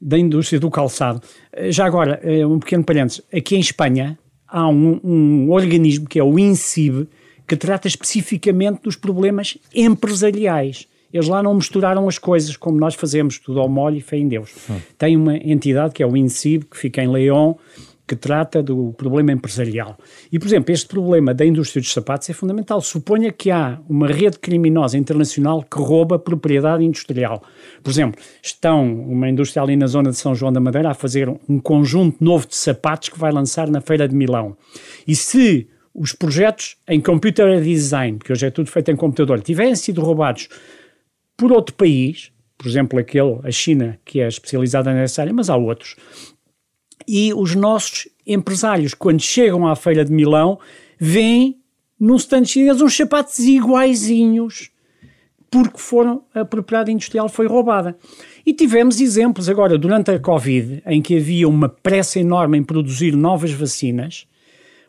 da 0.01 0.17
indústria 0.17 0.59
do 0.59 0.71
calçado. 0.71 1.21
Já 1.69 1.85
agora, 1.85 2.19
eh, 2.23 2.43
um 2.43 2.57
pequeno 2.57 2.83
parênteses, 2.83 3.21
aqui 3.31 3.55
em 3.55 3.59
Espanha, 3.59 4.17
há 4.53 4.69
um, 4.69 4.99
um 5.03 5.51
organismo 5.51 6.07
que 6.07 6.19
é 6.19 6.23
o 6.23 6.37
INCIB, 6.37 7.07
que 7.47 7.57
trata 7.57 7.87
especificamente 7.87 8.83
dos 8.83 8.95
problemas 8.95 9.57
empresariais. 9.73 10.87
Eles 11.11 11.27
lá 11.27 11.41
não 11.41 11.55
misturaram 11.55 12.07
as 12.07 12.19
coisas 12.19 12.55
como 12.55 12.79
nós 12.79 12.93
fazemos, 12.93 13.39
tudo 13.39 13.59
ao 13.59 13.67
molho 13.67 13.97
e 13.97 14.01
fé 14.01 14.17
em 14.17 14.27
Deus. 14.27 14.51
Hum. 14.69 14.79
Tem 14.97 15.17
uma 15.17 15.35
entidade 15.35 15.93
que 15.93 16.03
é 16.03 16.05
o 16.05 16.15
INCIB, 16.15 16.65
que 16.65 16.77
fica 16.77 17.03
em 17.03 17.07
León, 17.07 17.55
que 18.05 18.15
trata 18.15 18.61
do 18.61 18.93
problema 18.93 19.31
empresarial. 19.31 19.97
E, 20.31 20.37
por 20.37 20.47
exemplo, 20.47 20.73
este 20.73 20.87
problema 20.87 21.33
da 21.33 21.45
indústria 21.45 21.81
dos 21.81 21.91
sapatos 21.91 22.29
é 22.29 22.33
fundamental. 22.33 22.81
Suponha 22.81 23.31
que 23.31 23.49
há 23.49 23.79
uma 23.87 24.07
rede 24.07 24.39
criminosa 24.39 24.97
internacional 24.97 25.63
que 25.63 25.77
rouba 25.77 26.19
propriedade 26.19 26.83
industrial. 26.83 27.41
Por 27.81 27.89
exemplo, 27.89 28.21
estão 28.41 28.93
uma 29.05 29.29
indústria 29.29 29.63
ali 29.63 29.75
na 29.75 29.87
zona 29.87 30.09
de 30.09 30.17
São 30.17 30.35
João 30.35 30.51
da 30.51 30.59
Madeira 30.59 30.91
a 30.91 30.93
fazer 30.93 31.29
um 31.47 31.59
conjunto 31.59 32.23
novo 32.23 32.45
de 32.47 32.55
sapatos 32.55 33.09
que 33.09 33.19
vai 33.19 33.31
lançar 33.31 33.69
na 33.69 33.79
Feira 33.79 34.07
de 34.07 34.15
Milão. 34.15 34.57
E 35.07 35.15
se 35.15 35.67
os 35.93 36.11
projetos 36.11 36.75
em 36.87 36.99
computer 36.99 37.61
design, 37.61 38.17
que 38.17 38.31
hoje 38.31 38.47
é 38.47 38.51
tudo 38.51 38.69
feito 38.69 38.91
em 38.91 38.95
computador, 38.95 39.41
tiverem 39.41 39.75
sido 39.75 40.01
roubados 40.01 40.49
por 41.37 41.51
outro 41.51 41.73
país, 41.75 42.31
por 42.57 42.67
exemplo, 42.67 42.97
aquele, 42.97 43.39
a 43.43 43.51
China, 43.51 43.99
que 44.05 44.21
é 44.21 44.27
especializada 44.27 44.93
nessa 44.93 45.21
área, 45.21 45.33
mas 45.33 45.49
há 45.49 45.55
outros, 45.55 45.95
e 47.07 47.33
os 47.33 47.55
nossos 47.55 48.07
empresários, 48.25 48.93
quando 48.93 49.21
chegam 49.21 49.67
à 49.67 49.75
Feira 49.75 50.05
de 50.05 50.11
Milão, 50.11 50.59
veem 50.99 51.59
num 51.99 52.15
stand 52.15 52.45
chinês 52.45 52.81
uns 52.81 52.95
sapatos 52.95 53.39
iguaizinhos. 53.39 54.71
porque 55.53 55.77
foram, 55.77 56.23
a 56.33 56.43
propriedade 56.43 56.91
industrial 56.91 57.29
foi 57.29 57.45
roubada. 57.45 57.95
E 58.43 58.53
tivemos 58.53 58.99
exemplos 58.99 59.47
agora, 59.47 59.77
durante 59.77 60.09
a 60.09 60.19
Covid, 60.19 60.81
em 60.87 60.99
que 60.99 61.17
havia 61.17 61.47
uma 61.47 61.69
pressa 61.69 62.19
enorme 62.19 62.57
em 62.57 62.63
produzir 62.63 63.15
novas 63.15 63.51
vacinas, 63.51 64.25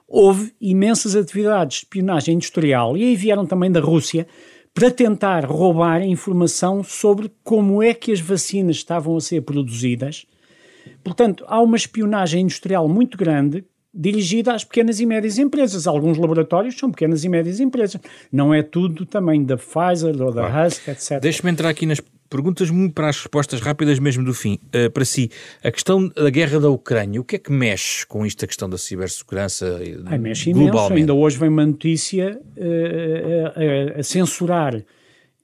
houve 0.09 0.55
imensas 0.59 1.15
atividades 1.15 1.77
de 1.77 1.85
espionagem 1.85 2.37
industrial, 2.37 2.97
e 2.97 3.05
aí 3.05 3.15
vieram 3.15 3.45
também 3.45 3.71
da 3.71 3.81
Rússia, 3.81 4.27
para 4.73 4.91
tentar 4.91 5.45
roubar 5.45 6.03
informação 6.03 6.83
sobre 6.83 7.31
como 7.45 7.83
é 7.83 7.93
que 7.93 8.11
as 8.11 8.21
vacinas 8.21 8.77
estavam 8.77 9.17
a 9.17 9.21
ser 9.21 9.43
produzidas. 9.43 10.25
Portanto, 11.03 11.45
há 11.47 11.61
uma 11.61 11.77
espionagem 11.77 12.43
industrial 12.43 12.89
muito 12.89 13.17
grande 13.19 13.65
dirigida 13.95 14.53
às 14.53 14.65
pequenas 14.65 14.99
e 14.99 15.07
médias 15.07 15.39
empresas. 15.39 15.87
Alguns 15.87 16.19
laboratórios 16.19 16.77
são 16.77 16.91
pequenas 16.91 17.23
e 17.23 17.29
médias 17.29 17.61
empresas. 17.61 18.01
Não 18.33 18.53
é 18.53 18.63
tudo 18.63 19.07
também 19.07 19.45
da 19.45 19.57
Pfizer 19.57 20.21
ou 20.21 20.33
da 20.33 20.49
claro. 20.49 20.69
Husk, 20.69 20.89
etc. 20.89 21.21
Deixe-me 21.21 21.53
entrar 21.53 21.69
aqui 21.69 21.87
nas 21.87 22.01
perguntas 22.29 22.69
muito 22.71 22.93
para 22.93 23.09
as 23.09 23.19
respostas 23.19 23.61
rápidas 23.61 24.01
mesmo 24.01 24.25
do 24.25 24.35
fim. 24.35 24.59
Uh, 24.75 24.91
para 24.91 25.05
si, 25.05 25.31
a 25.63 25.71
questão 25.71 26.09
da 26.09 26.29
guerra 26.31 26.59
da 26.59 26.69
Ucrânia, 26.69 27.21
o 27.21 27.25
que 27.25 27.37
é 27.37 27.39
que 27.39 27.53
mexe 27.53 28.05
com 28.05 28.27
isto, 28.27 28.45
a 28.45 28.49
questão 28.49 28.69
da 28.69 28.77
cibersegurança 28.77 29.81
Ai, 30.07 30.19
mexe 30.19 30.53
globalmente? 30.53 30.77
Imenso. 30.77 30.95
Ainda 30.95 31.15
hoje 31.15 31.39
vem 31.39 31.49
uma 31.49 31.65
notícia 31.65 32.41
uh, 32.57 34.01
a 34.01 34.03
censurar 34.03 34.83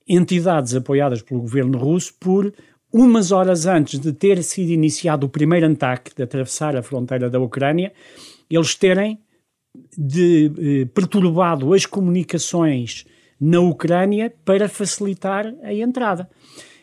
entidades 0.08 0.74
apoiadas 0.74 1.22
pelo 1.22 1.40
governo 1.40 1.78
russo 1.78 2.12
por 2.18 2.52
umas 2.92 3.32
horas 3.32 3.66
antes 3.66 3.98
de 3.98 4.12
ter 4.12 4.42
sido 4.42 4.70
iniciado 4.70 5.26
o 5.26 5.28
primeiro 5.28 5.66
ataque 5.66 6.14
de 6.14 6.22
atravessar 6.22 6.76
a 6.76 6.82
fronteira 6.82 7.30
da 7.30 7.38
Ucrânia, 7.38 7.92
eles 8.48 8.74
terem 8.74 9.18
de, 9.96 10.52
eh, 10.58 10.84
perturbado 10.86 11.72
as 11.72 11.86
comunicações 11.86 13.04
na 13.40 13.60
Ucrânia 13.60 14.34
para 14.44 14.68
facilitar 14.68 15.54
a 15.62 15.72
entrada. 15.72 16.28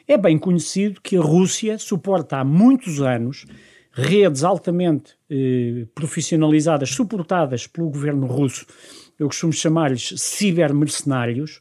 É 0.07 0.17
bem 0.17 0.39
conhecido 0.39 1.01
que 1.01 1.17
a 1.17 1.21
Rússia 1.21 1.77
suporta 1.77 2.37
há 2.37 2.43
muitos 2.43 3.01
anos 3.01 3.45
redes 3.91 4.43
altamente 4.43 5.15
eh, 5.29 5.85
profissionalizadas, 5.93 6.91
suportadas 6.91 7.67
pelo 7.67 7.89
governo 7.89 8.27
russo, 8.27 8.65
eu 9.19 9.27
costumo 9.27 9.51
chamar-lhes 9.51 10.13
cibermercenários, 10.15 11.59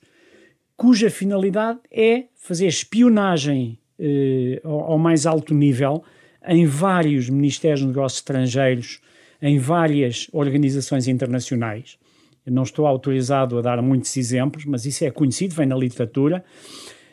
cuja 0.76 1.10
finalidade 1.10 1.80
é 1.90 2.26
fazer 2.34 2.66
espionagem 2.66 3.80
eh, 3.98 4.60
ao, 4.64 4.92
ao 4.92 4.98
mais 4.98 5.26
alto 5.26 5.54
nível 5.54 6.02
em 6.46 6.64
vários 6.64 7.28
ministérios 7.28 7.80
de 7.80 7.86
negócios 7.86 8.20
estrangeiros, 8.20 9.00
em 9.42 9.58
várias 9.58 10.28
organizações 10.32 11.08
internacionais. 11.08 11.98
Eu 12.46 12.52
não 12.52 12.62
estou 12.62 12.86
autorizado 12.86 13.58
a 13.58 13.62
dar 13.62 13.82
muitos 13.82 14.16
exemplos, 14.16 14.64
mas 14.64 14.86
isso 14.86 15.04
é 15.04 15.10
conhecido, 15.10 15.54
vem 15.54 15.66
na 15.66 15.76
literatura. 15.76 16.44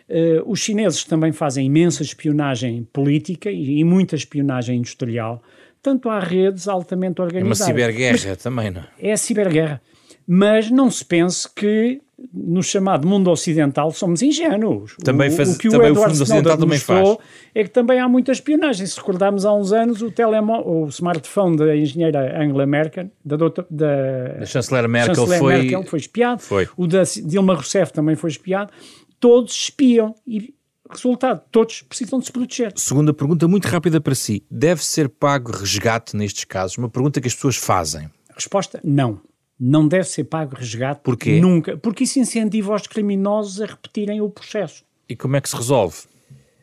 Uh, 0.08 0.44
os 0.46 0.60
chineses 0.60 1.04
também 1.04 1.32
fazem 1.32 1.66
imensa 1.66 2.04
espionagem 2.04 2.88
política 2.94 3.50
e, 3.50 3.80
e, 3.80 3.84
muita 3.84 4.16
espionagem 4.16 4.78
industrial. 4.78 5.42
Tanto 5.82 6.08
há 6.10 6.20
redes 6.20 6.68
altamente 6.68 7.20
organizadas. 7.20 7.62
É 7.62 7.64
uma 7.64 7.80
ciberguerra 7.80 8.30
mas, 8.30 8.44
também, 8.44 8.70
não 8.70 8.82
é? 8.82 8.88
É 9.00 9.12
a 9.12 9.18
ciberguerra. 9.18 9.82
Mas 10.28 10.70
não 10.70 10.92
se 10.92 11.04
pense 11.04 11.52
que 11.52 12.00
no 12.32 12.62
chamado 12.62 13.08
mundo 13.08 13.30
ocidental 13.30 13.92
somos 13.92 14.22
ingênuos. 14.22 14.96
Também 15.04 15.32
faz, 15.32 15.56
o, 15.56 15.58
que 15.58 15.70
também 15.70 15.90
o, 15.90 15.92
Edward 15.92 16.12
o 16.12 16.16
fundo 16.16 16.24
ocidental 16.24 16.58
também 16.58 16.80
faz. 16.80 17.18
É 17.54 17.64
que 17.64 17.70
também 17.70 18.00
há 18.00 18.08
muita 18.08 18.32
espionagem. 18.32 18.86
Se 18.86 18.98
recordarmos 18.98 19.46
há 19.46 19.54
uns 19.54 19.74
anos 19.74 20.02
o, 20.02 20.12
telemo, 20.12 20.62
o 20.66 20.88
smartphone 20.88 21.58
da 21.58 21.76
engenheira 21.76 22.40
Angela 22.40 22.66
Merkel, 22.66 23.12
da, 23.26 23.36
doutor, 23.36 23.66
da, 23.70 24.40
da 24.40 24.46
chanceler 24.46 24.88
Merkel, 24.88 25.16
chanceler 25.16 25.40
foi... 25.40 25.54
Merkel 25.54 25.84
foi 25.84 26.00
espiado. 26.00 26.42
Foi. 26.42 26.70
O 26.78 26.88
da 26.88 27.04
Dilma 27.04 27.56
Rousseff 27.56 27.92
também 27.92 28.16
foi 28.16 28.30
espiado. 28.30 28.72
Todos 29.20 29.54
espiam 29.54 30.14
e 30.28 30.54
resultado, 30.90 31.42
todos 31.52 31.82
precisam 31.82 32.20
de 32.20 32.26
se 32.26 32.32
proteger. 32.32 32.74
Segunda 32.76 33.14
pergunta 33.14 33.48
muito 33.48 33.66
rápida 33.68 34.00
para 34.00 34.14
si. 34.14 34.46
Deve 34.52 34.84
ser 34.84 35.10
pago 35.10 35.52
resgate 35.52 36.16
nestes 36.16 36.44
casos? 36.44 36.78
Uma 36.78 36.90
pergunta 36.90 37.20
que 37.20 37.28
as 37.28 37.34
pessoas 37.34 37.56
fazem. 37.56 38.10
Resposta, 38.36 38.80
não 38.84 39.20
não 39.60 39.88
deve 39.88 40.06
ser 40.06 40.26
pago 40.26 40.56
resgate. 40.56 41.02
Porquê? 41.04 41.40
Nunca. 41.40 41.78
Porque 41.78 42.04
isso 42.04 42.20
incentiva 42.20 42.74
os 42.74 42.88
criminosos 42.88 43.62
a 43.62 43.66
repetirem 43.66 44.22
o 44.22 44.30
processo. 44.30 44.84
E 45.08 45.16
como 45.16 45.36
é 45.36 45.42
que 45.42 45.50
se 45.50 45.56
resolve? 45.56 45.98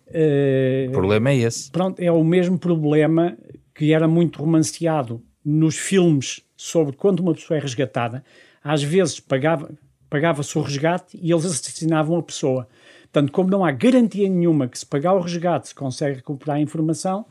Uh, 0.09 0.89
o 0.89 0.93
problema 0.93 1.31
é 1.31 1.37
esse. 1.37 1.71
Pronto, 1.71 2.01
é 2.01 2.11
o 2.11 2.25
mesmo 2.25 2.59
problema 2.59 3.37
que 3.75 3.93
era 3.93 4.09
muito 4.09 4.41
romanceado 4.41 5.23
nos 5.45 5.77
filmes 5.77 6.43
sobre 6.57 6.97
quando 6.97 7.21
uma 7.21 7.35
pessoa 7.35 7.57
é 7.57 7.61
resgatada. 7.61 8.25
Às 8.63 8.83
vezes 8.83 9.21
pagava, 9.21 9.71
pagava-se 10.09 10.59
o 10.59 10.63
resgate 10.63 11.19
e 11.23 11.31
eles 11.31 11.47
assassinavam 11.47 12.19
a 12.19 12.23
pessoa. 12.23 12.69
Portanto, 13.05 13.33
como 13.33 13.51
não 13.51 13.65
há 13.65 13.71
garantia 13.71 14.29
nenhuma 14.29 14.69
que 14.69 14.79
se 14.79 14.85
pagar 14.85 15.15
o 15.15 15.21
resgate 15.21 15.69
se 15.69 15.75
consegue 15.75 16.17
recuperar 16.17 16.57
a 16.57 16.61
informação, 16.61 17.25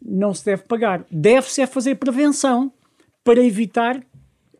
não 0.00 0.32
se 0.32 0.44
deve 0.44 0.62
pagar. 0.62 1.04
Deve-se 1.10 1.60
é 1.60 1.66
fazer 1.66 1.96
prevenção 1.96 2.72
para 3.24 3.42
evitar 3.42 4.00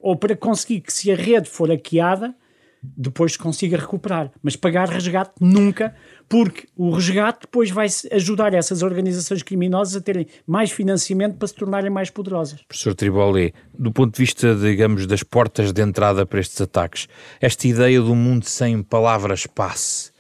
ou 0.00 0.16
para 0.16 0.36
conseguir 0.36 0.80
que 0.80 0.92
se 0.92 1.10
a 1.10 1.14
rede 1.14 1.48
for 1.48 1.68
hackeada, 1.68 2.34
depois 2.82 3.36
consiga 3.36 3.76
recuperar. 3.76 4.32
Mas 4.42 4.56
pagar 4.56 4.88
resgate 4.88 5.32
nunca, 5.40 5.94
porque 6.28 6.66
o 6.76 6.90
resgate 6.90 7.40
depois 7.42 7.70
vai 7.70 7.86
ajudar 8.12 8.54
essas 8.54 8.82
organizações 8.82 9.42
criminosas 9.42 9.96
a 9.96 10.00
terem 10.00 10.26
mais 10.46 10.70
financiamento 10.70 11.36
para 11.36 11.48
se 11.48 11.54
tornarem 11.54 11.90
mais 11.90 12.10
poderosas. 12.10 12.62
Professor 12.62 12.94
Triboli, 12.94 13.52
do 13.78 13.92
ponto 13.92 14.14
de 14.14 14.18
vista, 14.18 14.54
digamos, 14.54 15.06
das 15.06 15.22
portas 15.22 15.72
de 15.72 15.82
entrada 15.82 16.24
para 16.24 16.40
estes 16.40 16.60
ataques, 16.60 17.06
esta 17.40 17.68
ideia 17.68 18.00
do 18.00 18.14
mundo 18.14 18.44
sem 18.46 18.82
palavras 18.82 19.46
passe 19.46 20.10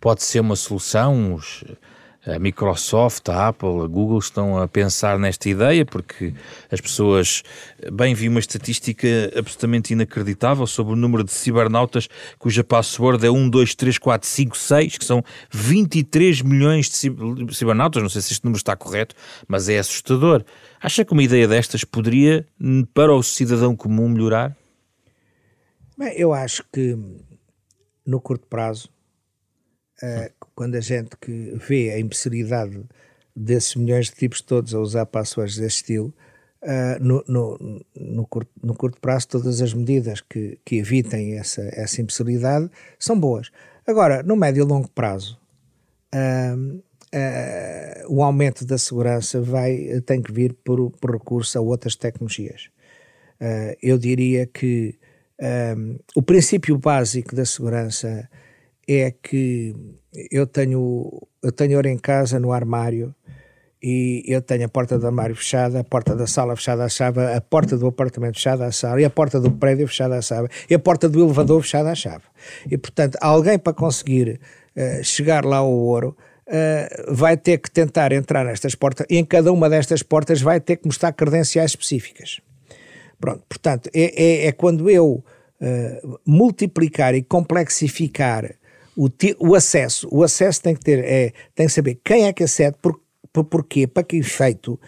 pode 0.00 0.22
ser 0.22 0.40
uma 0.40 0.56
solução? 0.56 1.34
Os 1.34 1.64
a 2.28 2.38
Microsoft, 2.38 3.28
a 3.28 3.48
Apple, 3.48 3.82
a 3.82 3.86
Google 3.86 4.18
estão 4.18 4.58
a 4.58 4.68
pensar 4.68 5.18
nesta 5.18 5.48
ideia, 5.48 5.84
porque 5.84 6.34
as 6.70 6.80
pessoas. 6.80 7.42
Bem, 7.92 8.14
vi 8.14 8.28
uma 8.28 8.38
estatística 8.38 9.06
absolutamente 9.36 9.92
inacreditável 9.92 10.66
sobre 10.66 10.92
o 10.92 10.96
número 10.96 11.24
de 11.24 11.32
cibernautas 11.32 12.08
cuja 12.38 12.62
password 12.62 13.24
é 13.26 13.30
1, 13.30 13.48
2, 13.48 13.74
3, 13.74 13.98
4, 13.98 14.28
5, 14.28 14.56
6, 14.56 14.98
que 14.98 15.04
são 15.04 15.24
23 15.50 16.42
milhões 16.42 16.90
de 16.90 17.54
cibernautas. 17.54 18.02
Não 18.02 18.10
sei 18.10 18.20
se 18.20 18.32
este 18.32 18.44
número 18.44 18.58
está 18.58 18.76
correto, 18.76 19.14
mas 19.46 19.68
é 19.68 19.78
assustador. 19.78 20.44
Acha 20.80 21.04
que 21.04 21.12
uma 21.12 21.22
ideia 21.22 21.48
destas 21.48 21.82
poderia, 21.82 22.46
para 22.92 23.14
o 23.14 23.22
cidadão 23.22 23.74
comum, 23.74 24.08
melhorar? 24.08 24.56
Bem, 25.96 26.12
eu 26.16 26.32
acho 26.32 26.62
que 26.72 26.96
no 28.06 28.20
curto 28.20 28.46
prazo 28.46 28.88
uh, 30.02 30.46
quando 30.54 30.74
a 30.74 30.80
gente 30.80 31.16
que 31.20 31.54
vê 31.68 31.90
a 31.92 31.98
imbecilidade 31.98 32.82
desses 33.34 33.74
milhões 33.76 34.06
de 34.06 34.16
tipos 34.16 34.40
todos 34.40 34.74
a 34.74 34.80
usar 34.80 35.06
passwords 35.06 35.56
desse 35.56 35.76
estilo, 35.76 36.14
uh, 36.62 37.02
no, 37.02 37.24
no, 37.28 37.84
no, 37.96 38.26
curto, 38.26 38.50
no 38.62 38.74
curto 38.74 39.00
prazo 39.00 39.28
todas 39.28 39.60
as 39.60 39.72
medidas 39.72 40.20
que, 40.20 40.58
que 40.64 40.76
evitem 40.76 41.38
essa, 41.38 41.62
essa 41.72 42.00
imbecilidade 42.00 42.70
são 42.98 43.18
boas. 43.18 43.50
Agora, 43.86 44.22
no 44.22 44.36
médio 44.36 44.62
e 44.62 44.66
longo 44.66 44.88
prazo, 44.90 45.38
uh, 46.14 46.76
uh, 46.76 46.82
o 48.08 48.22
aumento 48.22 48.64
da 48.64 48.76
segurança 48.76 49.40
vai, 49.40 50.00
tem 50.04 50.20
que 50.20 50.32
vir 50.32 50.52
por, 50.64 50.90
por 50.90 51.12
recurso 51.12 51.58
a 51.58 51.60
outras 51.60 51.96
tecnologias. 51.96 52.70
eu 53.80 53.96
diria 53.96 54.46
que 54.46 54.98
o 56.16 56.22
princípio 56.22 56.76
básico 56.76 57.36
da 57.36 57.44
segurança 57.44 58.28
é 58.88 59.10
que 59.10 59.74
eu 60.30 60.46
tenho, 60.46 61.28
eu 61.42 61.52
tenho 61.52 61.76
ouro 61.76 61.88
em 61.88 61.98
casa 61.98 62.40
no 62.40 62.52
armário 62.52 63.14
e 63.82 64.24
eu 64.26 64.42
tenho 64.42 64.64
a 64.64 64.68
porta 64.68 64.98
do 64.98 65.06
armário 65.06 65.36
fechada, 65.36 65.80
a 65.80 65.84
porta 65.84 66.16
da 66.16 66.26
sala 66.26 66.56
fechada 66.56 66.84
à 66.84 66.88
chave, 66.88 67.20
a 67.20 67.40
porta 67.40 67.76
do 67.76 67.86
apartamento 67.86 68.34
fechada 68.34 68.66
à 68.66 68.70
chave, 68.72 69.02
e 69.02 69.04
a 69.04 69.10
porta 69.10 69.38
do 69.38 69.52
prédio 69.52 69.86
fechada 69.86 70.16
à 70.16 70.22
chave, 70.22 70.48
e 70.68 70.74
a 70.74 70.78
porta 70.78 71.08
do 71.08 71.22
elevador 71.22 71.62
fechada 71.62 71.90
à 71.90 71.94
chave. 71.94 72.24
E, 72.68 72.76
portanto, 72.76 73.16
alguém 73.20 73.58
para 73.58 73.72
conseguir 73.72 74.40
uh, 74.76 75.04
chegar 75.04 75.44
lá 75.44 75.58
ao 75.58 75.70
ouro 75.70 76.16
uh, 76.48 77.14
vai 77.14 77.36
ter 77.36 77.58
que 77.58 77.70
tentar 77.70 78.10
entrar 78.10 78.44
nestas 78.44 78.74
portas, 78.74 79.06
e 79.08 79.16
em 79.16 79.24
cada 79.24 79.52
uma 79.52 79.70
destas 79.70 80.02
portas 80.02 80.40
vai 80.40 80.60
ter 80.60 80.76
que 80.76 80.86
mostrar 80.86 81.12
credenciais 81.12 81.70
específicas. 81.70 82.40
Pronto, 83.20 83.44
portanto, 83.48 83.90
é, 83.94 84.22
é, 84.22 84.46
é 84.46 84.52
quando 84.52 84.90
eu 84.90 85.22
uh, 85.60 86.20
multiplicar 86.26 87.14
e 87.14 87.22
complexificar 87.22 88.56
o, 88.98 89.08
o 89.38 89.54
acesso, 89.54 90.08
o 90.10 90.24
acesso 90.24 90.60
tem 90.60 90.74
que 90.74 90.80
ter, 90.80 91.04
é, 91.04 91.32
tem 91.54 91.66
que 91.68 91.72
saber 91.72 92.00
quem 92.04 92.26
é 92.26 92.32
que 92.32 92.42
acede, 92.42 92.76
por, 92.82 93.00
por, 93.32 93.44
porquê, 93.44 93.86
para 93.86 94.02
que 94.02 94.16
efeito, 94.16 94.78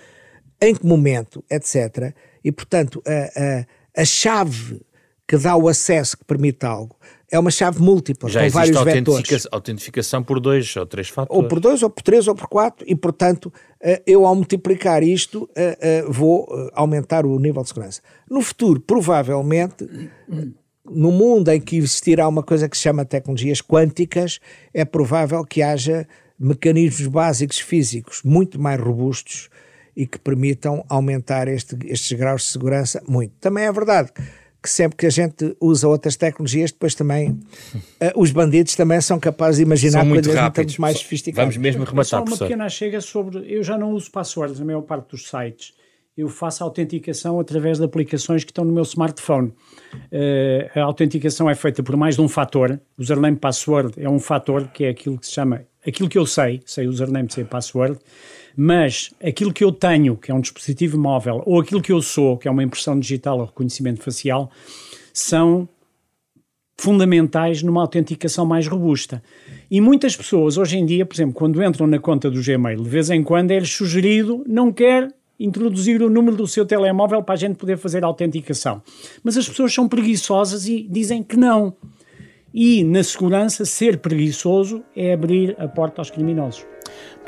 em 0.60 0.74
que 0.74 0.84
momento, 0.84 1.44
etc. 1.48 2.12
E, 2.42 2.50
portanto, 2.50 3.00
a, 3.06 3.60
a, 4.00 4.02
a 4.02 4.04
chave 4.04 4.80
que 5.28 5.36
dá 5.36 5.56
o 5.56 5.68
acesso, 5.68 6.18
que 6.18 6.24
permite 6.24 6.66
algo, 6.66 6.96
é 7.30 7.38
uma 7.38 7.52
chave 7.52 7.80
múltipla, 7.80 8.28
Já 8.28 8.42
com 8.42 8.50
vários 8.50 8.82
vetores. 8.82 9.46
autentificação 9.52 10.24
por 10.24 10.40
dois 10.40 10.74
ou 10.74 10.84
três 10.84 11.08
fatores. 11.08 11.40
Ou 11.40 11.48
por 11.48 11.60
dois, 11.60 11.80
ou 11.84 11.88
por 11.88 12.02
três, 12.02 12.26
ou 12.26 12.34
por 12.34 12.48
quatro, 12.48 12.84
e 12.88 12.96
portanto, 12.96 13.52
eh, 13.80 14.02
eu 14.04 14.26
ao 14.26 14.34
multiplicar 14.34 15.04
isto, 15.04 15.48
eh, 15.54 15.78
eh, 15.80 16.04
vou 16.08 16.48
aumentar 16.72 17.24
o 17.24 17.38
nível 17.38 17.62
de 17.62 17.68
segurança. 17.68 18.02
No 18.28 18.42
futuro, 18.42 18.80
provavelmente, 18.80 19.88
no 20.90 21.12
mundo 21.12 21.48
em 21.50 21.60
que 21.60 21.76
existirá 21.76 22.26
uma 22.28 22.42
coisa 22.42 22.68
que 22.68 22.76
se 22.76 22.82
chama 22.82 23.04
tecnologias 23.04 23.60
quânticas, 23.60 24.40
é 24.74 24.84
provável 24.84 25.44
que 25.44 25.62
haja 25.62 26.06
mecanismos 26.38 27.06
básicos 27.06 27.58
físicos 27.58 28.22
muito 28.24 28.58
mais 28.60 28.80
robustos 28.80 29.48
e 29.96 30.06
que 30.06 30.18
permitam 30.18 30.84
aumentar 30.88 31.48
este, 31.48 31.76
estes 31.84 32.18
graus 32.18 32.42
de 32.42 32.48
segurança 32.48 33.02
muito. 33.06 33.34
Também 33.40 33.64
é 33.64 33.72
verdade 33.72 34.10
que 34.62 34.68
sempre 34.68 34.96
que 34.96 35.06
a 35.06 35.10
gente 35.10 35.56
usa 35.60 35.88
outras 35.88 36.16
tecnologias, 36.16 36.70
depois 36.70 36.94
também 36.94 37.30
uh, 37.30 37.38
os 38.14 38.30
bandidos 38.30 38.74
também 38.74 39.00
são 39.00 39.18
capazes 39.18 39.56
de 39.56 39.62
imaginar 39.62 40.02
são 40.02 40.10
coisas 40.10 40.34
muito 40.56 40.80
mais 40.80 40.98
sofisticadas. 40.98 41.54
Vamos 41.54 41.56
mesmo 41.56 41.84
rematar, 41.84 42.04
Só 42.04 42.16
uma 42.18 42.24
professor. 42.24 42.44
pequena 42.46 42.68
chega 42.68 43.00
sobre... 43.00 43.44
Eu 43.50 43.62
já 43.62 43.78
não 43.78 43.92
uso 43.92 44.10
passwords 44.10 44.58
na 44.58 44.66
maior 44.66 44.82
parte 44.82 45.10
dos 45.10 45.28
sites. 45.28 45.72
Eu 46.16 46.28
faço 46.28 46.62
a 46.62 46.66
autenticação 46.66 47.38
através 47.38 47.78
de 47.78 47.84
aplicações 47.84 48.44
que 48.44 48.50
estão 48.50 48.64
no 48.64 48.72
meu 48.72 48.82
smartphone. 48.82 49.52
Uh, 50.12 50.78
a 50.78 50.82
autenticação 50.82 51.48
é 51.48 51.54
feita 51.54 51.82
por 51.82 51.96
mais 51.96 52.16
de 52.16 52.20
um 52.20 52.28
fator. 52.28 52.80
O 52.98 53.02
username 53.02 53.36
password 53.36 53.92
é 53.96 54.08
um 54.08 54.18
fator 54.18 54.68
que 54.68 54.84
é 54.84 54.90
aquilo 54.90 55.18
que 55.18 55.26
se 55.26 55.32
chama... 55.32 55.62
Aquilo 55.86 56.10
que 56.10 56.18
eu 56.18 56.26
sei, 56.26 56.60
sei 56.66 56.86
username, 56.86 57.32
sei 57.32 57.42
password, 57.42 57.98
mas 58.54 59.14
aquilo 59.24 59.50
que 59.50 59.64
eu 59.64 59.72
tenho, 59.72 60.14
que 60.14 60.30
é 60.30 60.34
um 60.34 60.40
dispositivo 60.40 60.98
móvel, 60.98 61.42
ou 61.46 61.58
aquilo 61.58 61.80
que 61.80 61.90
eu 61.90 62.02
sou, 62.02 62.36
que 62.36 62.46
é 62.46 62.50
uma 62.50 62.62
impressão 62.62 63.00
digital 63.00 63.38
ou 63.38 63.46
reconhecimento 63.46 64.02
facial, 64.02 64.50
são 65.10 65.66
fundamentais 66.78 67.62
numa 67.62 67.80
autenticação 67.80 68.44
mais 68.44 68.66
robusta. 68.66 69.22
E 69.70 69.80
muitas 69.80 70.16
pessoas 70.16 70.58
hoje 70.58 70.76
em 70.76 70.84
dia, 70.84 71.06
por 71.06 71.14
exemplo, 71.14 71.34
quando 71.34 71.62
entram 71.62 71.86
na 71.86 71.98
conta 71.98 72.30
do 72.30 72.42
Gmail, 72.42 72.82
de 72.82 72.88
vez 72.88 73.08
em 73.08 73.22
quando 73.22 73.50
é-lhes 73.50 73.70
sugerido 73.70 74.44
não 74.46 74.70
quer 74.72 75.08
introduzir 75.40 76.02
o 76.02 76.10
número 76.10 76.36
do 76.36 76.46
seu 76.46 76.66
telemóvel 76.66 77.22
para 77.22 77.34
a 77.34 77.38
gente 77.38 77.56
poder 77.56 77.78
fazer 77.78 78.04
a 78.04 78.06
autenticação. 78.06 78.82
Mas 79.24 79.38
as 79.38 79.48
pessoas 79.48 79.72
são 79.72 79.88
preguiçosas 79.88 80.68
e 80.68 80.86
dizem 80.88 81.22
que 81.22 81.36
não. 81.36 81.74
E 82.52 82.84
na 82.84 83.02
segurança, 83.02 83.64
ser 83.64 83.98
preguiçoso 83.98 84.82
é 84.94 85.14
abrir 85.14 85.56
a 85.58 85.66
porta 85.66 86.00
aos 86.00 86.10
criminosos. 86.10 86.66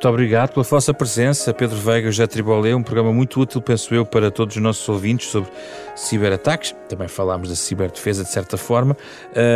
Muito 0.03 0.15
obrigado 0.15 0.53
pela 0.53 0.65
vossa 0.65 0.93
presença, 0.93 1.55
Pedro 1.55 1.77
Veiga, 1.77 2.11
José 2.11 2.27
Tribolé, 2.27 2.75
um 2.75 2.83
programa 2.83 3.13
muito 3.13 3.41
útil, 3.41 3.63
penso 3.63 3.95
eu, 3.95 4.05
para 4.05 4.33
todos 4.33 4.57
os 4.57 4.61
nossos 4.61 4.89
ouvintes 4.89 5.29
sobre 5.29 5.49
ciberataques. 5.95 6.75
Também 6.89 7.07
falámos 7.07 7.49
da 7.49 7.55
ciberdefesa, 7.55 8.25
de 8.25 8.31
certa 8.31 8.57
forma, 8.57 8.97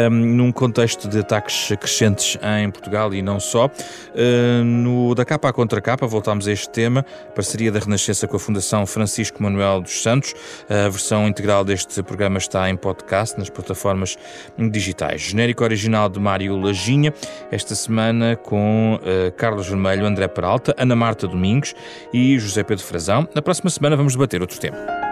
um, 0.09 0.11
num 0.11 0.53
contexto 0.53 1.09
de 1.09 1.19
ataques 1.19 1.73
crescentes 1.81 2.39
em 2.61 2.71
Portugal 2.71 3.13
e 3.13 3.23
não 3.23 3.41
só. 3.41 3.67
Uh, 3.67 4.63
no 4.65 5.17
Da 5.17 5.25
Capa 5.25 5.49
à 5.49 5.53
Contra 5.53 5.81
Capa, 5.81 6.07
voltámos 6.07 6.47
a 6.47 6.53
este 6.53 6.69
tema, 6.69 7.05
parceria 7.35 7.73
da 7.73 7.81
Renascença 7.81 8.29
com 8.29 8.37
a 8.37 8.39
Fundação 8.41 8.87
Francisco 8.87 9.43
Manuel 9.43 9.81
dos 9.81 10.01
Santos. 10.01 10.33
A 10.69 10.89
versão 10.89 11.27
integral 11.27 11.65
deste 11.65 12.01
programa 12.05 12.39
está 12.39 12.71
em 12.71 12.77
podcast, 12.77 13.37
nas 13.37 13.51
plataformas 13.51 14.17
digitais. 14.57 15.23
Genérico 15.23 15.65
original 15.65 16.09
de 16.09 16.21
Mário 16.21 16.57
Lajinha, 16.57 17.13
esta 17.51 17.75
semana 17.75 18.37
com 18.37 18.95
uh, 19.03 19.33
Carlos 19.33 19.67
Vermelho, 19.67 20.07
André 20.07 20.36
Peralta, 20.37 20.75
Ana 20.79 20.95
Marta 20.95 21.27
Domingos 21.27 21.75
e 22.13 22.39
José 22.39 22.63
Pedro 22.63 22.85
Frazão. 22.85 23.27
Na 23.35 23.41
próxima 23.41 23.71
semana 23.71 23.97
vamos 23.97 24.13
debater 24.13 24.43
outro 24.43 24.61
tema. 24.61 25.06